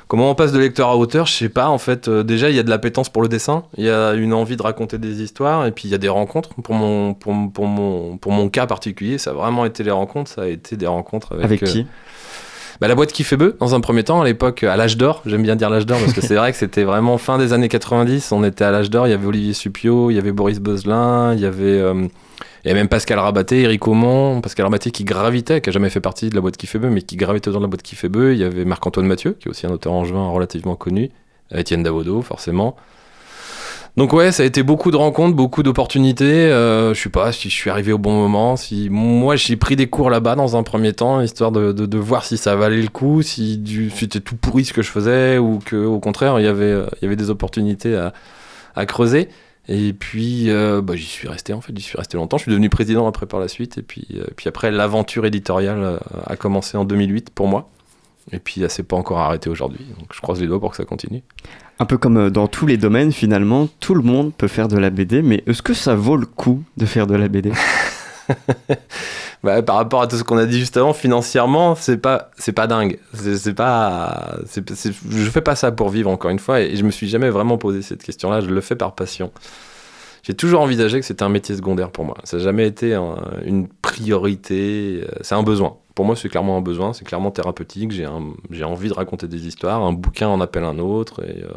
Comment 0.09 0.31
on 0.31 0.35
passe 0.35 0.53
de 0.53 0.59
lecteur 0.59 0.89
à 0.89 0.97
auteur, 0.97 1.27
je 1.27 1.33
sais 1.35 1.49
pas. 1.51 1.69
En 1.69 1.77
fait, 1.77 2.09
euh, 2.09 2.23
déjà, 2.23 2.49
il 2.49 2.57
y 2.57 2.59
a 2.59 2.63
de 2.63 2.71
l'appétence 2.71 3.11
pour 3.11 3.21
le 3.21 3.29
dessin, 3.29 3.65
il 3.77 3.85
y 3.85 3.91
a 3.91 4.15
une 4.15 4.33
envie 4.33 4.57
de 4.57 4.63
raconter 4.63 4.97
des 4.97 5.21
histoires, 5.23 5.67
et 5.67 5.73
puis 5.73 5.89
il 5.89 5.91
y 5.91 5.95
a 5.95 5.99
des 5.99 6.09
rencontres. 6.09 6.55
Pour 6.63 6.75
mon, 6.75 7.13
pour, 7.13 7.35
mon- 7.35 7.49
pour 7.51 7.67
mon, 7.67 8.17
pour 8.17 8.33
mon 8.33 8.49
cas 8.49 8.67
particulier, 8.67 9.19
ça 9.19 9.31
a 9.31 9.35
vraiment 9.35 9.67
été 9.67 9.83
les 9.83 9.91
rencontres. 9.91 10.31
Ça 10.31 10.43
a 10.43 10.47
été 10.47 10.79
des 10.79 10.87
rencontres 10.87 11.33
avec. 11.33 11.45
Avec 11.45 11.63
euh, 11.63 11.67
qui? 11.67 11.87
Bah, 12.81 12.89
la 12.89 12.95
boîte 12.95 13.13
qui 13.13 13.25
fait 13.25 13.37
bœuf, 13.37 13.57
dans 13.59 13.75
un 13.75 13.81
premier 13.81 14.05
temps, 14.05 14.21
à 14.21 14.25
l'époque, 14.25 14.63
à 14.63 14.77
l'âge 14.77 14.97
d'or, 14.97 15.23
j'aime 15.27 15.43
bien 15.43 15.57
dire 15.57 15.69
l'âge 15.69 15.87
d'or 15.87 15.99
parce 15.99 16.13
que 16.13 16.21
c'est 16.21 16.37
vrai 16.37 16.53
que 16.53 16.59
c'était 16.59 16.85
vraiment 16.85 17.19
fin 17.19 17.39
des 17.39 17.53
années 17.53 17.69
90, 17.69 18.31
on 18.33 18.45
était 18.45 18.65
à 18.65 18.71
l'âge 18.71 18.91
d'or, 18.91 19.07
il 19.07 19.11
y 19.11 19.15
avait 19.15 19.27
Olivier 19.27 19.53
Supio, 19.53 20.11
il 20.11 20.15
y 20.15 20.19
avait 20.19 20.33
Boris 20.33 20.61
Beuzelin, 20.61 21.35
il 21.35 21.41
y 21.41 21.47
avait, 21.47 21.65
euh, 21.65 22.07
il 22.65 22.69
y 22.69 22.71
avait 22.71 22.81
même 22.81 22.89
Pascal 22.89 23.19
Rabaté, 23.19 23.63
Eric 23.63 23.87
Aumont, 23.89 24.41
Pascal 24.41 24.67
Rabaté 24.67 24.91
qui 24.93 25.05
gravitait, 25.05 25.61
qui 25.61 25.71
a 25.71 25.73
jamais 25.73 25.91
fait 25.91 26.01
partie 26.01 26.31
de 26.31 26.35
la 26.37 26.41
boîte 26.41 26.57
qui 26.57 26.67
fait 26.67 26.79
bœuf, 26.79 26.93
mais 26.93 27.03
qui 27.03 27.17
gravitait 27.17 27.51
de 27.51 27.59
la 27.59 27.67
boîte 27.67 27.83
qui 27.83 27.97
fait 27.97 28.09
bœuf, 28.09 28.35
il 28.35 28.41
y 28.41 28.45
avait 28.45 28.65
Marc-Antoine 28.65 29.07
Mathieu, 29.07 29.37
qui 29.41 29.49
est 29.49 29.51
aussi 29.51 29.67
un 29.67 29.71
auteur 29.71 29.93
angevin 29.93 30.29
relativement 30.29 30.77
connu, 30.77 31.11
Étienne 31.53 31.83
Davodo, 31.83 32.23
forcément. 32.23 32.77
Donc 33.99 34.13
ouais, 34.15 34.33
ça 34.33 34.45
a 34.45 34.47
été 34.47 34.63
beaucoup 34.63 34.91
de 34.91 34.97
rencontres, 34.97 35.37
beaucoup 35.37 35.63
d'opportunités. 35.63 36.25
Euh, 36.25 36.95
je 36.95 37.03
sais 37.03 37.11
pas 37.11 37.33
si 37.33 37.51
je 37.51 37.55
suis 37.55 37.69
arrivé 37.69 37.93
au 37.93 37.99
bon 37.99 38.15
moment, 38.15 38.57
si 38.57 38.89
moi 38.91 39.37
j'ai 39.37 39.57
pris 39.57 39.77
des 39.77 39.89
cours 39.89 40.09
là-bas 40.09 40.37
dans 40.37 40.57
un 40.57 40.63
premier 40.63 40.93
temps, 40.95 41.21
histoire 41.21 41.53
de, 41.53 41.73
de, 41.73 41.99
voir 41.99 42.25
si 42.25 42.39
ça 42.39 42.57
valait 42.57 42.81
le 42.81 42.89
coup, 42.89 43.23
si, 43.23 43.61
c'était 43.95 44.21
tout 44.21 44.37
pourri 44.37 44.65
ce 44.65 44.73
que 44.73 44.83
je 44.83 44.91
faisais 44.91 45.37
ou 45.37 45.59
que 45.59 45.77
au 45.77 45.99
contraire 45.99 46.39
il 46.39 46.45
y 46.45 46.49
avait, 46.49 46.71
il 46.71 47.03
y 47.03 47.07
avait 47.07 47.17
des 47.17 47.29
opportunités 47.29 47.95
à, 47.95 48.15
à 48.77 48.87
creuser. 48.87 49.29
Et 49.69 49.93
puis, 49.93 50.49
euh, 50.49 50.81
bah, 50.81 50.97
j'y 50.97 51.05
suis 51.05 51.29
resté 51.29 51.53
en 51.53 51.61
fait, 51.61 51.77
j'y 51.77 51.83
suis 51.83 51.99
resté 51.99 52.17
longtemps. 52.17 52.39
Je 52.39 52.43
suis 52.43 52.51
devenu 52.51 52.71
président 52.71 53.07
après 53.07 53.27
par 53.27 53.39
la 53.39 53.49
suite. 53.49 53.77
Et 53.77 53.83
puis, 53.83 54.07
euh, 54.15 54.25
puis 54.35 54.49
après, 54.49 54.71
l'aventure 54.71 55.27
éditoriale 55.27 55.83
euh, 55.83 55.99
a 56.27 56.37
commencé 56.37 56.79
en 56.79 56.87
2008 56.87 57.31
pour 57.31 57.49
moi. 57.49 57.69
Et 58.33 58.39
puis, 58.39 58.63
elle 58.63 58.71
s'est 58.71 58.83
pas 58.83 58.97
encore 58.97 59.19
arrêtée 59.19 59.51
aujourd'hui. 59.51 59.85
Donc, 59.99 60.09
je 60.15 60.21
croise 60.21 60.41
les 60.41 60.47
doigts 60.47 60.61
pour 60.61 60.71
que 60.71 60.77
ça 60.77 60.85
continue. 60.85 61.23
Un 61.81 61.85
peu 61.85 61.97
comme 61.97 62.17
euh, 62.17 62.31
dans 62.31 62.49
tous 62.49 62.67
les 62.67 62.77
domaines, 62.77 63.13
finalement, 63.13 63.69
tout 63.81 63.95
le 63.95 64.03
monde 64.03 64.33
peut 64.35 64.49
faire 64.49 64.69
de 64.69 64.77
la 64.77 64.91
BD, 64.91 65.23
mais 65.23 65.43
est-ce 65.47 65.63
que 65.63 65.75
ça 65.75 65.95
vaut 65.95 66.17
le 66.17 66.27
coup 66.27 66.63
de 66.77 66.87
faire 66.87 67.07
de 67.07 67.15
la 67.15 67.29
BD 67.29 67.53
Bah, 69.45 69.63
par 69.63 69.77
rapport 69.77 70.03
à 70.03 70.09
tout 70.09 70.17
ce 70.17 70.25
qu'on 70.25 70.37
a 70.37 70.47
dit 70.47 70.59
juste 70.59 70.77
avant, 70.77 70.93
financièrement, 70.93 71.77
c'est 71.77 71.99
pas, 71.99 72.31
c'est 72.37 72.53
pas 72.53 72.67
dingue. 72.67 72.99
C'est, 73.15 73.55
pas, 73.55 74.37
je 74.53 75.31
fais 75.31 75.41
pas 75.41 75.55
ça 75.55 75.71
pour 75.71 75.91
vivre 75.91 76.11
encore 76.11 76.33
une 76.33 76.41
fois, 76.41 76.61
et 76.61 76.75
je 76.75 76.83
me 76.83 76.91
suis 76.91 77.09
jamais 77.09 77.31
vraiment 77.31 77.57
posé 77.57 77.83
cette 77.83 78.03
question-là. 78.03 78.41
Je 78.41 78.47
le 78.47 78.61
fais 78.61 78.75
par 78.75 78.97
passion. 78.97 79.31
J'ai 80.29 80.35
toujours 80.35 80.61
envisagé 80.61 81.01
que 81.01 81.07
c'était 81.07 81.23
un 81.23 81.31
métier 81.31 81.57
secondaire 81.57 81.91
pour 81.91 82.05
moi. 82.05 82.15
Ça 82.25 82.37
n'a 82.37 82.43
jamais 82.43 82.67
été 82.67 82.93
un- 82.93 83.17
une 83.47 83.67
priorité. 83.67 85.01
euh, 85.03 85.09
C'est 85.23 85.35
un 85.35 85.43
besoin. 85.43 85.79
Pour 85.95 86.05
moi, 86.05 86.17
c'est 86.17 86.29
clairement 86.29 86.59
un 86.59 86.61
besoin. 86.61 86.93
C'est 86.93 87.07
clairement 87.07 87.31
thérapeutique. 87.31 87.93
J'ai, 87.93 88.05
envie 88.07 88.89
de 88.91 88.93
raconter 88.93 89.27
des 89.27 89.47
histoires. 89.47 89.83
Un 89.83 89.95
bouquin 89.95 90.29
en 90.29 90.43
appelle 90.43 90.65
un 90.65 90.79
autre. 90.79 91.25
Et 91.25 91.43
euh, 91.45 91.49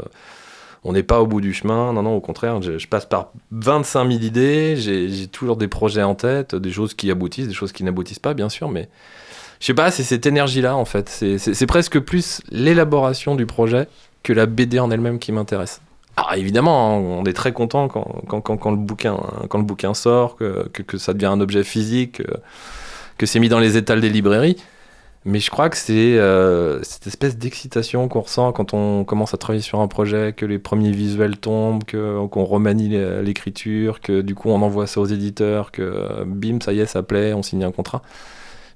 on 0.86 0.93
n'est 0.93 1.03
pas 1.03 1.19
au 1.21 1.27
bout 1.27 1.41
du 1.41 1.53
chemin. 1.53 1.91
Non, 1.91 2.01
non, 2.01 2.15
au 2.15 2.21
contraire. 2.21 2.62
Je, 2.62 2.88
passe 2.88 3.05
par 3.05 3.34
25 3.51 4.10
000 4.10 4.21
idées. 4.23 4.77
J'ai, 4.77 5.27
toujours 5.27 5.57
des 5.57 5.67
projets 5.67 6.03
en 6.03 6.15
tête, 6.15 6.55
des 6.55 6.71
choses 6.71 6.93
qui 6.93 7.12
aboutissent, 7.12 7.49
des 7.49 7.53
choses 7.53 7.73
qui 7.73 7.84
n'aboutissent 7.84 8.19
pas, 8.19 8.34
bien 8.34 8.47
sûr. 8.47 8.69
Mais 8.69 8.88
je 9.60 9.65
sais 9.65 9.73
pas, 9.73 9.91
c'est 9.91 10.03
cette 10.03 10.25
énergie-là, 10.25 10.77
en 10.77 10.86
fait. 10.86 11.10
C'est 11.10 11.67
presque 11.67 11.99
plus 11.99 12.41
l'élaboration 12.51 13.36
du 13.36 13.45
projet 13.45 13.89
que 14.23 14.31
la 14.31 14.45
BD 14.45 14.79
en 14.79 14.91
elle-même 14.91 15.19
qui 15.19 15.34
m'intéresse. 15.34 15.81
Alors 16.17 16.34
évidemment, 16.34 16.97
hein, 16.97 17.00
on 17.00 17.26
est 17.26 17.34
très 17.34 17.54
content 17.54 17.88
quand, 17.88 18.69
le, 18.69 18.76
bouquin, 19.63 19.93
sort, 19.93 20.36
que, 20.36 20.97
ça 20.97 21.13
devient 21.13 21.28
un 21.28 21.39
objet 21.39 21.63
physique, 21.63 22.17
que, 22.17 22.24
que 23.17 23.26
c'est 23.26 23.39
mis 23.39 23.50
dans 23.50 23.60
les 23.60 23.78
étals 23.78 24.02
des 24.02 24.10
librairies. 24.10 24.58
Mais 25.24 25.39
je 25.39 25.52
crois 25.52 25.69
que 25.69 25.78
c'est 25.78 26.17
euh, 26.17 26.82
cette 26.82 27.06
espèce 27.06 27.38
d'excitation 27.38 28.08
qu'on 28.08 28.21
ressent 28.21 28.52
quand 28.54 28.74
on 28.74 29.04
commence 29.04 29.36
à 29.36 29.38
travailler 29.38 29.62
sur 29.62 29.80
un 29.80 29.88
projet, 29.88 30.34
que 30.34 30.47
les 30.47 30.58
premiers 30.58 30.91
visuels 30.91 31.38
tombent, 31.38 31.84
qu'on 31.86 32.43
remanie 32.43 32.89
l'é- 32.89 33.21
l'écriture, 33.21 34.02
que 34.02 34.21
du 34.21 34.34
coup 34.34 34.50
on 34.50 34.62
envoie 34.63 34.88
ça 34.88 35.00
aux 35.00 35.06
éditeurs, 35.06 35.71
que 35.71 35.84
euh, 35.84 36.24
bim, 36.26 36.60
ça 36.60 36.74
y 36.74 36.80
est, 36.80 36.88
ça 36.88 37.04
plaît, 37.04 37.34
on 37.34 37.43
signe 37.43 37.63
un 37.63 37.71
contrat. 37.71 38.02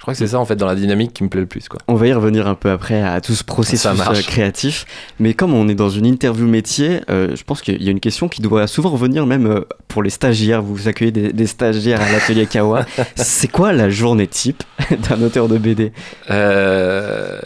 Je 0.06 0.12
crois 0.12 0.14
que 0.14 0.20
c'est 0.20 0.34
ça 0.34 0.40
en 0.40 0.46
fait 0.46 0.56
dans 0.56 0.68
la 0.68 0.76
dynamique 0.76 1.16
qui 1.16 1.24
me 1.24 1.30
plaît 1.30 1.42
le 1.42 1.48
plus. 1.48 1.68
Quoi. 1.68 1.80
On 1.88 1.96
va 1.96 2.06
y 2.06 2.14
revenir 2.14 2.46
un 2.46 2.54
peu 2.54 2.70
après 2.70 3.02
à 3.02 3.20
tout 3.22 3.34
ce 3.34 3.44
processus 3.44 3.88
euh, 3.88 4.22
créatif. 4.22 4.86
Mais 5.20 5.34
comme 5.34 5.52
on 5.56 5.68
est 5.68 5.74
dans 5.74 5.90
une 5.90 6.06
interview 6.06 6.46
métier, 6.46 7.02
euh, 7.10 7.36
je 7.36 7.44
pense 7.44 7.64
qu'il 7.64 7.82
y 7.82 7.88
a 7.88 7.92
une 7.92 8.00
question 8.00 8.30
qui 8.30 8.44
doit 8.44 8.68
souvent 8.68 8.92
revenir 8.92 9.26
même 9.26 9.48
euh, 9.48 9.62
pour 9.88 10.04
les 10.04 10.12
stagiaires. 10.12 10.62
Vous 10.62 10.88
accueillez 10.88 11.12
des, 11.12 11.34
des 11.34 11.48
stagiaires 11.48 12.00
à 12.04 12.12
l'atelier 12.12 12.46
Kawa. 12.46 12.86
C'est 13.16 13.48
quoi 13.48 13.74
la 13.74 13.90
journée 13.90 14.28
type 14.28 14.62
d'un 15.10 15.24
auteur 15.24 15.48
de 15.48 15.58
BD 15.58 15.92
Euh, 16.30 17.40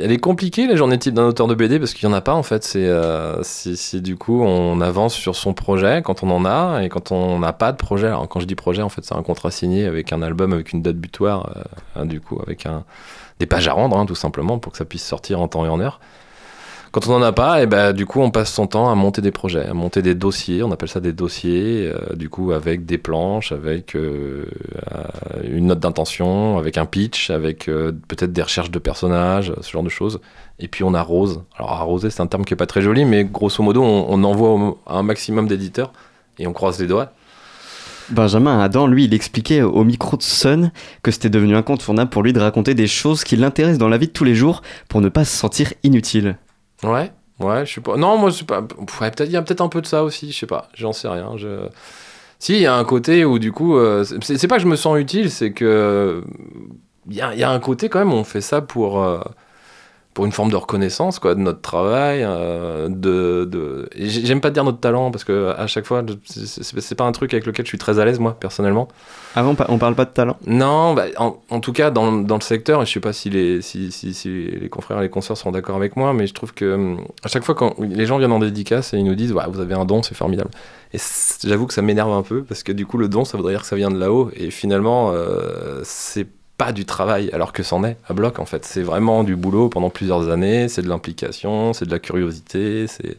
elle 0.00 0.12
est 0.12 0.18
compliquée 0.18 0.68
la 0.68 0.76
journée 0.76 0.98
type 0.98 1.14
d'un 1.14 1.26
auteur 1.26 1.48
de 1.48 1.56
BD 1.56 1.80
parce 1.80 1.92
qu'il 1.92 2.08
n'y 2.08 2.14
en 2.14 2.16
a 2.16 2.20
pas 2.20 2.34
en 2.34 2.44
fait. 2.44 2.62
C'est 2.62 2.88
c'est 3.42 4.00
du 4.00 4.14
coup 4.14 4.44
on 4.44 4.80
avance 4.80 5.14
sur 5.14 5.34
son 5.34 5.54
projet 5.54 6.02
quand 6.04 6.22
on 6.22 6.30
en 6.30 6.44
a 6.44 6.82
et 6.84 6.88
quand 6.88 7.10
on 7.10 7.40
n'a 7.40 7.52
pas 7.52 7.72
de 7.72 7.78
projet. 7.78 8.06
Alors 8.06 8.28
quand 8.28 8.38
je 8.38 8.46
dis 8.46 8.54
projet 8.54 8.82
en 8.82 8.90
fait 8.90 9.04
c'est 9.04 9.16
un 9.16 9.24
contrat 9.24 9.50
signé 9.50 9.86
avec 9.86 10.12
un 10.12 10.22
album 10.22 10.52
avec 10.52 10.72
une 10.72 10.82
date 10.82 10.98
butoir 10.98 11.50
hein, 11.96 12.06
du 12.06 12.20
coup 12.20 12.38
avec 12.42 12.66
des 13.38 13.46
pages 13.46 13.68
à 13.68 13.72
rendre 13.72 13.98
hein, 13.98 14.06
tout 14.06 14.14
simplement 14.14 14.58
pour 14.58 14.72
que 14.72 14.78
ça 14.78 14.84
puisse 14.84 15.04
sortir 15.04 15.40
en 15.40 15.48
temps 15.48 15.64
et 15.64 15.68
en 15.68 15.80
heure. 15.80 16.00
Quand 16.96 17.08
on 17.08 17.18
n'en 17.18 17.26
a 17.26 17.32
pas, 17.32 17.62
et 17.62 17.66
ben, 17.66 17.92
du 17.92 18.06
coup, 18.06 18.22
on 18.22 18.30
passe 18.30 18.50
son 18.50 18.66
temps 18.66 18.88
à 18.88 18.94
monter 18.94 19.20
des 19.20 19.30
projets, 19.30 19.66
à 19.66 19.74
monter 19.74 20.00
des 20.00 20.14
dossiers. 20.14 20.62
On 20.62 20.72
appelle 20.72 20.88
ça 20.88 20.98
des 20.98 21.12
dossiers, 21.12 21.92
euh, 21.92 22.14
du 22.14 22.30
coup, 22.30 22.52
avec 22.52 22.86
des 22.86 22.96
planches, 22.96 23.52
avec 23.52 23.94
euh, 23.94 24.46
euh, 24.94 25.04
une 25.44 25.66
note 25.66 25.80
d'intention, 25.80 26.56
avec 26.56 26.78
un 26.78 26.86
pitch, 26.86 27.28
avec 27.28 27.66
peut-être 27.66 28.32
des 28.32 28.40
recherches 28.40 28.70
de 28.70 28.78
personnages, 28.78 29.52
ce 29.60 29.70
genre 29.70 29.82
de 29.82 29.90
choses. 29.90 30.20
Et 30.58 30.68
puis 30.68 30.84
on 30.84 30.94
arrose. 30.94 31.42
Alors 31.58 31.72
arroser, 31.72 32.08
c'est 32.08 32.22
un 32.22 32.28
terme 32.28 32.46
qui 32.46 32.54
est 32.54 32.56
pas 32.56 32.64
très 32.64 32.80
joli, 32.80 33.04
mais 33.04 33.24
grosso 33.24 33.62
modo, 33.62 33.82
on, 33.82 34.24
envoie 34.24 34.78
un 34.86 35.02
maximum 35.02 35.48
d'éditeurs 35.48 35.92
et 36.38 36.46
on 36.46 36.54
croise 36.54 36.80
les 36.80 36.86
doigts. 36.86 37.12
Benjamin 38.10 38.60
Adam, 38.60 38.86
lui, 38.86 39.04
il 39.04 39.14
expliquait 39.14 39.62
au 39.62 39.84
micro 39.84 40.16
de 40.16 40.22
Sun 40.22 40.70
que 41.02 41.10
c'était 41.10 41.30
devenu 41.30 41.56
incontournable 41.56 42.10
pour 42.10 42.22
lui 42.22 42.32
de 42.32 42.40
raconter 42.40 42.74
des 42.74 42.86
choses 42.86 43.24
qui 43.24 43.36
l'intéressent 43.36 43.78
dans 43.78 43.88
la 43.88 43.98
vie 43.98 44.06
de 44.06 44.12
tous 44.12 44.24
les 44.24 44.34
jours 44.34 44.62
pour 44.88 45.00
ne 45.00 45.08
pas 45.08 45.24
se 45.24 45.36
sentir 45.36 45.72
inutile. 45.82 46.36
Ouais, 46.82 47.12
ouais, 47.40 47.66
je 47.66 47.74
sais 47.74 47.80
pas. 47.80 47.96
Non, 47.96 48.18
moi, 48.18 48.30
je 48.30 48.36
sais 48.36 48.44
pas. 48.44 48.60
Ouais, 48.60 49.10
peut-être, 49.10 49.28
il 49.28 49.32
y 49.32 49.36
a 49.36 49.42
peut-être 49.42 49.60
un 49.60 49.68
peu 49.68 49.80
de 49.80 49.86
ça 49.86 50.04
aussi, 50.04 50.32
je 50.32 50.38
sais 50.38 50.46
pas. 50.46 50.68
J'en 50.74 50.92
sais 50.92 51.08
rien. 51.08 51.32
Si, 52.38 52.54
il 52.54 52.60
y 52.60 52.66
a 52.66 52.74
un 52.76 52.84
côté 52.84 53.24
où, 53.24 53.38
du 53.38 53.50
coup, 53.52 53.76
euh, 53.76 54.04
c'est 54.22 54.46
pas 54.48 54.56
que 54.56 54.62
je 54.62 54.68
me 54.68 54.76
sens 54.76 54.98
utile, 54.98 55.30
c'est 55.30 55.52
que. 55.52 56.22
Il 57.08 57.16
y 57.16 57.20
a, 57.20 57.32
il 57.34 57.40
y 57.40 57.44
a 57.44 57.50
un 57.50 57.60
côté 57.60 57.88
quand 57.88 57.98
même, 58.00 58.12
on 58.12 58.24
fait 58.24 58.40
ça 58.40 58.60
pour. 58.60 59.02
euh, 59.02 59.20
pour 60.16 60.24
une 60.24 60.32
forme 60.32 60.50
de 60.50 60.56
reconnaissance 60.56 61.18
quoi 61.18 61.34
de 61.34 61.40
notre 61.40 61.60
travail 61.60 62.22
euh, 62.24 62.88
de, 62.88 63.44
de... 63.44 63.86
j'aime 63.94 64.40
pas 64.40 64.48
dire 64.48 64.64
notre 64.64 64.80
talent 64.80 65.10
parce 65.10 65.24
que 65.24 65.50
à 65.58 65.66
chaque 65.66 65.84
fois 65.84 66.02
c'est- 66.24 66.94
pas 66.94 67.04
un 67.04 67.12
truc 67.12 67.34
avec 67.34 67.44
lequel 67.44 67.66
je 67.66 67.68
suis 67.68 67.76
très 67.76 67.98
à 67.98 68.04
l'aise 68.06 68.18
moi 68.18 68.34
personnellement 68.40 68.88
Avant, 69.34 69.54
on 69.68 69.76
parle 69.76 69.94
pas 69.94 70.06
de 70.06 70.10
talent? 70.10 70.38
Non, 70.46 70.94
bah, 70.94 71.04
en, 71.18 71.36
en 71.50 71.60
tout 71.60 71.74
cas 71.74 71.90
dans, 71.90 72.10
dans 72.12 72.36
le 72.36 72.40
secteur, 72.42 72.80
et 72.80 72.86
je 72.86 72.92
sais 72.92 73.00
pas 73.00 73.12
si 73.12 73.28
les, 73.28 73.60
si, 73.60 73.92
si, 73.92 74.14
si 74.14 74.28
les 74.62 74.70
confrères 74.70 74.98
et 75.00 75.02
les 75.02 75.10
consoeurs 75.10 75.36
sont 75.36 75.52
d'accord 75.52 75.76
avec 75.76 75.96
moi, 75.96 76.14
mais 76.14 76.26
je 76.26 76.32
trouve 76.32 76.54
que 76.54 76.72
hum, 76.74 77.00
à 77.22 77.28
chaque 77.28 77.44
fois 77.44 77.54
quand 77.54 77.74
les 77.78 78.06
gens 78.06 78.16
viennent 78.16 78.32
en 78.32 78.38
dédicace 78.38 78.94
et 78.94 78.96
ils 78.96 79.04
nous 79.04 79.14
disent 79.14 79.32
ouais, 79.34 79.44
vous 79.50 79.60
avez 79.60 79.74
un 79.74 79.84
don, 79.84 80.02
c'est 80.02 80.14
formidable. 80.14 80.48
Et 80.94 80.98
j'avoue 81.44 81.66
que 81.66 81.74
ça 81.74 81.82
m'énerve 81.82 82.12
un 82.12 82.22
peu 82.22 82.42
parce 82.42 82.62
que 82.62 82.72
du 82.72 82.86
coup 82.86 82.96
le 82.96 83.08
don, 83.08 83.26
ça 83.26 83.36
voudrait 83.36 83.52
dire 83.52 83.60
que 83.60 83.68
ça 83.68 83.76
vient 83.76 83.90
de 83.90 83.98
là-haut 83.98 84.30
et 84.34 84.50
finalement 84.50 85.10
euh, 85.12 85.80
c'est 85.84 86.26
pas 86.58 86.72
du 86.72 86.84
travail 86.84 87.30
alors 87.32 87.52
que 87.52 87.62
c'en 87.62 87.84
est 87.84 87.96
à 88.08 88.14
bloc 88.14 88.38
en 88.38 88.46
fait. 88.46 88.64
C'est 88.64 88.82
vraiment 88.82 89.24
du 89.24 89.36
boulot 89.36 89.68
pendant 89.68 89.90
plusieurs 89.90 90.30
années, 90.30 90.68
c'est 90.68 90.82
de 90.82 90.88
l'implication, 90.88 91.72
c'est 91.72 91.86
de 91.86 91.90
la 91.90 91.98
curiosité, 91.98 92.86
c'est 92.86 93.18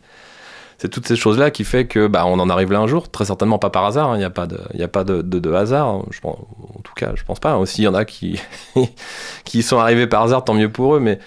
c'est 0.79 0.89
toutes 0.89 1.07
ces 1.07 1.15
choses-là 1.15 1.49
qui 1.49 1.63
fait 1.63 1.87
que 1.87 2.05
bah, 2.07 2.25
on 2.27 2.39
en 2.39 2.49
arrive 2.49 2.71
là 2.71 2.79
un 2.79 2.87
jour, 2.87 3.09
très 3.09 3.25
certainement 3.25 3.57
pas 3.57 3.71
par 3.71 3.85
hasard, 3.85 4.11
hein. 4.11 4.15
il 4.15 4.19
n'y 4.19 4.25
a 4.25 4.29
pas, 4.29 4.45
de, 4.45 4.59
y 4.75 4.83
a 4.83 4.87
pas 4.87 5.03
de, 5.03 5.23
de- 5.23 5.51
hasard, 5.51 5.87
hein. 5.87 6.05
en 6.23 6.81
tout 6.83 6.93
cas 6.95 7.13
je 7.15 7.23
pense 7.23 7.39
pas, 7.39 7.57
aussi 7.57 7.81
il 7.81 7.85
y 7.85 7.87
en 7.87 7.95
a 7.95 8.05
qui, 8.05 8.39
qui 9.43 9.63
sont 9.63 9.79
arrivés 9.79 10.05
par 10.05 10.21
hasard, 10.21 10.43
tant 10.43 10.53
mieux 10.53 10.71
pour 10.71 10.95
eux, 10.95 10.99
mais 10.99 11.17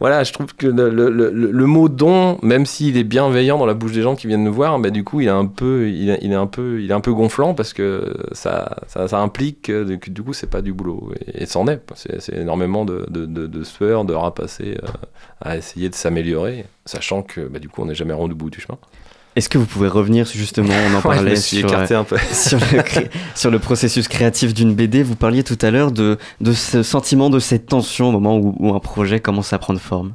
voilà, 0.00 0.24
je 0.24 0.32
trouve 0.32 0.56
que 0.56 0.66
le, 0.66 1.66
mot 1.66 1.90
don, 1.90 2.38
même 2.42 2.64
s'il 2.64 2.96
est 2.96 3.04
bienveillant 3.04 3.58
dans 3.58 3.66
la 3.66 3.74
bouche 3.74 3.92
des 3.92 4.00
gens 4.00 4.16
qui 4.16 4.26
viennent 4.26 4.42
nous 4.42 4.52
voir, 4.52 4.78
bah, 4.78 4.88
du 4.88 5.04
coup 5.04 5.20
il 5.20 5.26
est 5.26 5.30
un 5.30 5.44
peu, 5.44 5.90
il 5.90 6.10
un 6.32 6.46
peu, 6.46 6.80
il 6.80 6.90
est 6.90 6.94
un 6.94 7.00
peu 7.00 7.12
gonflant 7.12 7.52
parce 7.52 7.74
que 7.74 8.14
ça, 8.32 8.78
ça, 8.86 9.20
implique 9.20 9.62
que, 9.62 9.84
du 9.84 10.22
coup 10.22 10.32
c'est 10.32 10.48
pas 10.48 10.62
du 10.62 10.72
boulot, 10.72 11.12
et, 11.34 11.44
c'en 11.44 11.66
est, 11.68 11.82
c'est 11.94 12.34
énormément 12.34 12.86
de, 12.86 13.06
de, 13.10 13.26
de, 13.26 13.46
de 13.46 13.62
sueur, 13.62 14.06
de 14.06 14.14
euh, 14.14 14.74
à 15.42 15.56
essayer 15.58 15.90
de 15.90 15.94
s'améliorer, 15.94 16.64
sachant 16.86 17.22
que 17.22 17.42
bah, 17.42 17.58
du 17.58 17.68
coup 17.68 17.82
on 17.82 17.86
n'est 17.86 17.94
jamais 17.94 18.14
rendu 18.14 18.32
au 18.32 18.36
bout 18.36 18.50
du 18.50 18.60
chemin. 18.60 18.78
Est-ce 19.36 19.48
que 19.48 19.58
vous 19.58 19.66
pouvez 19.66 19.88
revenir 19.88 20.26
justement, 20.26 20.74
on 20.90 20.96
en 20.96 21.00
parlait 21.02 21.36
sur, 21.36 21.58
écarté 21.68 21.94
un 21.94 22.04
peu. 22.04 22.16
sur, 22.32 22.58
le, 22.58 22.82
cré- 22.82 23.10
sur 23.34 23.50
le 23.50 23.58
processus 23.58 24.08
créatif 24.08 24.52
d'une 24.54 24.74
BD, 24.74 25.02
vous 25.02 25.14
parliez 25.16 25.44
tout 25.44 25.58
à 25.62 25.70
l'heure 25.70 25.92
de, 25.92 26.18
de 26.40 26.52
ce 26.52 26.82
sentiment, 26.82 27.30
de 27.30 27.38
cette 27.38 27.66
tension 27.66 28.08
au 28.08 28.12
moment 28.12 28.36
où, 28.36 28.54
où 28.58 28.74
un 28.74 28.80
projet 28.80 29.20
commence 29.20 29.52
à 29.52 29.58
prendre 29.58 29.80
forme. 29.80 30.14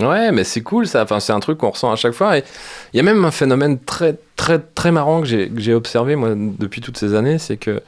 Ouais, 0.00 0.30
mais 0.30 0.44
c'est 0.44 0.60
cool 0.60 0.86
ça. 0.86 1.02
Enfin, 1.02 1.20
c'est 1.20 1.32
un 1.32 1.40
truc 1.40 1.58
qu'on 1.58 1.70
ressent 1.70 1.90
à 1.90 1.96
chaque 1.96 2.12
fois. 2.12 2.36
Et 2.38 2.44
il 2.92 2.98
y 2.98 3.00
a 3.00 3.02
même 3.02 3.24
un 3.24 3.30
phénomène 3.30 3.78
très, 3.78 4.16
très, 4.36 4.58
très 4.58 4.92
marrant 4.92 5.22
que 5.22 5.26
j'ai 5.26 5.48
que 5.48 5.58
j'ai 5.60 5.72
observé 5.72 6.16
moi 6.16 6.34
depuis 6.36 6.82
toutes 6.82 6.98
ces 6.98 7.14
années, 7.14 7.38
c'est 7.38 7.56
que 7.56 7.82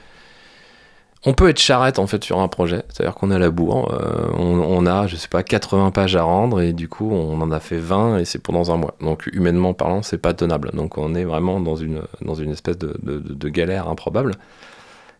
on 1.24 1.34
peut 1.34 1.48
être 1.48 1.58
charrette 1.58 1.98
en 1.98 2.06
fait 2.06 2.22
sur 2.22 2.38
un 2.38 2.48
projet. 2.48 2.82
C'est-à-dire 2.88 3.14
qu'on 3.14 3.30
à 3.30 3.38
la 3.38 3.50
bourre, 3.50 3.92
euh, 3.92 4.30
on, 4.36 4.86
a, 4.86 5.06
je 5.06 5.16
sais 5.16 5.28
pas, 5.28 5.42
80 5.42 5.90
pages 5.90 6.16
à 6.16 6.22
rendre 6.22 6.60
et 6.60 6.72
du 6.72 6.88
coup 6.88 7.10
on 7.10 7.40
en 7.40 7.50
a 7.50 7.60
fait 7.60 7.78
20 7.78 8.18
et 8.18 8.24
c'est 8.24 8.38
pour 8.38 8.54
dans 8.54 8.70
un 8.70 8.76
mois. 8.76 8.94
Donc 9.00 9.28
humainement 9.32 9.74
parlant, 9.74 10.02
c'est 10.02 10.18
pas 10.18 10.32
tenable. 10.34 10.70
Donc 10.74 10.96
on 10.96 11.14
est 11.14 11.24
vraiment 11.24 11.60
dans 11.60 11.76
une, 11.76 12.02
dans 12.22 12.34
espèce 12.36 12.78
de, 12.78 13.48
galère 13.48 13.88
improbable. 13.88 14.32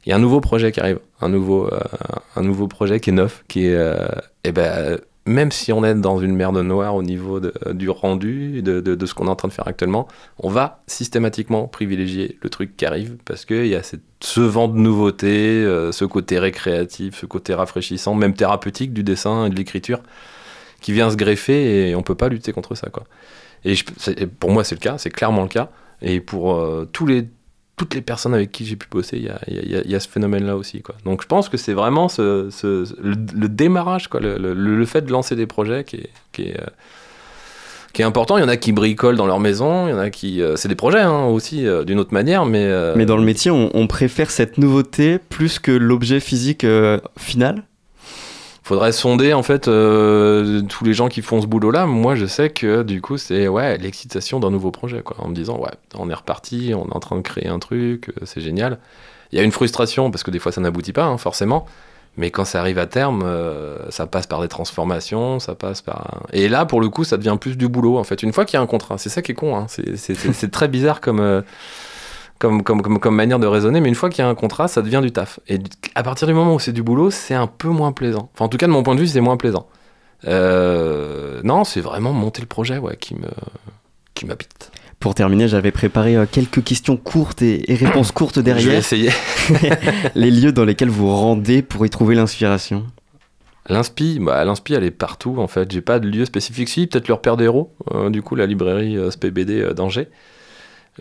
Il 0.06 0.10
y 0.10 0.12
a 0.12 0.16
un 0.16 0.20
nouveau 0.20 0.40
projet 0.40 0.70
qui 0.70 0.80
arrive, 0.80 1.00
un 1.20 1.28
nouveau, 1.28 1.68
euh, 1.72 2.66
projet 2.68 3.00
qui 3.00 3.10
est 3.10 3.12
neuf, 3.12 3.42
qui 3.48 3.66
est, 3.66 3.74
euh, 3.74 4.06
eh 4.44 4.52
ben, 4.52 4.98
même 5.28 5.52
si 5.52 5.72
on 5.72 5.84
est 5.84 5.94
dans 5.94 6.18
une 6.18 6.34
merde 6.34 6.58
noire 6.58 6.94
au 6.96 7.02
niveau 7.02 7.38
de- 7.40 7.52
du 7.72 7.88
rendu, 7.90 8.62
de, 8.62 9.06
ce 9.06 9.14
qu'on 9.14 9.26
est 9.26 9.30
en 9.30 9.36
train 9.36 9.48
de 9.48 9.52
faire 9.52 9.68
actuellement, 9.68 10.08
on 10.38 10.48
va 10.48 10.82
systématiquement 10.86 11.68
privilégier 11.68 12.38
le 12.42 12.50
truc 12.50 12.76
qui 12.76 12.86
arrive 12.86 13.16
parce 13.24 13.44
qu'il 13.44 13.66
y 13.66 13.76
a 13.76 13.82
ce 14.20 14.40
vent 14.40 14.68
de 14.68 14.76
nouveauté, 14.78 15.28
euh, 15.64 15.92
ce 15.92 16.04
côté 16.04 16.38
récréatif, 16.38 17.20
ce 17.20 17.26
côté 17.26 17.54
rafraîchissant, 17.54 18.14
même 18.14 18.34
thérapeutique 18.34 18.92
du 18.92 19.02
dessin 19.04 19.46
et 19.46 19.50
de 19.50 19.54
l'écriture 19.54 20.00
qui 20.80 20.92
vient 20.92 21.10
se 21.10 21.16
greffer 21.16 21.90
et 21.90 21.94
on 21.94 22.02
peut 22.02 22.14
pas 22.14 22.28
lutter 22.28 22.52
contre 22.52 22.74
ça. 22.74 22.88
Quoi. 22.90 23.04
Et 23.64 23.74
pour 24.26 24.50
moi, 24.50 24.64
c'est 24.64 24.74
le 24.74 24.80
cas, 24.80 24.98
c'est 24.98 25.10
clairement 25.10 25.42
le 25.42 25.48
cas. 25.48 25.70
Et 26.02 26.20
pour 26.20 26.54
euh, 26.54 26.88
tous 26.92 27.06
les, 27.06 27.28
toutes 27.78 27.94
les 27.94 28.02
personnes 28.02 28.34
avec 28.34 28.52
qui 28.52 28.66
j'ai 28.66 28.76
pu 28.76 28.86
bosser, 28.90 29.16
il 29.16 29.22
y 29.54 29.56
y 29.56 29.90
y 29.90 29.94
a- 29.94 30.00
ce 30.00 30.08
phénomène-là 30.08 30.56
aussi. 30.56 30.82
Quoi. 30.82 30.96
Donc 31.06 31.22
je 31.22 31.26
pense 31.26 31.48
que 31.48 31.56
c'est 31.56 31.72
vraiment 31.72 32.08
ce, 32.08 32.48
ce- 32.50 32.84
le, 33.02 33.48
démarrage, 33.48 34.08
quoi, 34.08 34.20
le, 34.20 34.36
le- 34.36 34.52
fait 34.86 35.02
de 35.02 35.10
lancer 35.12 35.34
des 35.36 35.46
projets 35.46 35.84
qui 35.84 35.96
est, 35.96 36.10
qui 36.32 36.42
est, 36.42 36.60
euh, 36.60 36.66
qui 37.92 38.02
est 38.02 38.04
important. 38.04 38.36
Il 38.36 38.42
y 38.42 38.44
en 38.44 38.48
a 38.48 38.56
qui 38.56 38.72
bricolent 38.72 39.16
dans 39.16 39.26
leur 39.26 39.40
maison, 39.40 39.86
il 39.86 39.90
y 39.90 39.94
en 39.94 39.98
a 39.98 40.10
qui. 40.10 40.42
euh, 40.42 40.56
c'est 40.56 40.68
des 40.68 40.74
projets 40.74 41.00
hein, 41.00 41.24
aussi, 41.26 41.66
euh, 41.66 41.84
d'une 41.84 41.98
autre 42.00 42.12
manière, 42.12 42.44
mais. 42.44 42.66
Mais 42.96 43.06
dans 43.06 43.16
le 43.16 43.24
métier, 43.24 43.50
on, 43.50 43.86
préfère 43.86 44.30
cette 44.30 44.58
nouveauté 44.58 45.18
plus 45.18 45.58
que 45.58 45.72
l'objet 45.72 46.20
physique 46.20 46.66
final? 47.16 47.62
Faudrait 48.68 48.92
sonder 48.92 49.32
en 49.32 49.42
fait 49.42 49.66
euh, 49.66 50.60
tous 50.60 50.84
les 50.84 50.92
gens 50.92 51.08
qui 51.08 51.22
font 51.22 51.40
ce 51.40 51.46
boulot 51.46 51.70
là 51.70 51.86
moi 51.86 52.14
je 52.14 52.26
sais 52.26 52.50
que 52.50 52.82
du 52.82 53.00
coup 53.00 53.16
c'est 53.16 53.48
ouais 53.48 53.78
l'excitation 53.78 54.40
d'un 54.40 54.50
nouveau 54.50 54.70
projet 54.70 55.00
quoi. 55.00 55.16
En 55.20 55.28
me 55.28 55.34
disant 55.34 55.56
ouais 55.58 55.70
on 55.94 56.10
est 56.10 56.14
reparti 56.14 56.74
on 56.74 56.86
est 56.86 56.94
en 56.94 57.00
train 57.00 57.16
de 57.16 57.22
créer 57.22 57.48
un 57.48 57.58
truc 57.60 58.10
euh, 58.10 58.26
c'est 58.26 58.42
génial. 58.42 58.78
Il 59.32 59.38
y 59.38 59.40
a 59.40 59.44
une 59.44 59.52
frustration 59.52 60.10
parce 60.10 60.22
que 60.22 60.30
des 60.30 60.38
fois 60.38 60.52
ça 60.52 60.60
n'aboutit 60.60 60.92
pas 60.92 61.04
hein, 61.04 61.16
forcément. 61.16 61.64
Mais 62.18 62.30
quand 62.30 62.44
ça 62.44 62.60
arrive 62.60 62.78
à 62.78 62.86
terme 62.86 63.22
euh, 63.24 63.90
ça 63.90 64.06
passe 64.06 64.26
par 64.26 64.42
des 64.42 64.48
transformations 64.48 65.38
ça 65.38 65.54
passe 65.54 65.80
par 65.80 66.26
et 66.34 66.50
là 66.50 66.66
pour 66.66 66.82
le 66.82 66.90
coup 66.90 67.04
ça 67.04 67.16
devient 67.16 67.38
plus 67.40 67.56
du 67.56 67.68
boulot 67.68 67.96
en 67.96 68.04
fait. 68.04 68.22
Une 68.22 68.34
fois 68.34 68.44
qu'il 68.44 68.58
y 68.58 68.60
a 68.60 68.62
un 68.62 68.66
contrat 68.66 68.98
c'est 68.98 69.08
ça 69.08 69.22
qui 69.22 69.32
est 69.32 69.34
con 69.34 69.56
hein. 69.56 69.66
c'est, 69.68 70.50
très 70.50 70.68
bizarre 70.68 71.00
comme 71.00 71.42
comme, 72.38 72.62
comme, 72.62 72.82
comme, 72.82 72.98
comme 72.98 73.14
manière 73.14 73.38
de 73.38 73.46
raisonner, 73.46 73.80
mais 73.80 73.88
une 73.88 73.94
fois 73.94 74.10
qu'il 74.10 74.24
y 74.24 74.26
a 74.26 74.28
un 74.28 74.34
contrat, 74.34 74.68
ça 74.68 74.82
devient 74.82 75.00
du 75.02 75.12
taf. 75.12 75.40
Et 75.48 75.58
à 75.94 76.02
partir 76.02 76.26
du 76.28 76.34
moment 76.34 76.54
où 76.54 76.58
c'est 76.58 76.72
du 76.72 76.82
boulot, 76.82 77.10
c'est 77.10 77.34
un 77.34 77.46
peu 77.46 77.68
moins 77.68 77.92
plaisant. 77.92 78.30
Enfin, 78.34 78.44
en 78.44 78.48
tout 78.48 78.58
cas, 78.58 78.66
de 78.66 78.72
mon 78.72 78.82
point 78.82 78.94
de 78.94 79.00
vue, 79.00 79.06
c'est 79.06 79.20
moins 79.20 79.36
plaisant. 79.36 79.66
Euh, 80.26 81.40
non, 81.44 81.64
c'est 81.64 81.80
vraiment 81.80 82.12
monter 82.12 82.40
le 82.40 82.48
projet 82.48 82.78
ouais, 82.78 82.96
qui 82.96 83.14
me 83.14 83.28
qui 84.14 84.26
m'habite. 84.26 84.72
Pour 85.00 85.14
terminer, 85.14 85.46
j'avais 85.46 85.70
préparé 85.70 86.16
euh, 86.16 86.26
quelques 86.30 86.64
questions 86.64 86.96
courtes 86.96 87.40
et, 87.40 87.70
et 87.70 87.76
réponses 87.76 88.10
courtes 88.10 88.40
derrière. 88.40 88.64
Je 88.64 88.70
vais 88.70 88.78
essayer. 88.78 89.10
les 90.16 90.30
lieux 90.30 90.50
dans 90.50 90.64
lesquels 90.64 90.90
vous 90.90 91.08
rendez 91.14 91.62
pour 91.62 91.86
y 91.86 91.90
trouver 91.90 92.16
l'inspiration. 92.16 92.84
L'inspi, 93.68 94.18
bah, 94.20 94.44
l'inspi, 94.44 94.74
elle 94.74 94.82
est 94.82 94.90
partout 94.90 95.36
en 95.38 95.46
fait. 95.46 95.70
J'ai 95.70 95.82
pas 95.82 96.00
de 96.00 96.08
lieu 96.08 96.24
spécifique. 96.24 96.68
Si, 96.68 96.88
peut-être 96.88 97.06
le 97.06 97.14
repère 97.14 97.36
d'héros, 97.36 97.72
euh, 97.94 98.10
du 98.10 98.22
coup, 98.22 98.34
la 98.34 98.46
librairie 98.46 98.96
euh, 98.96 99.10
SPBD 99.10 99.72
d'Angers, 99.74 100.08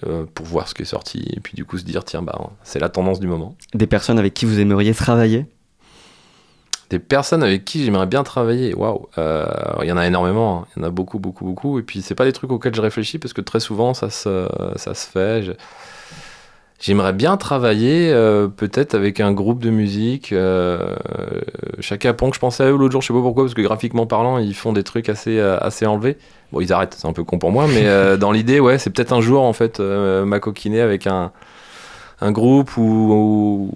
euh, 0.06 0.26
pour 0.34 0.45
voir 0.45 0.68
ce 0.68 0.74
qui 0.76 0.84
est 0.84 0.86
sorti 0.86 1.26
et 1.36 1.39
puis 1.39 1.56
du 1.56 1.66
coup 1.66 1.78
se 1.78 1.84
dire, 1.84 2.04
tiens, 2.04 2.22
bah, 2.22 2.38
c'est 2.64 2.80
la 2.80 2.89
tendance 2.89 3.20
du 3.20 3.28
moment. 3.28 3.56
Des 3.74 3.88
personnes 3.88 4.20
avec 4.20 4.34
qui 4.34 4.45
vous 4.45 4.60
aimeriez 4.60 4.93
travailler? 4.93 5.45
Des 6.89 7.00
personnes 7.00 7.43
avec 7.43 7.66
qui 7.66 7.84
j'aimerais 7.84 8.06
bien 8.08 8.24
travailler, 8.24 8.74
waouh, 8.74 9.08
Euh, 9.18 9.45
il 9.82 9.88
y 9.88 9.91
en 9.91 9.98
a 9.98 10.08
énormément, 10.08 10.62
hein. 10.62 10.68
il 10.76 10.80
y 10.82 10.86
en 10.86 10.88
a 10.88 10.89
beaucoup, 10.89 11.20
beaucoup, 11.20 11.43
beaucoup. 11.43 11.80
Et 11.80 11.84
puis 11.84 12.02
c'est 12.02 12.16
pas 12.16 12.24
des 12.24 12.32
trucs 12.32 12.50
auxquels 12.52 12.74
je 12.76 12.82
réfléchis 12.82 13.20
parce 13.20 13.34
que 13.34 13.41
très 13.41 13.60
souvent 13.60 13.93
ça 13.93 14.10
se, 14.10 14.48
ça 14.78 14.93
se 14.93 15.06
fait. 15.08 15.43
Je- 15.43 15.52
J'aimerais 16.80 17.13
bien 17.13 17.38
travailler 17.38 18.11
euh, 18.11 18.47
peut-être 18.47 18.93
avec 18.93 19.19
un 19.19 19.32
groupe 19.32 19.59
de 19.59 19.71
musique. 19.71 20.32
Euh, 20.32 20.95
Chaka 21.80 22.13
Ponk, 22.13 22.36
je 22.36 22.39
pensais 22.39 22.63
à 22.63 22.67
eux 22.67 22.78
l'autre 22.78 22.91
jour, 22.91 23.01
je 23.01 23.07
sais 23.07 23.13
pas 23.13 23.21
pourquoi, 23.21 23.45
parce 23.45 23.55
que 23.55 23.63
graphiquement 23.63 24.05
parlant, 24.05 24.38
ils 24.38 24.53
font 24.53 24.73
des 24.73 24.84
trucs 24.84 25.09
assez, 25.09 25.39
euh, 25.39 25.57
assez 25.59 25.88
enlevés. 25.88 26.17
Bon, 26.51 26.61
ils 26.61 26.71
arrêtent, 26.71 26.95
c'est 26.97 27.07
un 27.07 27.13
peu 27.13 27.23
con 27.23 27.39
pour 27.39 27.51
moi, 27.51 27.65
mais 27.67 27.88
euh, 27.88 28.15
dans 28.15 28.32
l'idée, 28.32 28.59
ouais, 28.59 28.78
c'est 28.78 28.91
peut-être 28.91 29.11
un 29.11 29.21
jour 29.21 29.41
en 29.41 29.53
fait 29.53 29.80
euh, 29.80 30.23
m'acoquiner 30.23 30.80
avec 30.82 31.07
un, 31.07 31.32
un 32.20 32.32
groupe 32.32 32.78
ou, 32.78 32.82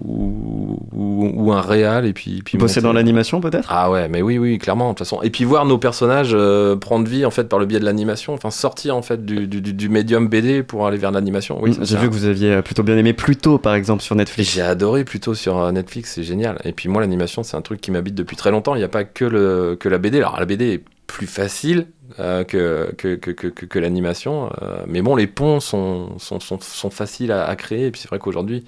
ou, 0.04 0.78
ou, 0.92 1.30
ou 1.34 1.52
un 1.52 1.60
réal 1.60 2.06
et 2.06 2.12
puis, 2.12 2.42
puis 2.44 2.58
Bosser 2.58 2.80
monter. 2.80 2.82
dans 2.88 2.92
l'animation 2.92 3.40
peut-être? 3.40 3.68
Ah 3.70 3.90
ouais, 3.90 4.08
mais 4.08 4.20
oui, 4.22 4.38
oui, 4.38 4.58
clairement, 4.58 4.86
de 4.86 4.90
toute 4.90 4.98
façon. 5.06 5.22
Et 5.22 5.30
puis 5.30 5.44
voir 5.44 5.64
nos 5.64 5.78
personnages 5.78 6.32
euh, 6.34 6.74
prendre 6.76 7.06
vie 7.08 7.24
en 7.24 7.30
fait 7.30 7.44
par 7.44 7.58
le 7.58 7.66
biais 7.66 7.78
de 7.80 7.84
l'animation, 7.84 8.34
enfin 8.34 8.50
sortir 8.50 8.96
en 8.96 9.02
fait 9.02 9.24
du, 9.24 9.46
du, 9.46 9.60
du- 9.60 9.88
médium 9.88 10.26
BD 10.28 10.62
pour 10.62 10.86
aller 10.86 10.98
vers 10.98 11.12
l'animation. 11.12 11.58
Oui, 11.62 11.76
J'ai 11.82 11.96
vu 11.96 12.08
que 12.08 12.14
vous 12.14 12.24
aviez 12.24 12.52
euh, 12.54 12.62
plutôt 12.62 12.82
bien 12.82 12.96
aimé 12.96 13.12
Pluto 13.12 13.58
par 13.58 13.74
exemple 13.74 14.02
sur 14.02 14.14
Netflix. 14.16 14.50
j'ai 14.52 14.62
adoré 14.62 15.04
plutôt 15.04 15.34
sur 15.34 15.58
euh, 15.58 15.70
Netflix, 15.72 16.12
c'est 16.14 16.22
génial. 16.24 16.60
Et 16.64 16.72
puis 16.72 16.88
moi, 16.88 17.00
l'animation, 17.00 17.42
c'est 17.42 17.56
un 17.56 17.62
truc 17.62 17.80
qui 17.80 17.90
m'habite 17.90 18.14
depuis 18.14 18.36
très 18.36 18.50
longtemps. 18.50 18.74
Il 18.74 18.78
n'y 18.78 18.84
a 18.84 18.88
pas 18.88 19.04
que, 19.04 19.24
le, 19.24 19.76
que 19.78 19.88
la 19.88 19.98
BD. 19.98 20.18
Alors 20.18 20.38
la 20.40 20.46
BD 20.46 20.64
est 20.74 20.84
plus 21.06 21.26
facile 21.26 21.86
euh, 22.18 22.44
que, 22.44 23.78
l'animation. 23.78 24.50
euh, 24.62 24.84
mais 24.86 25.02
bon, 25.02 25.16
les 25.16 25.26
ponts 25.26 25.60
sont, 25.60 26.16
faciles 26.90 27.32
à, 27.32 27.54
créer. 27.56 27.86
Et 27.86 27.90
puis 27.90 28.00
c'est 28.00 28.08
vrai 28.08 28.18
qu'aujourd'hui, 28.18 28.64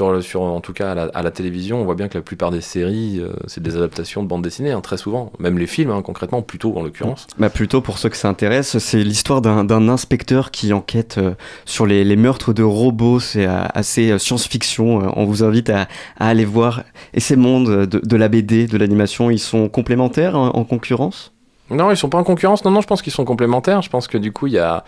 en 0.00 0.60
tout 0.60 0.72
cas 0.72 0.92
à 0.92 1.22
la, 1.22 1.30
télévision, 1.30 1.80
on 1.80 1.84
voit 1.84 1.94
bien 1.94 2.08
que 2.08 2.16
la 2.16 2.22
plupart 2.22 2.50
des 2.50 2.62
séries, 2.62 3.18
euh, 3.20 3.32
c'est 3.46 3.62
des 3.62 3.76
adaptations 3.76 4.22
de 4.22 4.28
bande 4.28 4.42
dessinée, 4.42 4.70
hein, 4.70 4.80
très 4.80 4.96
souvent. 4.96 5.32
Même 5.38 5.58
les 5.58 5.66
films, 5.66 5.90
hein, 5.90 6.02
concrètement, 6.02 6.40
plutôt 6.40 6.76
en 6.76 6.82
l'occurrence. 6.82 7.26
Bah 7.38 7.50
plutôt 7.50 7.82
pour 7.82 7.98
ceux 7.98 8.08
que 8.08 8.16
ça 8.16 8.28
intéresse, 8.28 8.78
c'est 8.78 9.02
l'histoire 9.02 9.42
d'un 9.42 9.88
inspecteur 9.88 10.50
qui 10.50 10.72
enquête 10.72 11.20
sur 11.66 11.86
les, 11.86 12.16
meurtres 12.16 12.52
de 12.52 12.62
robots. 12.62 13.20
C'est 13.20 13.46
assez 13.46 14.18
science-fiction. 14.18 15.12
On 15.16 15.24
vous 15.26 15.44
invite 15.44 15.70
à, 15.70 15.88
aller 16.18 16.44
voir. 16.44 16.84
Et 17.12 17.20
ces 17.20 17.36
mondes 17.36 17.86
de, 17.86 17.98
de 17.98 18.16
la 18.16 18.28
BD, 18.28 18.66
de 18.66 18.78
l'animation, 18.78 19.30
ils 19.30 19.38
sont 19.38 19.68
complémentaires 19.68 20.36
en, 20.36 20.50
en 20.50 20.64
concurrence? 20.64 21.32
Non, 21.70 21.90
ils 21.90 21.96
sont 21.96 22.08
pas 22.08 22.18
en 22.18 22.24
concurrence. 22.24 22.64
Non, 22.64 22.70
non, 22.70 22.80
je 22.80 22.86
pense 22.86 23.02
qu'ils 23.02 23.12
sont 23.12 23.24
complémentaires. 23.24 23.82
Je 23.82 23.90
pense 23.90 24.08
que 24.08 24.18
du 24.18 24.32
coup, 24.32 24.46
il 24.46 24.54
y 24.54 24.58
a. 24.58 24.84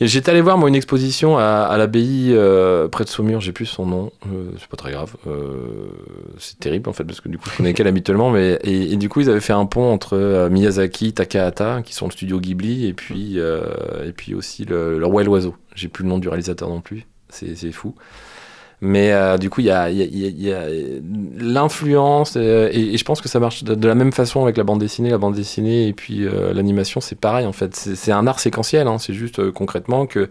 J'étais 0.00 0.30
allé 0.30 0.40
voir 0.40 0.58
moi 0.58 0.68
une 0.68 0.74
exposition 0.74 1.38
à, 1.38 1.44
à 1.44 1.76
l'abbaye 1.76 2.32
euh, 2.32 2.88
près 2.88 3.04
de 3.04 3.08
Saumur, 3.08 3.40
j'ai 3.40 3.52
plus 3.52 3.66
son 3.66 3.86
nom, 3.86 4.10
euh, 4.26 4.50
c'est 4.58 4.66
pas 4.66 4.76
très 4.76 4.90
grave. 4.90 5.14
Euh, 5.28 5.90
c'est 6.38 6.58
terrible 6.58 6.88
en 6.88 6.92
fait 6.92 7.04
parce 7.04 7.20
que 7.20 7.28
du 7.28 7.38
coup 7.38 7.48
je 7.50 7.56
connais 7.56 7.72
qu'elle 7.72 7.86
habituellement, 7.86 8.30
mais 8.30 8.58
et, 8.64 8.96
du 8.96 9.08
coup 9.08 9.20
ils 9.20 9.30
avaient 9.30 9.40
fait 9.40 9.52
un 9.52 9.66
pont 9.66 9.92
entre 9.92 10.16
euh, 10.16 10.50
Miyazaki, 10.50 11.12
Takahata, 11.12 11.82
qui 11.82 11.94
sont 11.94 12.06
le 12.06 12.10
studio 12.10 12.40
Ghibli, 12.40 12.86
et 12.86 12.94
puis 12.94 13.38
et 13.38 14.12
puis 14.12 14.34
aussi 14.34 14.64
le, 14.64 14.98
le 14.98 15.06
roi 15.06 15.22
et 15.22 15.24
l'oiseau. 15.24 15.54
J'ai 15.76 15.88
plus 15.88 16.02
le 16.02 16.08
nom 16.08 16.18
du 16.18 16.28
réalisateur 16.28 16.68
non 16.68 16.80
plus, 16.80 17.06
c'est 17.28 17.54
fou. 17.70 17.94
Mais 18.84 19.12
euh, 19.12 19.38
du 19.38 19.48
coup, 19.48 19.60
il 19.60 19.68
y 19.68 19.70
a, 19.70 19.88
y 19.90 20.02
a- 20.02 20.04
y 20.04 20.24
a- 20.26 20.28
il 20.28 20.42
y 20.42 20.52
a 20.52 20.66
l'influence, 21.38 22.34
euh, 22.36 22.68
et, 22.72 22.94
et 22.94 22.98
je 22.98 23.04
pense 23.04 23.20
que 23.20 23.28
ça 23.28 23.38
marche 23.40 23.64
de, 23.64 23.74
de 23.74 23.88
la 23.88 23.94
même 23.94 24.12
façon 24.12 24.42
avec 24.42 24.56
la 24.56 24.64
bande 24.64 24.80
dessinée. 24.80 25.10
La 25.10 25.18
bande 25.18 25.34
dessinée 25.34 25.88
et 25.88 25.92
puis 25.92 26.24
euh, 26.26 26.52
l'animation, 26.52 27.00
c'est 27.00 27.18
pareil 27.18 27.46
en 27.46 27.52
fait. 27.52 27.74
C'est 27.74 28.12
un 28.12 28.26
art 28.26 28.40
séquentiel, 28.40 28.86
hein. 28.88 28.98
c'est 28.98 29.14
juste 29.14 29.38
euh, 29.38 29.52
concrètement 29.52 30.06
que 30.06 30.28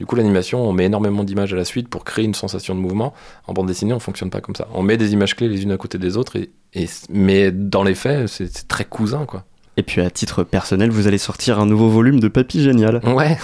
du 0.00 0.06
coup, 0.06 0.16
l'animation, 0.16 0.68
on 0.68 0.72
met 0.72 0.86
énormément 0.86 1.22
d'images 1.22 1.52
à 1.52 1.56
la 1.56 1.64
suite 1.64 1.88
pour 1.88 2.02
créer 2.04 2.24
une 2.24 2.34
sensation 2.34 2.74
de 2.74 2.80
mouvement. 2.80 3.12
En 3.46 3.52
bande 3.52 3.66
dessinée, 3.68 3.92
on 3.92 4.00
fonctionne 4.00 4.30
pas 4.30 4.40
comme 4.40 4.56
ça. 4.56 4.66
On 4.74 4.82
met 4.82 4.96
des 4.96 5.12
images 5.12 5.36
clés 5.36 5.48
les 5.48 5.62
unes 5.62 5.70
à 5.70 5.76
côté 5.76 5.98
des 5.98 6.16
autres, 6.16 6.34
et, 6.36 6.50
et- 6.74 6.88
mais 7.08 7.52
dans 7.52 7.84
les 7.84 7.94
faits, 7.94 8.26
c'est 8.26 8.52
c'est 8.52 8.66
très 8.66 8.84
cousin 8.84 9.26
quoi. 9.26 9.44
Et 9.76 9.82
puis 9.84 10.00
à 10.00 10.10
titre 10.10 10.42
personnel, 10.42 10.90
vous 10.90 11.06
allez 11.06 11.18
sortir 11.18 11.60
un 11.60 11.66
nouveau 11.66 11.88
volume 11.88 12.18
de 12.20 12.28
Papy 12.28 12.62
Génial. 12.62 13.00
Ouais, 13.06 13.38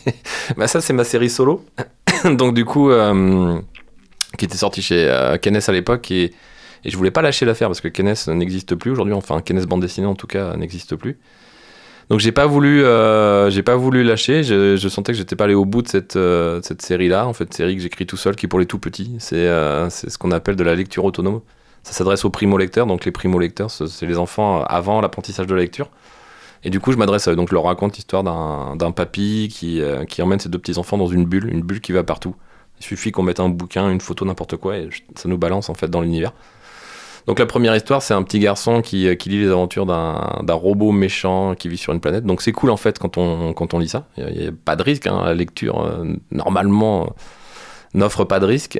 bah 0.56 0.68
ça 0.68 0.80
c'est 0.80 0.92
ma 0.92 1.04
série 1.04 1.28
solo. 1.28 1.64
Donc 2.24 2.54
du 2.54 2.64
coup, 2.64 2.90
euh, 2.90 3.58
qui 4.38 4.44
était 4.44 4.56
sortie 4.56 4.82
chez 4.82 5.08
euh, 5.08 5.36
à 5.36 5.72
l'époque 5.72 6.10
et, 6.10 6.32
et 6.84 6.90
je 6.90 6.96
voulais 6.96 7.10
pas 7.10 7.22
lâcher 7.22 7.46
l'affaire 7.46 7.68
parce 7.68 7.80
que 7.80 7.88
Kenes 7.88 8.14
n'existe 8.28 8.74
plus 8.74 8.90
aujourd'hui. 8.90 9.14
Enfin, 9.14 9.40
Kenes 9.40 9.64
bande 9.64 9.80
dessinée 9.80 10.06
en 10.06 10.14
tout 10.14 10.26
cas 10.26 10.56
n'existe 10.56 10.96
plus. 10.96 11.18
Donc 12.08 12.20
j'ai 12.20 12.30
pas 12.32 12.46
voulu, 12.46 12.84
euh, 12.84 13.50
j'ai 13.50 13.62
pas 13.62 13.74
voulu 13.74 14.04
lâcher. 14.04 14.44
Je, 14.44 14.88
sentais 14.88 15.12
que 15.12 15.18
j'étais 15.18 15.34
pas 15.34 15.44
allé 15.44 15.54
au 15.54 15.64
bout 15.64 15.82
de 15.82 15.88
cette, 15.88 16.16
euh, 16.16 16.60
cette 16.62 16.82
série-là. 16.82 17.26
En 17.26 17.32
fait, 17.32 17.52
série 17.52 17.74
que 17.76 17.82
j'écris 17.82 18.06
tout 18.06 18.16
seul, 18.16 18.36
qui 18.36 18.46
est 18.46 18.48
pour 18.48 18.60
les 18.60 18.66
tout 18.66 18.78
petits. 18.78 19.16
C'est 19.18 19.48
euh, 19.48 19.90
c'est 19.90 20.08
ce 20.10 20.16
qu'on 20.18 20.30
appelle 20.30 20.54
de 20.56 20.62
la 20.62 20.74
lecture 20.76 21.04
autonome. 21.04 21.40
Ça 21.82 21.92
s'adresse 21.92 22.24
aux 22.24 22.30
primo-lecteurs. 22.30 22.86
Donc 22.86 23.04
les 23.04 23.10
primo-lecteurs, 23.12 23.70
ce- 23.70 23.86
c'est 23.86 24.06
les 24.06 24.18
enfants 24.18 24.62
avant 24.64 25.00
l'apprentissage 25.00 25.46
de 25.46 25.54
la 25.54 25.62
lecture. 25.62 25.90
Et 26.64 26.70
du 26.70 26.80
coup, 26.80 26.92
je 26.92 26.96
m'adresse 26.96 27.28
à 27.28 27.32
eux. 27.32 27.36
Donc, 27.36 27.48
je 27.50 27.54
leur 27.54 27.64
raconte 27.64 27.96
l'histoire 27.96 28.24
d'un 28.24 28.90
papy 28.90 29.48
qui, 29.52 29.80
qui 30.08 30.22
emmène 30.22 30.40
ses 30.40 30.48
deux 30.48 30.58
petits-enfants 30.58 30.98
dans 30.98 31.06
une 31.06 31.24
bulle, 31.24 31.48
une 31.52 31.62
bulle 31.62 31.80
qui 31.80 31.92
va 31.92 32.02
partout. 32.02 32.34
Il 32.80 32.84
suffit 32.84 33.12
qu'on 33.12 33.22
mette 33.22 33.40
un 33.40 33.48
bouquin, 33.48 33.90
une 33.90 34.00
photo, 34.00 34.24
n'importe 34.24 34.56
quoi, 34.56 34.76
et 34.76 34.88
ça 35.14 35.28
nous 35.28 35.38
balance 35.38 35.68
en 35.70 35.74
fait 35.74 35.88
dans 35.88 36.00
l'univers. 36.00 36.32
Donc, 37.26 37.40
la 37.40 37.46
première 37.46 37.74
histoire, 37.74 38.02
c'est 38.02 38.14
un 38.14 38.22
petit 38.22 38.38
garçon 38.38 38.82
qui, 38.82 39.08
euh, 39.08 39.16
lit 39.26 39.40
les 39.40 39.48
aventures 39.48 39.84
d'un 39.84 40.54
robot 40.54 40.92
méchant 40.92 41.56
qui 41.56 41.68
vit 41.68 41.76
sur 41.76 41.92
une 41.92 42.00
planète. 42.00 42.24
Donc, 42.24 42.40
c'est 42.40 42.52
cool 42.52 42.70
en 42.70 42.76
fait 42.76 42.98
quand 43.00 43.18
on, 43.18 43.52
quand 43.52 43.74
on 43.74 43.80
lit 43.80 43.88
ça. 43.88 44.06
Il 44.16 44.26
n'y 44.26 44.46
a, 44.46 44.50
pas 44.52 44.76
de 44.76 44.82
risque. 44.84 45.08
hein. 45.08 45.22
La 45.24 45.34
lecture, 45.34 45.84
euh, 45.84 46.04
normalement, 46.30 47.02
euh, 47.02 47.06
n'offre 47.94 48.22
pas 48.22 48.38
de 48.38 48.46
risque. 48.46 48.78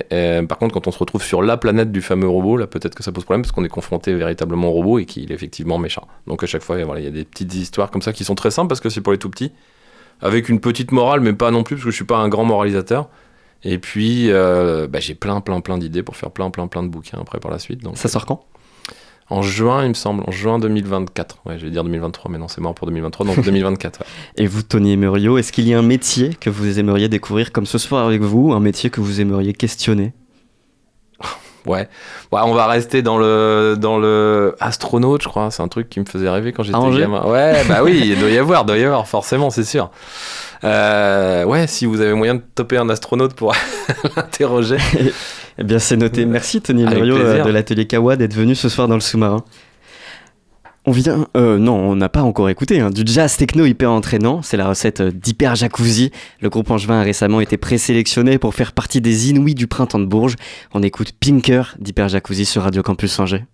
Par 0.48 0.58
contre, 0.58 0.74
quand 0.74 0.86
on 0.86 0.92
se 0.92 0.98
retrouve 0.98 1.24
sur 1.24 1.42
la 1.42 1.56
planète 1.56 1.90
du 1.90 2.02
fameux 2.02 2.28
robot, 2.28 2.56
là, 2.56 2.68
peut-être 2.68 2.94
que 2.94 3.02
ça 3.02 3.10
pose 3.10 3.24
problème 3.24 3.42
parce 3.42 3.50
qu'on 3.50 3.64
est 3.64 3.68
confronté 3.68 4.14
véritablement 4.14 4.68
au 4.68 4.72
robot 4.72 4.98
et 5.00 5.06
qu'il 5.06 5.32
est 5.32 5.34
effectivement 5.34 5.78
méchant. 5.78 6.06
Donc, 6.28 6.44
à 6.44 6.46
chaque 6.46 6.62
fois, 6.62 6.82
voilà, 6.84 7.00
il 7.00 7.04
y 7.04 7.08
a 7.08 7.12
des 7.12 7.24
petites 7.24 7.52
histoires 7.54 7.90
comme 7.90 8.02
ça 8.02 8.12
qui 8.12 8.22
sont 8.22 8.36
très 8.36 8.52
simples 8.52 8.68
parce 8.68 8.80
que 8.80 8.90
c'est 8.90 9.00
pour 9.00 9.12
les 9.12 9.18
tout 9.18 9.30
petits, 9.30 9.52
avec 10.20 10.48
une 10.48 10.60
petite 10.60 10.92
morale, 10.92 11.20
mais 11.20 11.32
pas 11.32 11.50
non 11.50 11.64
plus 11.64 11.76
parce 11.76 11.84
que 11.86 11.90
je 11.90 11.96
suis 11.96 12.04
pas 12.04 12.18
un 12.18 12.28
grand 12.28 12.44
moralisateur. 12.44 13.08
Et 13.64 13.78
puis, 13.78 14.30
euh, 14.30 14.86
bah, 14.86 15.00
j'ai 15.00 15.14
plein, 15.14 15.40
plein, 15.40 15.60
plein 15.60 15.78
d'idées 15.78 16.02
pour 16.02 16.16
faire 16.16 16.30
plein, 16.30 16.50
plein, 16.50 16.66
plein 16.66 16.82
de 16.82 16.88
bouquins 16.88 17.18
après 17.20 17.40
par 17.40 17.50
la 17.50 17.58
suite. 17.58 17.82
Donc, 17.82 17.96
Ça 17.96 18.08
sort 18.08 18.26
quand? 18.26 18.44
En 19.28 19.42
juin, 19.42 19.82
il 19.82 19.88
me 19.88 19.94
semble, 19.94 20.22
en 20.26 20.30
juin 20.30 20.60
2024. 20.60 21.38
Ouais, 21.46 21.58
je 21.58 21.64
vais 21.64 21.70
dire 21.72 21.82
2023, 21.82 22.30
mais 22.30 22.38
non, 22.38 22.46
c'est 22.46 22.60
mort 22.60 22.74
pour 22.74 22.86
2023, 22.86 23.26
donc 23.26 23.44
2024. 23.44 24.00
ouais. 24.00 24.06
Et 24.36 24.46
vous, 24.46 24.62
Tony 24.62 24.96
Muriot, 24.96 25.36
est-ce 25.36 25.50
qu'il 25.50 25.66
y 25.66 25.74
a 25.74 25.78
un 25.78 25.82
métier 25.82 26.30
que 26.40 26.48
vous 26.48 26.78
aimeriez 26.78 27.08
découvrir 27.08 27.50
comme 27.50 27.66
ce 27.66 27.78
soir 27.78 28.06
avec 28.06 28.22
vous, 28.22 28.52
un 28.52 28.60
métier 28.60 28.88
que 28.88 29.00
vous 29.00 29.20
aimeriez 29.20 29.52
questionner? 29.52 30.12
Ouais. 31.66 31.88
ouais, 32.32 32.40
on 32.44 32.54
va 32.54 32.66
rester 32.66 33.02
dans 33.02 33.18
le 33.18 33.76
dans 33.78 33.98
le 33.98 34.54
astronaute, 34.60 35.22
je 35.22 35.28
crois. 35.28 35.50
C'est 35.50 35.62
un 35.62 35.68
truc 35.68 35.88
qui 35.90 36.00
me 36.00 36.04
faisait 36.04 36.28
rêver 36.30 36.52
quand 36.52 36.62
j'étais 36.62 36.78
gamin. 36.98 37.22
Ouais, 37.24 37.62
bah 37.68 37.80
oui, 37.82 38.00
il 38.04 38.18
doit 38.18 38.30
y 38.30 38.38
avoir, 38.38 38.64
doit 38.64 38.76
y 38.78 38.84
avoir, 38.84 39.06
forcément, 39.06 39.50
c'est 39.50 39.64
sûr. 39.64 39.90
Euh, 40.64 41.44
ouais, 41.44 41.66
si 41.66 41.86
vous 41.86 42.00
avez 42.00 42.14
moyen 42.14 42.36
de 42.36 42.42
toper 42.54 42.78
un 42.78 42.88
astronaute 42.88 43.34
pour 43.34 43.52
l'interroger. 44.16 44.78
Eh 45.58 45.64
bien, 45.64 45.78
c'est 45.78 45.96
noté. 45.96 46.24
Merci, 46.26 46.60
Tony 46.60 46.84
plaisir. 46.84 47.14
euh, 47.16 47.42
de 47.44 47.50
l'atelier 47.50 47.86
Kawa 47.86 48.16
d'être 48.16 48.34
venu 48.34 48.54
ce 48.54 48.68
soir 48.68 48.88
dans 48.88 48.94
le 48.94 49.00
sous-marin. 49.00 49.42
On 50.88 50.92
vient, 50.92 51.26
euh, 51.36 51.58
non, 51.58 51.74
on 51.74 51.96
n'a 51.96 52.08
pas 52.08 52.22
encore 52.22 52.48
écouté, 52.48 52.78
hein, 52.78 52.90
du 52.90 53.02
jazz 53.04 53.36
techno 53.36 53.66
hyper 53.66 53.90
entraînant, 53.90 54.40
c'est 54.42 54.56
la 54.56 54.68
recette 54.68 55.00
euh, 55.00 55.10
d'Hyper 55.10 55.56
Jacuzzi. 55.56 56.12
Le 56.40 56.48
groupe 56.48 56.70
Angevin 56.70 57.00
a 57.00 57.02
récemment 57.02 57.40
été 57.40 57.56
présélectionné 57.56 58.38
pour 58.38 58.54
faire 58.54 58.72
partie 58.72 59.00
des 59.00 59.30
Inouïs 59.30 59.56
du 59.56 59.66
printemps 59.66 59.98
de 59.98 60.04
Bourges. 60.04 60.36
On 60.74 60.84
écoute 60.84 61.10
Pinker 61.18 61.74
d'Hyper 61.80 62.08
Jacuzzi 62.08 62.44
sur 62.44 62.62
Radio 62.62 62.84
Campus 62.84 63.18
Angers. 63.18 63.46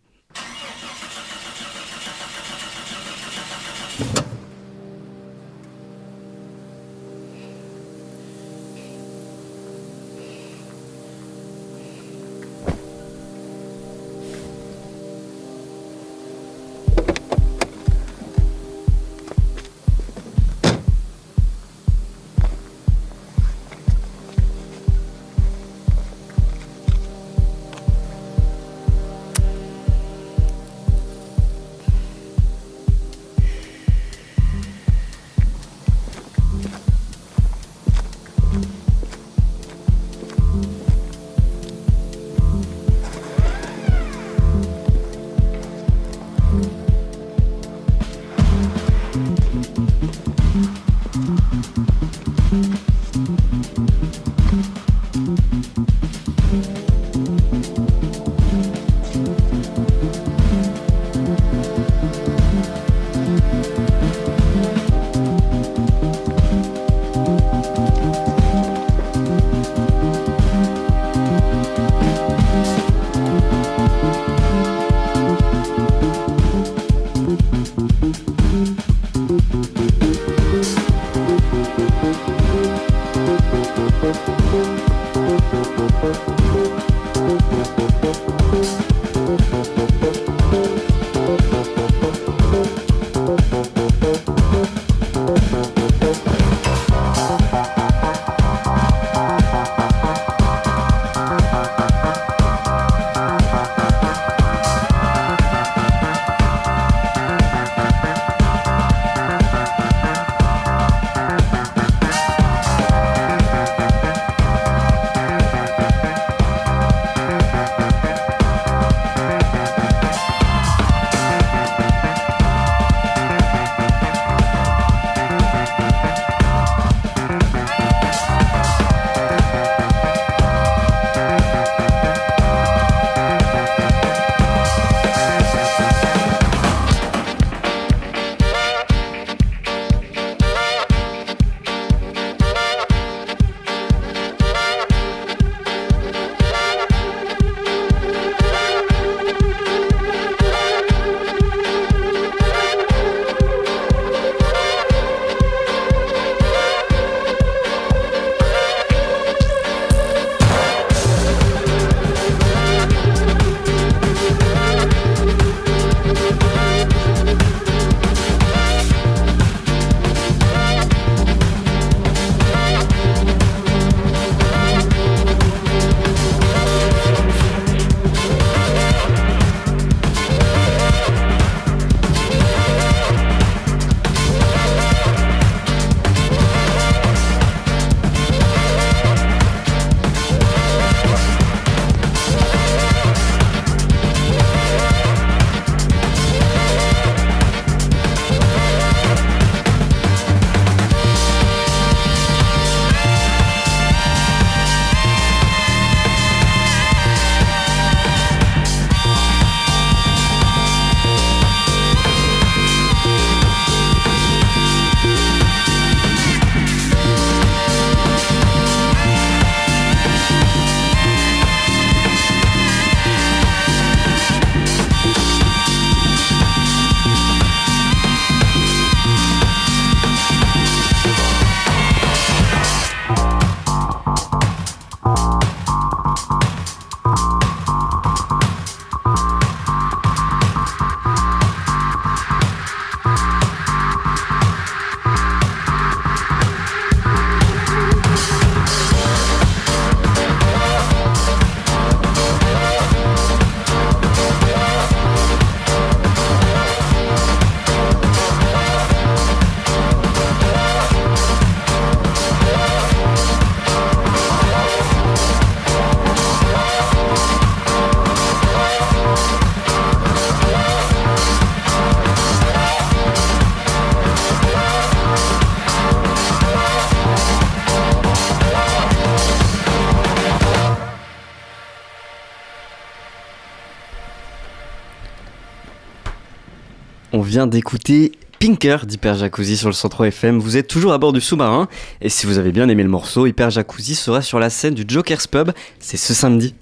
Vient 287.43 287.49
d'écouter 287.49 288.13
Pinker 288.39 288.87
d'Hyper 288.87 289.17
Jacuzzi 289.17 289.57
sur 289.57 289.69
le 289.69 289.73
103 289.73 290.07
FM. 290.09 290.39
Vous 290.39 290.57
êtes 290.57 290.69
toujours 290.69 290.93
à 290.93 290.99
bord 290.99 291.13
du 291.13 291.21
sous-marin. 291.21 291.67
Et 292.01 292.09
si 292.09 292.25
vous 292.25 292.39
avez 292.39 292.53
bien 292.53 292.69
aimé 292.69 292.85
le 292.85 292.89
morceau, 292.89 293.27
Hyper 293.27 293.51
Jacuzzi 293.51 293.97
sera 293.97 294.23
sur 294.23 294.39
la 294.39 294.49
scène 294.49 294.75
du 294.75 294.85
Joker's 294.87 295.27
Pub. 295.27 295.51
C'est 295.81 295.97
ce 295.97 296.15
samedi. 296.15 296.55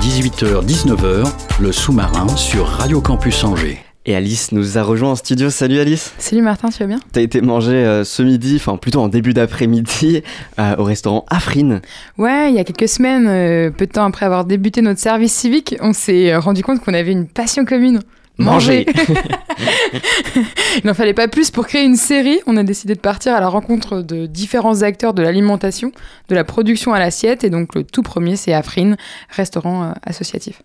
18h-19h, 0.00 1.32
le 1.60 1.72
sous-marin 1.72 2.28
sur 2.36 2.66
Radio 2.66 3.00
Campus 3.00 3.42
Angers. 3.42 3.78
Et 4.04 4.14
Alice 4.14 4.52
nous 4.52 4.76
a 4.76 4.82
rejoint 4.82 5.12
en 5.12 5.16
studio. 5.16 5.48
Salut 5.48 5.78
Alice. 5.78 6.12
Salut 6.18 6.42
Martin, 6.42 6.68
tu 6.68 6.80
vas 6.80 6.86
bien? 6.86 7.00
T'as 7.12 7.22
été 7.22 7.40
manger 7.40 7.72
euh, 7.72 8.04
ce 8.04 8.22
midi, 8.22 8.56
enfin 8.56 8.76
plutôt 8.76 9.00
en 9.00 9.08
début 9.08 9.32
d'après-midi, 9.32 10.22
euh, 10.58 10.76
au 10.76 10.84
restaurant 10.84 11.24
Afrine. 11.30 11.80
Ouais, 12.18 12.50
il 12.50 12.56
y 12.56 12.58
a 12.58 12.64
quelques 12.64 12.88
semaines, 12.88 13.28
euh, 13.28 13.70
peu 13.70 13.86
de 13.86 13.92
temps 13.92 14.04
après 14.04 14.26
avoir 14.26 14.44
débuté 14.44 14.82
notre 14.82 15.00
service 15.00 15.32
civique, 15.32 15.76
on 15.80 15.94
s'est 15.94 16.36
rendu 16.36 16.62
compte 16.62 16.80
qu'on 16.80 16.92
avait 16.92 17.12
une 17.12 17.26
passion 17.26 17.64
commune. 17.64 18.00
Manger. 18.38 18.86
Il 20.78 20.86
n'en 20.86 20.94
fallait 20.94 21.14
pas 21.14 21.28
plus 21.28 21.50
pour 21.50 21.66
créer 21.66 21.84
une 21.84 21.96
série. 21.96 22.40
On 22.46 22.56
a 22.56 22.62
décidé 22.62 22.94
de 22.94 23.00
partir 23.00 23.34
à 23.34 23.40
la 23.40 23.48
rencontre 23.48 24.02
de 24.02 24.26
différents 24.26 24.82
acteurs 24.82 25.14
de 25.14 25.22
l'alimentation, 25.22 25.92
de 26.28 26.34
la 26.34 26.44
production 26.44 26.92
à 26.92 26.98
l'assiette. 26.98 27.44
Et 27.44 27.50
donc 27.50 27.74
le 27.74 27.84
tout 27.84 28.02
premier, 28.02 28.36
c'est 28.36 28.52
Afrine, 28.52 28.96
restaurant 29.28 29.84
euh, 29.84 29.92
associatif. 30.02 30.62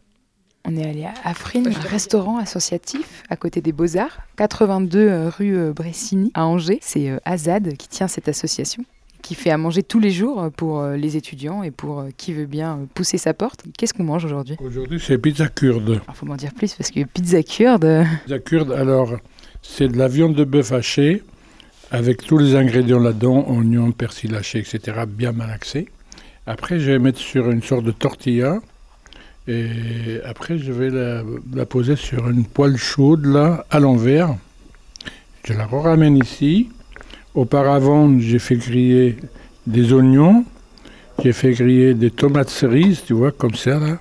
On 0.65 0.75
est 0.75 0.87
allé 0.87 1.05
à 1.05 1.13
Afrine, 1.23 1.67
un 1.67 1.87
restaurant 1.87 2.37
associatif 2.37 3.23
à 3.29 3.37
côté 3.37 3.61
des 3.61 3.71
Beaux-Arts, 3.71 4.19
82 4.37 4.99
euh, 4.99 5.29
rue 5.29 5.55
euh, 5.57 5.71
Bressini 5.71 6.31
à 6.33 6.45
Angers. 6.45 6.79
C'est 6.81 7.11
Azad 7.23 7.75
qui 7.77 7.87
tient 7.87 8.07
cette 8.07 8.27
association 8.27 8.83
qui 9.27 9.35
fait 9.35 9.49
à 9.49 9.57
manger 9.57 9.83
tous 9.83 9.99
les 9.99 10.11
jours 10.11 10.49
pour 10.55 10.79
euh, 10.79 10.95
les 10.95 11.17
étudiants 11.17 11.61
et 11.61 11.69
pour 11.69 11.99
euh, 11.99 12.09
qui 12.15 12.31
veut 12.31 12.45
bien 12.45 12.77
euh, 12.77 12.85
pousser 12.93 13.17
sa 13.17 13.33
porte. 13.33 13.61
Qu'est-ce 13.77 13.93
qu'on 13.93 14.05
mange 14.05 14.23
aujourd'hui? 14.23 14.55
Aujourd'hui, 14.63 15.01
c'est 15.05 15.17
pizza 15.17 15.47
kurde. 15.49 15.99
Il 16.07 16.13
faut 16.15 16.25
m'en 16.25 16.37
dire 16.37 16.53
plus 16.53 16.73
parce 16.73 16.91
que 16.91 17.03
pizza 17.03 17.43
kurde. 17.43 17.83
euh, 17.83 18.05
Pizza 18.23 18.39
kurde, 18.39 18.71
alors, 18.71 19.17
c'est 19.61 19.89
de 19.89 19.97
la 19.97 20.07
viande 20.07 20.33
de 20.33 20.45
bœuf 20.45 20.71
hachée 20.71 21.23
avec 21.91 22.23
tous 22.23 22.37
les 22.37 22.55
ingrédients 22.55 22.99
là-dedans, 22.99 23.45
oignons, 23.49 23.91
persil 23.91 24.33
haché, 24.33 24.59
etc., 24.59 24.99
bien 25.05 25.33
malaxé. 25.33 25.89
Après, 26.45 26.79
je 26.79 26.91
vais 26.91 26.99
mettre 26.99 27.19
sur 27.19 27.51
une 27.51 27.61
sorte 27.61 27.83
de 27.83 27.91
tortilla. 27.91 28.59
Et 29.49 30.19
après, 30.23 30.57
je 30.57 30.71
vais 30.71 30.89
la, 30.89 31.21
la 31.53 31.65
poser 31.65 31.97
sur 31.97 32.29
une 32.29 32.45
poêle 32.45 32.77
chaude, 32.77 33.25
là, 33.25 33.65
à 33.71 33.81
l'envers. 33.81 34.35
Je 35.43 35.51
la 35.53 35.65
ramène 35.65 36.15
ici. 36.17 36.69
Auparavant, 37.41 38.19
j'ai 38.19 38.39
fait 38.39 38.55
griller 38.55 39.15
des 39.67 39.93
oignons. 39.93 40.43
J'ai 41.23 41.33
fait 41.33 41.51
griller 41.51 41.93
des 41.93 42.09
tomates 42.09 42.49
cerises, 42.49 43.03
tu 43.05 43.13
vois, 43.13 43.31
comme 43.31 43.53
ça, 43.53 43.77
là. 43.79 43.99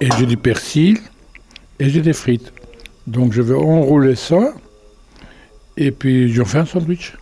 Et 0.00 0.08
j'ai 0.16 0.26
du 0.26 0.36
persil. 0.36 0.98
Et 1.80 1.90
j'ai 1.90 2.00
des 2.00 2.12
frites. 2.12 2.52
Donc, 3.08 3.32
je 3.32 3.42
vais 3.42 3.54
enrouler 3.54 4.14
ça. 4.14 4.52
Et 5.76 5.90
puis, 5.90 6.32
j'en 6.32 6.44
fais 6.44 6.58
un 6.58 6.64
sandwich. 6.66 7.12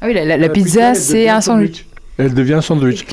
Ah 0.00 0.06
oui, 0.06 0.14
la, 0.14 0.24
la- 0.24 0.38
la 0.38 0.48
pizza, 0.48 0.94
c'est 0.94 1.12
devient 1.18 1.28
un 1.28 1.40
sandwich. 1.42 1.86
Elle 2.16 2.32
devient 2.32 2.54
un 2.54 2.60
sandwich. 2.62 3.04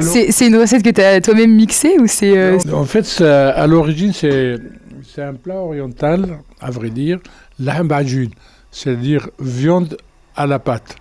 C'est 0.00 0.46
une 0.46 0.56
recette 0.56 0.82
que 0.82 0.88
tu 0.90 1.02
as 1.02 1.20
toi-même 1.20 1.54
mixée 1.54 1.96
ou 2.00 2.06
c'est. 2.06 2.34
euh, 2.38 2.58
En 2.72 2.84
fait, 2.86 3.04
ça- 3.04 3.50
à 3.50 3.66
l'origine, 3.66 4.14
c'est 4.14 4.56
c'est 5.02 5.22
un 5.22 5.34
plat 5.34 5.56
oriental, 5.56 6.38
à 6.60 6.70
vrai 6.70 6.88
dire, 6.88 7.18
l'ambajun, 7.58 8.28
c'est-à-dire 8.70 9.28
viande 9.38 9.98
à 10.36 10.46
la 10.46 10.58
pâte. 10.58 10.96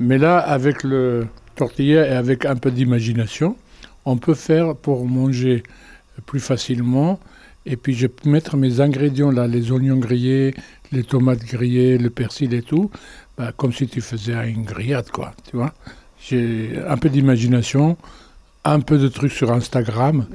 Mais 0.00 0.18
là, 0.18 0.38
avec 0.38 0.82
le 0.82 1.26
tortilla 1.54 2.06
et 2.06 2.12
avec 2.12 2.44
un 2.44 2.56
peu 2.56 2.70
d'imagination, 2.70 3.56
on 4.04 4.16
peut 4.16 4.34
faire 4.34 4.74
pour 4.74 5.06
manger 5.06 5.62
plus 6.26 6.40
facilement. 6.40 7.20
Et 7.66 7.76
puis, 7.76 7.94
je 7.94 8.06
peux 8.08 8.28
mettre 8.28 8.56
mes 8.56 8.80
ingrédients 8.80 9.30
là, 9.30 9.46
les 9.46 9.70
oignons 9.70 9.98
grillés, 9.98 10.54
les 10.90 11.04
tomates 11.04 11.44
grillées, 11.44 11.98
le 11.98 12.10
persil 12.10 12.52
et 12.54 12.62
tout, 12.62 12.90
bah, 13.38 13.52
comme 13.56 13.72
si 13.72 13.86
tu 13.86 14.00
faisais 14.00 14.50
une 14.50 14.64
grillade, 14.64 15.10
quoi, 15.10 15.32
tu 15.48 15.56
vois. 15.56 15.72
J'ai 16.20 16.80
un 16.86 16.96
peu 16.96 17.08
d'imagination, 17.08 17.96
un 18.64 18.80
peu 18.80 18.98
de 18.98 19.08
trucs 19.08 19.32
sur 19.32 19.52
Instagram. 19.52 20.26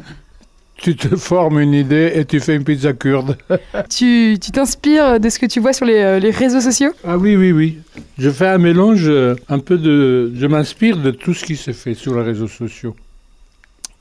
Tu 0.78 0.96
te 0.96 1.16
formes 1.16 1.60
une 1.60 1.74
idée 1.74 2.12
et 2.16 2.26
tu 2.26 2.40
fais 2.40 2.56
une 2.56 2.64
pizza 2.64 2.94
kurde. 2.94 3.38
tu 3.90 4.38
t'inspires 4.40 5.20
de 5.20 5.30
ce 5.30 5.40
que 5.40 5.46
tu 5.46 5.60
vois 5.60 5.74
sur 5.74 5.86
les, 5.86 5.98
euh, 5.98 6.20
les 6.20 6.32
réseaux 6.32 6.62
sociaux? 6.62 6.92
Ah 7.04 7.18
oui, 7.18 7.36
oui, 7.36 7.52
oui. 7.52 7.80
Je 8.18 8.30
fais 8.30 8.48
un 8.48 8.58
mélange, 8.58 9.08
euh, 9.08 9.36
un 9.50 9.60
peu 9.60 9.78
de... 9.78 10.32
Je 10.36 10.46
m'inspire 10.46 10.98
de 10.98 11.12
tout 11.12 11.34
ce 11.34 11.44
qui 11.46 11.56
s'est 11.56 11.74
fait 11.74 11.94
sur 11.94 12.16
les 12.16 12.22
réseaux 12.24 12.48
sociaux. 12.48 12.96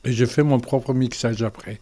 Et 0.05 0.11
je 0.11 0.25
fais 0.25 0.43
mon 0.43 0.59
propre 0.59 0.93
mixage 0.93 1.41
après. 1.43 1.79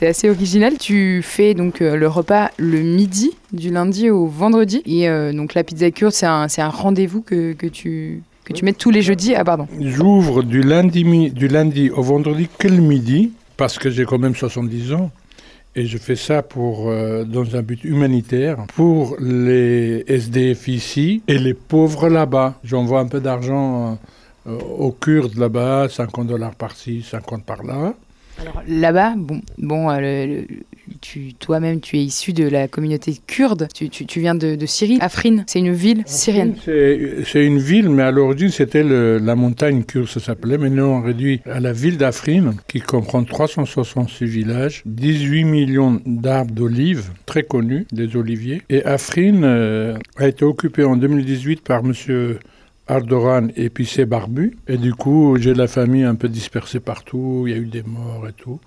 C'est 0.00 0.06
assez 0.06 0.30
original. 0.30 0.78
Tu 0.78 1.20
fais 1.22 1.52
donc 1.52 1.82
euh, 1.82 1.94
le 1.94 2.08
repas 2.08 2.50
le 2.56 2.80
midi, 2.80 3.32
du 3.52 3.70
lundi 3.70 4.08
au 4.08 4.26
vendredi. 4.26 4.82
Et 4.86 5.08
euh, 5.08 5.32
donc 5.32 5.52
la 5.52 5.62
pizza 5.62 5.90
kurde, 5.90 6.12
c'est 6.12 6.24
un, 6.26 6.48
c'est 6.48 6.62
un 6.62 6.70
rendez-vous 6.70 7.20
que, 7.20 7.52
que 7.52 7.66
tu, 7.66 8.22
que 8.44 8.54
tu 8.54 8.64
mets 8.64 8.72
tous 8.72 8.90
les 8.90 9.02
jeudis. 9.02 9.34
Ah, 9.34 9.44
pardon. 9.44 9.68
J'ouvre 9.78 10.42
du 10.42 10.62
lundi, 10.62 11.30
du 11.30 11.48
lundi 11.48 11.90
au 11.90 12.02
vendredi 12.02 12.48
que 12.58 12.68
le 12.68 12.78
midi, 12.78 13.32
parce 13.60 13.78
que 13.78 13.90
j'ai 13.90 14.06
quand 14.06 14.18
même 14.18 14.34
70 14.34 14.94
ans. 14.94 15.10
Et 15.76 15.84
je 15.84 15.98
fais 15.98 16.16
ça 16.16 16.42
pour, 16.42 16.88
euh, 16.88 17.24
dans 17.24 17.56
un 17.56 17.60
but 17.60 17.84
humanitaire 17.84 18.56
pour 18.74 19.16
les 19.20 20.02
SDF 20.08 20.66
ici 20.66 21.22
et 21.28 21.36
les 21.36 21.52
pauvres 21.52 22.08
là-bas. 22.08 22.54
J'envoie 22.64 23.00
un 23.00 23.06
peu 23.06 23.20
d'argent 23.20 23.98
euh, 24.46 24.58
aux 24.78 24.92
Kurdes 24.92 25.36
là-bas, 25.36 25.88
50 25.90 26.26
dollars 26.26 26.54
par-ci, 26.54 27.02
50 27.02 27.44
par-là. 27.44 27.92
Alors 28.40 28.62
là-bas, 28.68 29.14
bon, 29.16 29.40
bon 29.58 29.90
euh, 29.90 29.98
le- 30.00 30.26
le- 30.26 30.46
tu, 31.00 31.34
toi-même, 31.34 31.80
tu 31.80 31.96
es 31.98 32.02
issu 32.02 32.32
de 32.32 32.46
la 32.48 32.66
communauté 32.68 33.14
kurde. 33.26 33.68
Tu, 33.74 33.88
tu- 33.88 34.06
tu 34.06 34.20
viens 34.20 34.34
de, 34.34 34.54
de 34.56 34.66
Syrie. 34.66 34.98
Afrin, 35.00 35.44
c'est 35.46 35.60
une 35.60 35.72
ville 35.72 36.02
syrienne. 36.06 36.54
C'est 36.64 37.24
c'est 37.24 37.44
une 37.46 37.58
ville, 37.58 37.88
mais 37.88 38.02
à 38.02 38.10
l'origine, 38.10 38.48
c'était 38.50 38.82
le- 38.82 39.18
la 39.18 39.34
montagne 39.36 39.84
kurde, 39.84 40.08
ça 40.08 40.20
s'appelait. 40.20 40.58
Maintenant, 40.58 40.98
on 40.98 41.02
réduit 41.02 41.40
à 41.46 41.60
la 41.60 41.72
ville 41.72 41.96
d'Afrin, 41.96 42.54
qui 42.68 42.80
comprend 42.80 43.22
366 43.24 44.24
villages, 44.26 44.82
18 44.86 45.44
millions 45.44 46.00
d'arbres 46.04 46.52
d'olives, 46.54 47.10
très 47.26 47.44
connus, 47.44 47.86
des 47.92 48.16
oliviers. 48.16 48.62
Et 48.68 48.84
Afrin 48.84 49.42
euh, 49.42 49.96
a 50.16 50.28
été 50.28 50.44
occupée 50.44 50.84
en 50.84 50.96
2018 50.96 51.62
par 51.62 51.82
monsieur 51.84 52.38
Ardoran 52.90 53.48
et 53.56 53.70
puis 53.70 53.86
ses 53.86 54.04
barbus. 54.04 54.56
Et 54.66 54.76
du 54.76 54.92
coup, 54.92 55.36
j'ai 55.38 55.54
la 55.54 55.68
famille 55.68 56.04
un 56.04 56.16
peu 56.16 56.28
dispersée 56.28 56.80
partout, 56.80 57.44
il 57.46 57.52
y 57.52 57.56
a 57.56 57.58
eu 57.58 57.66
des 57.66 57.82
morts 57.82 58.26
et 58.28 58.32
tout. 58.32 58.60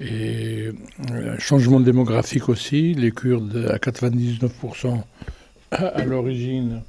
Et 0.00 0.70
euh, 1.12 1.36
changement 1.38 1.80
démographique 1.80 2.48
aussi, 2.48 2.94
les 2.94 3.10
Kurdes 3.10 3.68
à 3.70 3.76
99% 3.76 5.02
à, 5.72 6.04
l'origine 6.04 6.82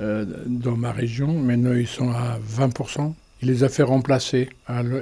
euh, 0.00 0.24
dans 0.46 0.76
ma 0.76 0.92
région, 0.92 1.32
maintenant 1.32 1.72
ils 1.72 1.86
sont 1.86 2.10
à 2.10 2.38
20%. 2.38 3.14
Il 3.42 3.48
les 3.48 3.64
a 3.64 3.68
fait 3.68 3.82
remplacer 3.82 4.48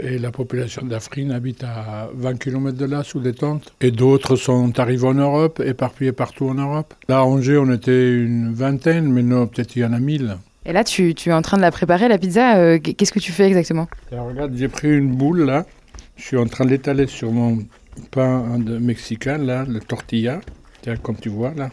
et 0.02 0.18
la 0.18 0.30
population 0.30 0.84
d'Afrine 0.84 1.30
habite 1.30 1.62
à 1.62 2.10
20 2.14 2.38
km 2.38 2.76
de 2.76 2.84
là 2.86 3.02
sous 3.04 3.20
des 3.20 3.34
tentes. 3.34 3.72
Et 3.80 3.90
d'autres 3.90 4.36
sont 4.36 4.78
arrivés 4.80 5.06
en 5.06 5.14
Europe, 5.14 5.60
éparpillés 5.64 6.12
partout 6.12 6.48
en 6.48 6.54
Europe. 6.54 6.94
Là 7.08 7.18
à 7.18 7.22
Angers 7.22 7.58
on 7.58 7.70
était 7.72 8.12
une 8.14 8.52
vingtaine, 8.52 9.12
maintenant 9.12 9.46
peut-être 9.46 9.76
il 9.76 9.82
y 9.82 9.84
en 9.84 9.92
a 9.92 10.00
1000. 10.00 10.36
Et 10.64 10.72
là, 10.72 10.84
tu, 10.84 11.14
tu 11.14 11.30
es 11.30 11.32
en 11.32 11.42
train 11.42 11.56
de 11.56 11.62
la 11.62 11.70
préparer, 11.72 12.08
la 12.08 12.18
pizza. 12.18 12.56
euh, 12.56 12.78
Qu'est-ce 12.78 13.12
que 13.12 13.18
tu 13.18 13.32
fais 13.32 13.46
exactement? 13.46 13.88
Alors, 14.12 14.26
regarde, 14.28 14.54
j'ai 14.56 14.68
pris 14.68 14.88
une 14.96 15.14
boule 15.14 15.42
là, 15.42 15.66
je 16.16 16.22
suis 16.22 16.36
en 16.36 16.46
train 16.46 16.64
de 16.64 16.70
l'étaler 16.70 17.06
sur 17.06 17.32
mon 17.32 17.58
pain 18.10 18.58
de 18.58 18.78
mexicain 18.78 19.38
là, 19.38 19.64
le 19.68 19.80
tortilla, 19.80 20.40
Tiens, 20.82 20.96
comme 20.96 21.16
tu 21.16 21.28
vois 21.28 21.52
là. 21.54 21.70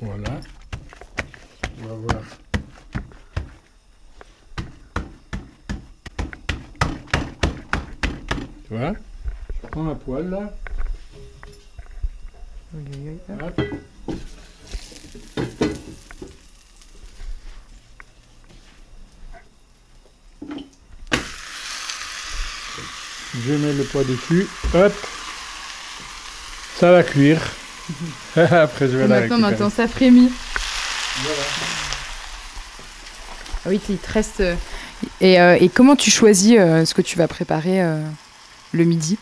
Voilà. 0.00 0.40
On 1.82 1.86
va 1.88 1.94
voir. 1.94 2.22
Tu 8.68 8.74
vois? 8.76 8.92
Je 9.62 9.68
prends 9.68 9.82
ma 9.82 9.94
poêle 9.94 10.30
là. 10.30 10.52
Hop. 12.74 13.60
Je 23.52 23.56
mets 23.58 23.72
le 23.74 23.84
poids 23.84 24.02
dessus. 24.04 24.46
Hop. 24.74 24.92
Ça 26.80 26.90
va 26.90 27.02
cuire. 27.02 27.38
Après, 28.36 28.88
je 28.88 28.96
vais 28.96 29.06
la 29.06 29.20
Maintenant, 29.20 29.38
maintenant, 29.38 29.68
ça 29.68 29.86
frémit. 29.88 30.32
Ah 33.64 33.68
oui, 33.68 33.78
il 33.90 33.98
te 33.98 34.10
reste. 34.10 34.40
euh, 34.40 34.54
Et, 35.20 35.38
euh, 35.40 35.56
et 35.60 35.68
comment 35.68 35.96
tu 35.96 36.10
choisis 36.10 36.56
euh, 36.58 36.84
ce 36.86 36.94
que 36.94 37.02
tu 37.02 37.18
vas 37.18 37.28
préparer 37.28 37.82
euh, 37.82 38.00
le 38.72 38.84
midi? 38.84 39.18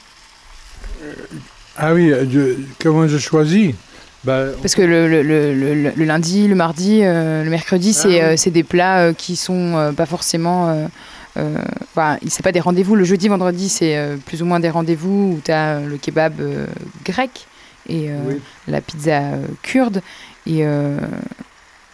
Ah 1.77 1.93
oui, 1.93 2.13
je- 2.31 2.55
comment 2.81 3.09
je 3.09 3.19
choisis? 3.19 3.75
Bah, 4.23 4.45
Parce 4.63 4.75
que 4.77 4.83
le, 4.83 5.09
le- 5.23 5.55
le- 5.55 6.05
lundi, 6.05 6.47
le 6.47 6.55
mardi, 6.55 7.01
le 7.01 7.49
mercredi, 7.49 7.93
c'est 7.95 8.37
c'est 8.37 8.51
des 8.51 8.65
plats 8.65 9.13
qui 9.15 9.35
sont 9.35 9.93
pas 9.97 10.05
forcément. 10.07 10.89
Euh, 11.37 11.41
euh, 11.57 11.63
Enfin, 11.93 12.19
c'est 12.29 12.43
pas 12.43 12.53
des 12.53 12.61
rendez-vous. 12.61 12.95
Le 12.97 13.05
jeudi, 13.05 13.29
vendredi, 13.29 13.69
c'est 13.69 13.97
euh, 13.97 14.17
plus 14.17 14.43
ou 14.43 14.45
moins 14.47 14.61
des 14.61 14.71
rendez-vous 14.71 15.35
où 15.37 15.41
tu 15.45 15.51
as 15.53 15.81
le 15.81 15.97
kebab 15.97 16.41
euh, 16.41 16.67
grec. 17.05 17.47
et 17.89 18.11
euh, 18.11 18.35
la 18.69 18.81
pizza 18.81 19.19
euh, 19.19 19.47
kurde. 19.63 20.03
Et, 20.47 20.65
euh, 20.65 20.99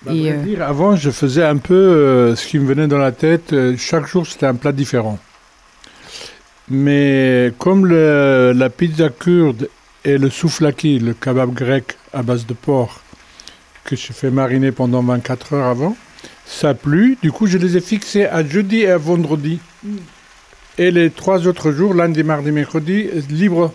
Bah, 0.02 0.12
et, 0.14 0.32
euh, 0.32 0.36
dire, 0.42 0.62
avant, 0.62 0.96
je 0.96 1.10
faisais 1.10 1.44
un 1.44 1.56
peu 1.56 1.74
euh, 1.74 2.36
ce 2.36 2.46
qui 2.46 2.58
me 2.58 2.66
venait 2.66 2.86
dans 2.88 2.98
la 2.98 3.12
tête. 3.12 3.52
Euh, 3.52 3.74
Chaque 3.78 4.06
jour, 4.06 4.26
c'était 4.26 4.46
un 4.46 4.54
plat 4.54 4.72
différent. 4.72 5.18
Mais 6.68 7.52
comme 7.58 7.86
le- 7.86 8.52
la 8.54 8.70
pizza 8.70 9.08
kurde 9.08 9.68
et 10.04 10.18
le 10.18 10.30
souflaki, 10.30 10.98
le 10.98 11.14
kebab 11.14 11.52
grec 11.54 11.96
à 12.12 12.22
base 12.22 12.46
de 12.46 12.54
porc, 12.54 13.00
que 13.84 13.94
je 13.96 14.12
fais 14.12 14.30
mariner 14.30 14.72
pendant 14.72 15.02
24 15.02 15.52
heures 15.54 15.66
avant, 15.68 15.96
ça 16.46 16.70
a 16.70 16.74
plu. 16.74 17.18
Du 17.22 17.32
coup, 17.32 17.46
je 17.46 17.58
les 17.58 17.76
ai 17.76 17.80
fixés 17.80 18.24
à 18.24 18.44
jeudi 18.44 18.82
et 18.82 18.90
à 18.90 18.96
vendredi. 18.96 19.60
Et 20.78 20.90
les 20.90 21.10
trois 21.10 21.46
autres 21.46 21.72
jours, 21.72 21.92
lundi, 21.92 22.22
mardi, 22.22 22.52
mercredi, 22.52 23.08
libre 23.28 23.72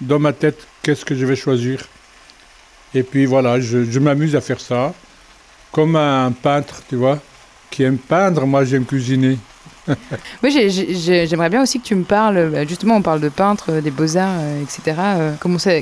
dans 0.00 0.18
ma 0.18 0.32
tête, 0.32 0.66
qu'est-ce 0.82 1.04
que 1.04 1.14
je 1.14 1.24
vais 1.24 1.36
choisir? 1.36 1.86
Et 2.94 3.02
puis 3.02 3.26
voilà, 3.26 3.60
je, 3.60 3.84
je 3.84 3.98
m'amuse 4.00 4.34
à 4.34 4.40
faire 4.40 4.60
ça. 4.60 4.92
Comme 5.70 5.94
un 5.96 6.32
peintre, 6.32 6.82
tu 6.88 6.96
vois, 6.96 7.20
qui 7.70 7.84
aime 7.84 7.98
peindre, 7.98 8.46
moi 8.46 8.64
j'aime 8.64 8.84
cuisiner. 8.84 9.38
Oui, 10.42 10.50
j'ai- 10.50 10.70
j'ai- 10.70 11.26
j'aimerais 11.26 11.50
bien 11.50 11.62
aussi 11.62 11.80
que 11.80 11.86
tu 11.86 11.94
me 11.94 12.04
parles, 12.04 12.50
bah, 12.52 12.64
justement, 12.64 12.96
on 12.96 13.02
parle 13.02 13.20
de 13.20 13.28
peintre, 13.28 13.66
euh, 13.70 13.80
des 13.80 13.90
beaux-arts, 13.90 14.38
euh, 14.40 14.62
etc. 14.62 14.96
euh, 14.98 15.32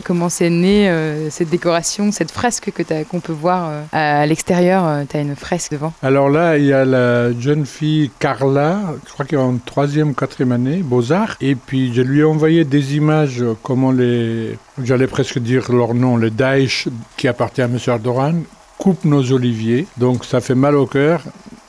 comment 0.05 0.29
c'est 0.29 0.51
né 0.51 0.89
euh, 0.89 1.31
cette 1.31 1.51
décoration, 1.51 2.11
cette 2.13 2.31
fresque 2.31 2.73
qu'on 3.11 3.21
peut 3.21 3.33
voir 3.33 3.69
euh, 3.71 3.83
à, 3.93 4.27
l'extérieur 4.27 5.05
Tu 5.09 5.17
as 5.17 5.21
une 5.21 5.37
fresque 5.37 5.73
devant? 5.73 5.93
Alors 6.03 6.29
là, 6.31 6.59
il 6.59 6.65
y 6.65 6.73
a 6.73 6.85
la 6.85 7.33
jeune 7.39 7.67
fille 7.67 8.11
Carla, 8.19 8.81
je 9.07 9.13
crois 9.13 9.25
qu'elle 9.25 9.39
est 9.39 9.43
en 9.43 9.57
troisième, 9.65 10.15
quatrième 10.15 10.53
année, 10.53 10.79
Beaux-Arts. 10.83 11.37
Et 11.41 11.55
puis 11.55 11.93
je 11.95 12.03
lui 12.03 12.21
ai 12.21 12.25
envoyé 12.25 12.65
des 12.65 12.97
images, 12.97 13.43
euh, 13.43 13.55
comment 13.63 13.93
les, 13.93 14.59
j'allais 14.83 15.07
presque 15.07 15.39
dire 15.39 15.71
leur 15.73 15.95
nom, 15.95 16.17
le 16.17 16.31
Daesh 16.31 16.89
qui 17.17 17.29
appartient 17.29 17.63
à 17.63 17.67
M. 17.67 17.79
Erdogan, 17.87 18.43
coupe 18.79 19.05
nos 19.05 19.33
oliviers. 19.33 19.87
Donc 19.97 20.25
ça 20.25 20.41
fait 20.41 20.55
mal 20.55 20.75
au 20.77 20.87
cœur. 20.87 21.23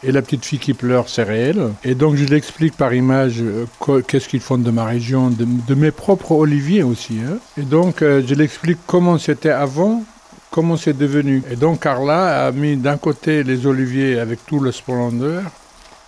Et 0.04 0.12
la 0.14 0.22
petite 0.22 0.46
fille 0.46 0.60
qui 0.60 0.74
pleure, 0.74 1.10
c'est 1.10 1.24
réel. 1.24 1.74
Et 1.84 1.94
donc 1.94 2.16
je 2.16 2.24
l'explique 2.26 2.76
par 2.78 2.94
image 2.94 3.42
euh, 3.42 4.02
qu'est-ce 4.08 4.30
qu'ils 4.30 4.40
font 4.40 4.58
de 4.58 4.72
ma 4.72 4.86
région, 4.86 5.30
de, 5.30 5.76
mes 5.76 5.92
propres 5.92 6.32
oliviers 6.32 6.84
aussi. 6.84 7.18
hein. 7.20 7.38
Et 7.58 7.64
donc 7.64 8.02
euh, 8.02 8.22
je 8.26 8.34
l'explique 8.34 8.78
comment 8.88 9.18
c'était 9.18 9.50
avant, 9.50 10.04
comment 10.52 10.78
c'est 10.78 10.98
devenu. 10.98 11.44
Et 11.52 11.58
donc 11.58 11.82
Carla 11.82 12.48
a 12.48 12.52
mis 12.52 12.78
d'un 12.78 12.98
côté 12.98 13.44
les 13.44 13.68
oliviers 13.68 14.20
avec 14.20 14.46
tout 14.46 14.62
le 14.62 14.72
splendeur, 14.72 15.44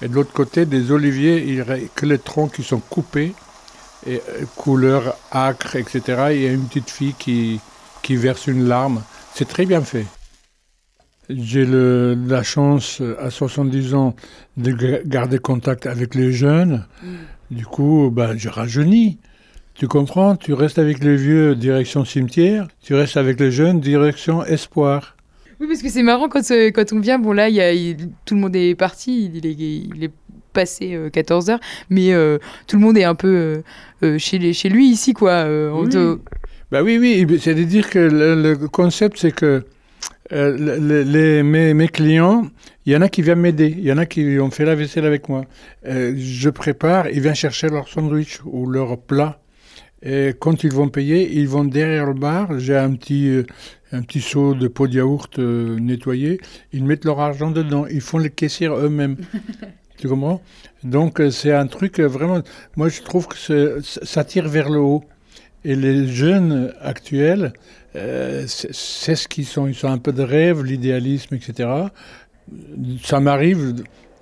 et 0.01 0.07
de 0.07 0.15
l'autre 0.15 0.33
côté 0.33 0.65
des 0.65 0.91
oliviers, 0.91 1.61
que 1.93 2.05
les 2.05 2.17
troncs 2.17 2.53
qui 2.53 2.63
sont 2.63 2.79
coupés, 2.79 3.33
et 4.07 4.21
euh, 4.29 4.45
couleur 4.55 5.15
acre, 5.31 5.75
etc. 5.75 6.01
Il 6.31 6.41
y 6.41 6.47
a 6.47 6.51
une 6.51 6.65
petite 6.65 6.89
fille 6.89 7.13
qui, 7.17 7.59
qui 8.01 8.15
verse 8.15 8.47
une 8.47 8.67
larme. 8.67 9.01
C'est 9.35 9.47
très 9.47 9.65
bien 9.65 9.81
fait. 9.81 10.05
J'ai 11.29 11.65
la 11.65 12.43
chance, 12.43 12.99
euh, 13.01 13.15
à 13.19 13.29
70 13.29 13.93
ans, 13.93 14.15
de 14.57 14.71
ga- 14.71 14.99
garder 15.05 15.37
contact 15.39 15.85
avec 15.85 16.15
les 16.15 16.31
jeunes. 16.31 16.85
Du 17.51 17.65
coup, 17.65 18.09
ben, 18.11 18.35
je 18.37 18.49
rajeunis. 18.49 19.17
Tu 19.75 19.87
comprends? 19.87 20.35
Tu 20.35 20.53
restes 20.53 20.79
avec 20.79 21.01
les 21.03 21.15
vieux, 21.15 21.55
direction 21.55 22.03
cimetière. 22.03 22.67
Tu 22.81 22.93
restes 22.95 23.17
avec 23.17 23.39
les 23.39 23.51
jeunes, 23.51 23.79
direction 23.79 24.43
espoir. 24.43 25.15
Oui, 25.59 25.67
parce 25.67 25.81
que 25.81 25.89
c'est 25.89 26.03
marrant 26.03 26.27
quand, 26.27 26.49
euh, 26.51 26.71
quand 26.71 26.91
on 26.91 26.99
vient. 26.99 27.19
Bon, 27.19 27.31
là, 27.33 27.47
y 27.49 27.61
a, 27.61 27.71
tout 28.25 28.35
le 28.35 28.41
monde 28.41 28.55
est 28.55 28.75
parti. 28.75 29.31
Il 29.33 29.45
est, 29.45 29.53
il 29.53 30.03
est 30.03 30.11
passé 30.53 30.97
14 31.13 31.49
heures. 31.49 31.59
Mais 31.89 32.11
euh, 32.13 32.39
tout 32.67 32.75
le 32.77 32.81
monde 32.81 32.97
est 32.97 33.03
un 33.05 33.15
peu 33.15 33.27
euh, 33.27 33.61
euh, 34.03 34.17
chez, 34.17 34.37
les- 34.39 34.53
chez 34.53 34.67
lui 34.69 34.87
ici, 34.89 35.13
quoi. 35.13 35.31
euh, 35.31 35.71
Oui. 35.71 35.87
te- 35.89 36.17
Bah 36.71 36.83
oui, 36.83 36.97
oui, 36.99 37.39
c'est-à-dire 37.39 37.89
que 37.89 37.99
le, 37.99 38.41
le 38.41 38.67
concept, 38.67 39.17
c'est 39.19 39.31
que 39.31 39.63
euh, 40.33 40.57
le- 40.57 40.77
le- 40.79 41.03
les, 41.03 41.43
mes, 41.43 41.73
mes 41.73 41.87
clients, 41.87 42.47
il 42.85 42.93
y 42.93 42.95
en 42.95 43.01
a 43.01 43.09
qui 43.09 43.21
viennent 43.21 43.39
m'aider, 43.41 43.73
il 43.77 43.83
y 43.83 43.91
en 43.91 43.97
a 43.97 44.05
qui 44.05 44.39
ont 44.39 44.49
fait 44.51 44.65
la 44.65 44.75
vaisselle 44.75 45.05
avec 45.05 45.29
moi. 45.29 45.43
Euh, 45.85 46.13
je 46.17 46.49
prépare, 46.49 47.09
ils 47.09 47.21
viennent 47.21 47.35
chercher 47.35 47.69
leur 47.69 47.87
sandwich 47.87 48.39
ou 48.45 48.69
leur 48.69 48.97
plat. 48.99 49.39
Et 50.03 50.33
quand 50.39 50.63
ils 50.63 50.73
vont 50.73 50.89
payer, 50.89 51.31
ils 51.33 51.47
vont 51.47 51.63
derrière 51.63 52.07
le 52.07 52.13
bar. 52.15 52.57
J'ai 52.59 52.75
un 52.75 52.93
petit, 52.95 53.29
euh, 53.29 53.43
un 53.91 54.01
petit 54.01 54.21
seau 54.21 54.55
de 54.55 54.67
pot 54.67 54.87
de 54.87 54.95
yaourt 54.95 55.37
nettoyé. 55.37 56.39
Ils 56.73 56.83
mettent 56.83 57.05
leur 57.05 57.19
argent 57.19 57.51
dedans. 57.51 57.85
Ils 57.87 58.01
font 58.01 58.17
les 58.17 58.31
caissières 58.31 58.75
eux-mêmes. 58.75 59.17
tu 59.97 60.07
comprends? 60.07 60.41
Donc 60.83 61.21
c'est 61.31 61.51
un 61.53 61.67
truc 61.67 61.99
vraiment. 61.99 62.41
Moi, 62.77 62.89
je 62.89 63.01
trouve 63.03 63.27
que 63.27 63.35
ça 63.83 64.23
tire 64.23 64.47
vers 64.49 64.69
le 64.69 64.79
haut. 64.79 65.03
Et 65.63 65.75
les 65.75 66.07
jeunes 66.07 66.73
actuels, 66.81 67.53
euh, 67.95 68.45
c'est 68.47 69.15
ce 69.15 69.27
qu'ils 69.27 69.45
sont. 69.45 69.67
Ils 69.67 69.75
sont 69.75 69.89
un 69.89 69.97
peu 69.97 70.13
de 70.13 70.23
rêve, 70.23 70.63
l'idéalisme, 70.63 71.35
etc. 71.35 71.69
Ça 73.03 73.19
m'arrive 73.19 73.73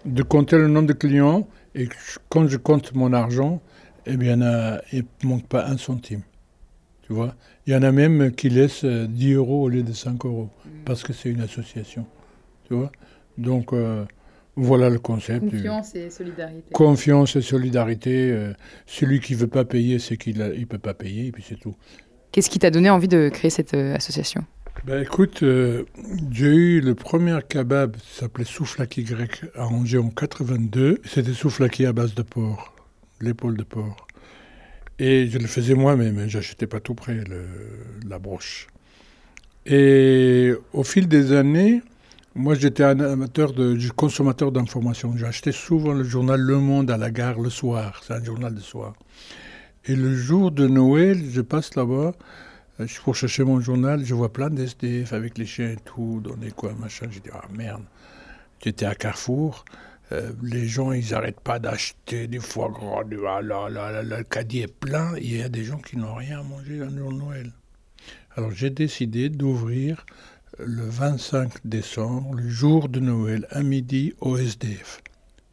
de- 0.05 0.23
compter 0.23 0.57
le 0.57 0.67
nombre 0.67 0.87
de 0.87 0.93
clients 0.93 1.47
et 1.75 1.87
quand 2.29 2.47
je 2.47 2.57
compte 2.57 2.93
mon 2.95 3.13
argent, 3.13 3.61
eh 4.05 4.17
bien, 4.17 4.37
il 4.91 5.03
ne 5.23 5.27
manque 5.29 5.47
pas 5.47 5.65
un 5.67 5.77
centime. 5.77 6.21
Tu 7.03 7.13
vois? 7.13 7.35
Il 7.67 7.73
y 7.73 7.75
en 7.75 7.83
a 7.83 7.91
même 7.91 8.31
qui 8.31 8.49
laissent 8.49 8.83
euh, 8.85 9.05
10 9.07 9.33
euros 9.33 9.63
au 9.63 9.69
lieu 9.69 9.83
de 9.83 9.93
5 9.93 10.25
euros 10.25 10.49
parce 10.85 11.03
que 11.03 11.13
c'est 11.13 11.29
une 11.29 11.41
association. 11.41 12.05
Tu 12.67 12.73
vois? 12.75 12.91
Donc, 13.37 13.73
euh, 13.73 14.05
voilà 14.55 14.89
le 14.89 14.99
concept. 14.99 15.49
Confiance 15.49 15.95
et 15.95 16.09
solidarité. 16.09 16.71
Confiance 16.73 17.35
et 17.35 17.41
solidarité. 17.41 18.31
euh, 18.31 18.53
celui 18.85 19.19
qui 19.19 19.33
veut 19.35 19.47
pas 19.47 19.65
payer, 19.65 19.99
c'est 19.99 20.17
qu'il 20.17 20.37
ne 20.39 20.65
peut 20.65 20.77
pas 20.79 20.93
payer, 20.93 21.27
et 21.27 21.31
puis 21.31 21.43
c'est 21.47 21.59
tout. 21.59 21.75
Qu'est-ce 22.31 22.49
qui 22.49 22.59
t'a 22.59 22.69
donné 22.69 22.89
envie 22.89 23.07
de 23.07 23.29
créer 23.29 23.49
cette 23.49 23.73
euh, 23.73 23.95
association? 23.95 24.45
Ben 24.85 25.01
écoute, 25.01 25.43
euh, 25.43 25.83
j'ai 26.31 26.47
eu 26.47 26.79
le 26.79 26.95
premier 26.95 27.37
kebab, 27.47 27.97
ça 27.97 28.21
s'appelait 28.21 28.45
souflaki 28.45 29.03
grec 29.03 29.41
à 29.55 29.67
Angers 29.67 29.97
en 29.97 30.09
82. 30.09 31.01
C'était 31.05 31.33
souflaki 31.33 31.85
à 31.85 31.91
base 31.91 32.13
de 32.15 32.21
porc, 32.21 32.73
l'épaule 33.19 33.57
de 33.57 33.63
porc. 33.63 34.07
Et 34.99 35.27
je 35.27 35.37
le 35.37 35.47
faisais 35.47 35.75
moi-même, 35.75 36.27
j'achetais 36.27 36.67
pas 36.67 36.79
tout 36.79 36.93
près, 36.93 37.23
la 38.07 38.19
broche. 38.19 38.67
Et 39.65 40.53
au 40.73 40.83
fil 40.83 41.07
des 41.07 41.33
années, 41.33 41.81
moi 42.35 42.53
j'étais 42.55 42.83
un 42.83 42.99
amateur 42.99 43.53
de, 43.53 43.77
consommateur 43.91 44.51
d'informations. 44.51 45.15
J'achetais 45.17 45.51
souvent 45.51 45.93
le 45.93 46.03
journal 46.03 46.39
Le 46.39 46.57
Monde 46.57 46.91
à 46.91 46.97
la 46.97 47.11
gare 47.11 47.39
le 47.39 47.49
soir, 47.49 48.01
c'est 48.05 48.13
un 48.13 48.23
journal 48.23 48.53
de 48.53 48.61
soir. 48.61 48.93
Et 49.85 49.95
le 49.95 50.15
jour 50.15 50.51
de 50.51 50.67
Noël, 50.67 51.17
je 51.29 51.41
passe 51.41 51.75
là-bas, 51.75 52.13
euh, 52.79 52.87
je- 52.87 53.01
pour 53.01 53.15
chercher 53.15 53.43
mon 53.43 53.59
journal, 53.61 54.03
je 54.05 54.13
vois 54.13 54.31
plein 54.31 54.49
d'SDF 54.49 55.13
avec 55.13 55.37
les 55.37 55.45
chiens 55.45 55.71
et 55.71 55.77
tout, 55.83 56.21
dans 56.23 56.35
des 56.37 56.51
coins, 56.51 56.75
machin. 56.79 57.07
J'ai 57.09 57.19
dit, 57.21 57.29
ah 57.33 57.45
merde. 57.53 57.83
J'étais 58.63 58.85
à 58.85 58.95
Carrefour, 58.95 59.65
euh, 60.11 60.31
les 60.43 60.67
gens, 60.67 60.91
ils 60.91 61.11
n'arrêtent 61.11 61.39
pas 61.39 61.59
d'acheter 61.59 62.27
des 62.27 62.39
foie 62.39 62.69
gras, 62.69 63.03
du, 63.05 63.17
ah 63.27 63.41
là, 63.41 63.69
là, 63.69 63.91
là, 63.91 64.03
là, 64.03 64.17
le 64.19 64.23
caddie 64.23 64.61
est 64.61 64.67
plein, 64.73 65.15
il 65.17 65.37
y 65.37 65.41
a 65.41 65.49
des 65.49 65.63
gens 65.63 65.79
qui 65.79 65.97
n'ont 65.97 66.15
rien 66.15 66.39
à 66.39 66.43
manger 66.43 66.77
le 66.77 66.89
jour 66.89 67.11
de 67.13 67.17
Noël. 67.17 67.51
Alors 68.35 68.51
j'ai 68.51 68.69
décidé 68.69 69.29
d'ouvrir 69.29 70.05
le 70.59 70.83
25 70.83 71.51
décembre, 71.65 72.33
le 72.35 72.49
jour 72.49 72.89
de 72.89 72.99
Noël, 72.99 73.47
à 73.49 73.63
midi 73.63 74.13
au 74.19 74.37
SDF. 74.37 75.01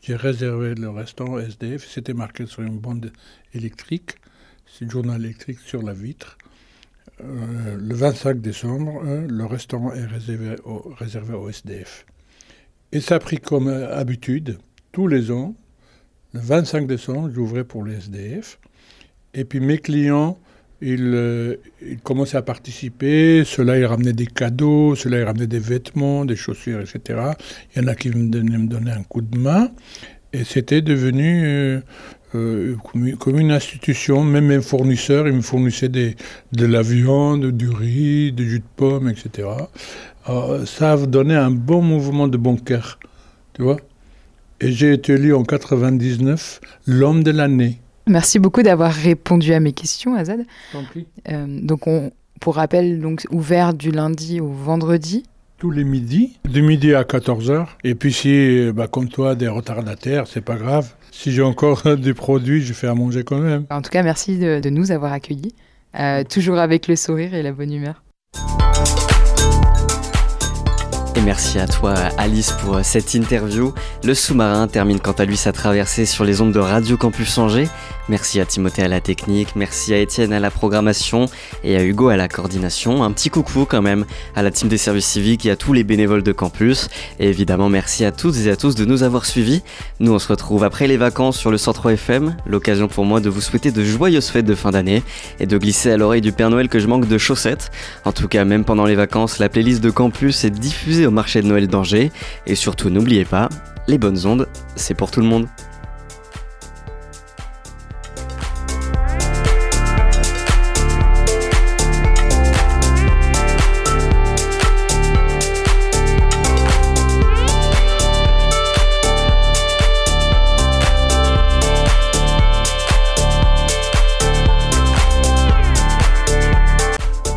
J'ai 0.03 0.17
réservé 0.17 0.75
le 0.75 0.91
restaurant 0.91 1.39
SDF, 1.39 1.87
c'était 1.89 2.15
marqué 2.15 2.47
sur 2.47 2.63
une 2.63 2.79
bande 2.79 3.13
électrique, 3.57 4.17
c'est 4.67 4.85
le 4.85 4.91
journal 4.91 5.25
électrique 5.25 5.59
sur 5.61 5.83
la 5.83 5.93
vitre. 5.93 6.39
Euh, 7.25 7.79
le 7.79 7.95
25 7.95 8.41
décembre, 8.41 9.03
euh, 9.05 9.27
le 9.27 9.47
restaurant 9.47 9.93
est 9.93 10.05
réservé 10.05 11.35
au, 11.35 11.49
SDF. 11.49 12.05
Et 12.93 13.01
ça 13.01 13.15
a 13.15 13.19
pris 13.19 13.39
comme 13.39 13.69
euh, 13.69 13.97
habitude, 13.97 14.59
tous 14.93 15.07
les 15.07 15.31
ans, 15.31 15.55
le 16.35 16.41
25 16.41 16.87
décembre, 16.87 17.31
j'ouvrais 17.35 17.65
pour 17.65 17.85
les 17.85 17.95
SDF. 17.95 18.59
Et 19.33 19.45
puis 19.45 19.61
mes 19.61 19.79
clients, 19.79 20.39
ils, 20.83 21.59
commençaient 22.03 22.37
à 22.37 22.43
participer. 22.43 23.45
Ceux-là, 23.47 23.79
ils 23.79 23.87
ramenaient 23.87 24.13
des 24.13 24.27
cadeaux, 24.27 24.95
ceux-là, 24.95 25.21
ils 25.21 25.25
ramenaient 25.25 25.47
des 25.47 25.59
vêtements, 25.59 26.27
des 26.27 26.37
chaussures, 26.37 26.81
etc. 26.81 27.33
Il 27.75 27.83
y 27.83 27.85
en 27.85 27.89
a 27.89 27.95
qui 27.95 28.11
me 28.11 28.29
donnaient 28.67 28.91
un 28.91 29.03
coup 29.03 29.23
de 29.23 29.39
main. 29.39 29.71
Et 30.35 30.45
c'était 30.45 30.83
devenu 30.83 31.81
euh, 32.37 32.73
euh, 32.73 32.77
comme, 32.93 33.07
une- 33.07 33.17
comme 33.17 33.39
une 33.39 33.51
institution. 33.51 34.23
Même 34.23 34.47
mes 34.47 34.61
fournisseurs, 34.63 35.27
ils 35.29 35.35
me 35.35 35.41
fournissaient 35.41 35.89
des, 35.89 36.17
de 36.53 36.67
la 36.67 36.83
viande, 36.83 37.47
du 37.53 37.69
riz, 37.69 38.33
du 38.33 38.49
jus 38.49 38.59
de 38.61 38.65
pomme, 38.77 39.09
etc. 39.09 39.49
Alors, 40.27 40.67
ça 40.67 40.93
a 40.93 40.97
donné 41.07 41.35
un 41.35 41.51
bon 41.51 41.83
mouvement 41.83 42.29
de 42.29 42.37
bon 42.37 42.57
cœur, 42.57 42.99
tu 43.55 43.63
vois. 43.63 43.77
Et 44.61 44.73
j'ai 44.73 44.93
été 44.95 45.13
élu 45.15 45.35
en 45.35 45.45
99 45.45 46.61
l'homme 46.87 47.23
de 47.23 47.31
l'année. 47.31 47.79
Merci 48.09 48.39
beaucoup 48.39 48.63
d'avoir 48.63 48.93
répondu 48.93 49.53
à 49.53 49.61
mes 49.61 49.73
questions, 49.73 50.15
Azad. 50.15 50.41
T'en 50.73 50.85
prie. 50.85 51.07
Euh, 51.31 51.47
donc, 51.63 51.87
on, 51.87 52.13
pour 52.41 52.55
rappel, 52.57 53.01
donc 53.01 53.27
ouvert 53.31 53.75
du 53.75 53.91
lundi 53.91 54.41
au 54.41 54.49
vendredi. 54.49 55.25
Tous 55.59 55.71
les 55.71 55.85
midis, 55.85 56.39
de 56.49 56.61
midi 56.61 56.95
à 56.95 57.03
14h. 57.03 57.67
Et 57.83 57.95
puis 57.95 58.13
si, 58.13 58.71
bah, 58.75 58.89
comme 58.89 59.09
toi, 59.09 59.35
des 59.35 59.49
retardataires, 59.49 60.27
c'est 60.27 60.43
pas 60.45 60.57
grave. 60.57 60.93
Si 61.19 61.33
j'ai 61.33 61.43
encore 61.43 61.83
des 61.97 62.13
produits, 62.13 62.61
je 62.61 62.75
fais 62.75 62.87
à 62.87 62.95
manger 62.95 63.25
quand 63.25 63.39
même. 63.39 63.65
En 63.71 63.81
tout 63.81 63.91
cas, 63.91 64.03
merci 64.03 64.37
de, 64.37 64.61
de 64.61 64.71
nous 64.71 64.91
avoir 64.91 65.13
accueillis, 65.13 65.55
euh, 65.99 66.23
toujours 66.25 66.59
avec 66.59 66.89
le 66.89 66.95
sourire 66.95 67.33
et 67.33 67.43
la 67.43 67.53
bonne 67.53 67.73
humeur. 67.73 68.03
Et 71.17 71.23
merci 71.23 71.59
à 71.59 71.67
toi 71.67 71.95
Alice 72.19 72.53
pour 72.61 72.77
euh, 72.77 72.83
cette 72.83 73.15
interview. 73.15 73.73
Le 74.05 74.13
sous-marin 74.13 74.69
termine 74.69 75.01
quant 75.01 75.13
à 75.13 75.25
lui 75.25 75.39
sa 75.39 75.53
traversée 75.53 76.05
sur 76.05 76.25
les 76.25 76.43
ondes 76.43 76.53
de 76.53 76.59
Radio 76.59 76.99
Campus 76.99 77.39
Angers. 77.39 77.69
Merci 78.09 78.39
à 78.39 78.47
Timothée 78.47 78.83
à 78.83 78.89
la 78.89 79.01
technique, 79.01 79.57
merci 79.57 79.93
à 79.93 79.99
Étienne 79.99 80.33
à 80.33 80.39
la 80.39 80.53
programmation 80.53 81.27
et 81.65 81.77
à 81.77 81.83
Hugo 81.83 82.09
à 82.09 82.17
la 82.17 82.29
coordination. 82.29 83.03
Un 83.03 83.11
petit 83.11 83.31
coucou 83.31 83.67
quand 83.69 83.83
même 83.83 84.05
à 84.37 84.45
la 84.45 84.53
team 84.53 84.69
des 84.69 84.79
services 84.79 85.07
civiques 85.07 85.45
et 85.45 85.51
à 85.51 85.57
tous 85.57 85.73
les 85.73 85.83
bénévoles 85.83 86.23
de 86.23 86.31
campus. 86.31 86.89
Et 87.19 87.29
évidemment 87.29 87.69
merci 87.69 88.05
à 88.05 88.13
toutes 88.13 88.37
et 88.37 88.51
à 88.51 88.55
tous 88.55 88.77
de 88.77 88.85
nous 88.85 89.03
avoir 89.03 89.27
suivis. 89.27 89.63
Nous 89.99 90.13
on 90.13 90.21
se 90.21 90.29
retrouve 90.29 90.63
après 90.63 90.87
les 90.87 90.97
vacances 90.97 91.37
sur 91.37 91.51
le 91.51 91.59
103 91.59 91.95
FM, 91.95 92.37
l'occasion 92.47 92.87
pour 92.87 93.05
moi 93.05 93.19
de 93.19 93.29
vous 93.29 93.41
souhaiter 93.41 93.73
de 93.73 93.83
joyeuses 93.83 94.29
fêtes 94.29 94.47
de 94.47 94.55
fin 94.55 94.71
d'année 94.71 95.03
et 95.41 95.47
de 95.47 95.59
glisser 95.59 95.91
à 95.91 95.97
l'oreille 95.97 96.21
du 96.21 96.31
Père 96.31 96.51
Noël 96.51 96.69
que 96.69 96.79
je 96.79 96.87
manque 96.87 97.09
de 97.09 97.19
chaussettes. 97.19 97.73
En 98.05 98.13
tout 98.13 98.29
cas 98.29 98.45
même 98.45 98.65
pendant 98.65 98.85
les 98.85 98.95
vacances, 98.95 99.41
la 99.41 99.49
playlist 99.49 99.83
de 99.83 99.91
campus 99.91 100.45
est 100.45 100.51
diffusée 100.51 101.07
au 101.07 101.11
marché 101.11 101.43
de 101.43 101.49
Noël 101.49 101.67
d'Angers. 101.67 102.13
Et 102.47 102.55
surtout 102.55 102.89
n'oubliez 102.89 103.25
pas, 103.25 103.49
les 103.89 103.99
bonnes 103.99 104.27
ondes, 104.27 104.47
c'est 104.77 104.95
pour 104.95 105.11
tout 105.11 105.21
le 105.21 105.27
monde. 105.27 105.49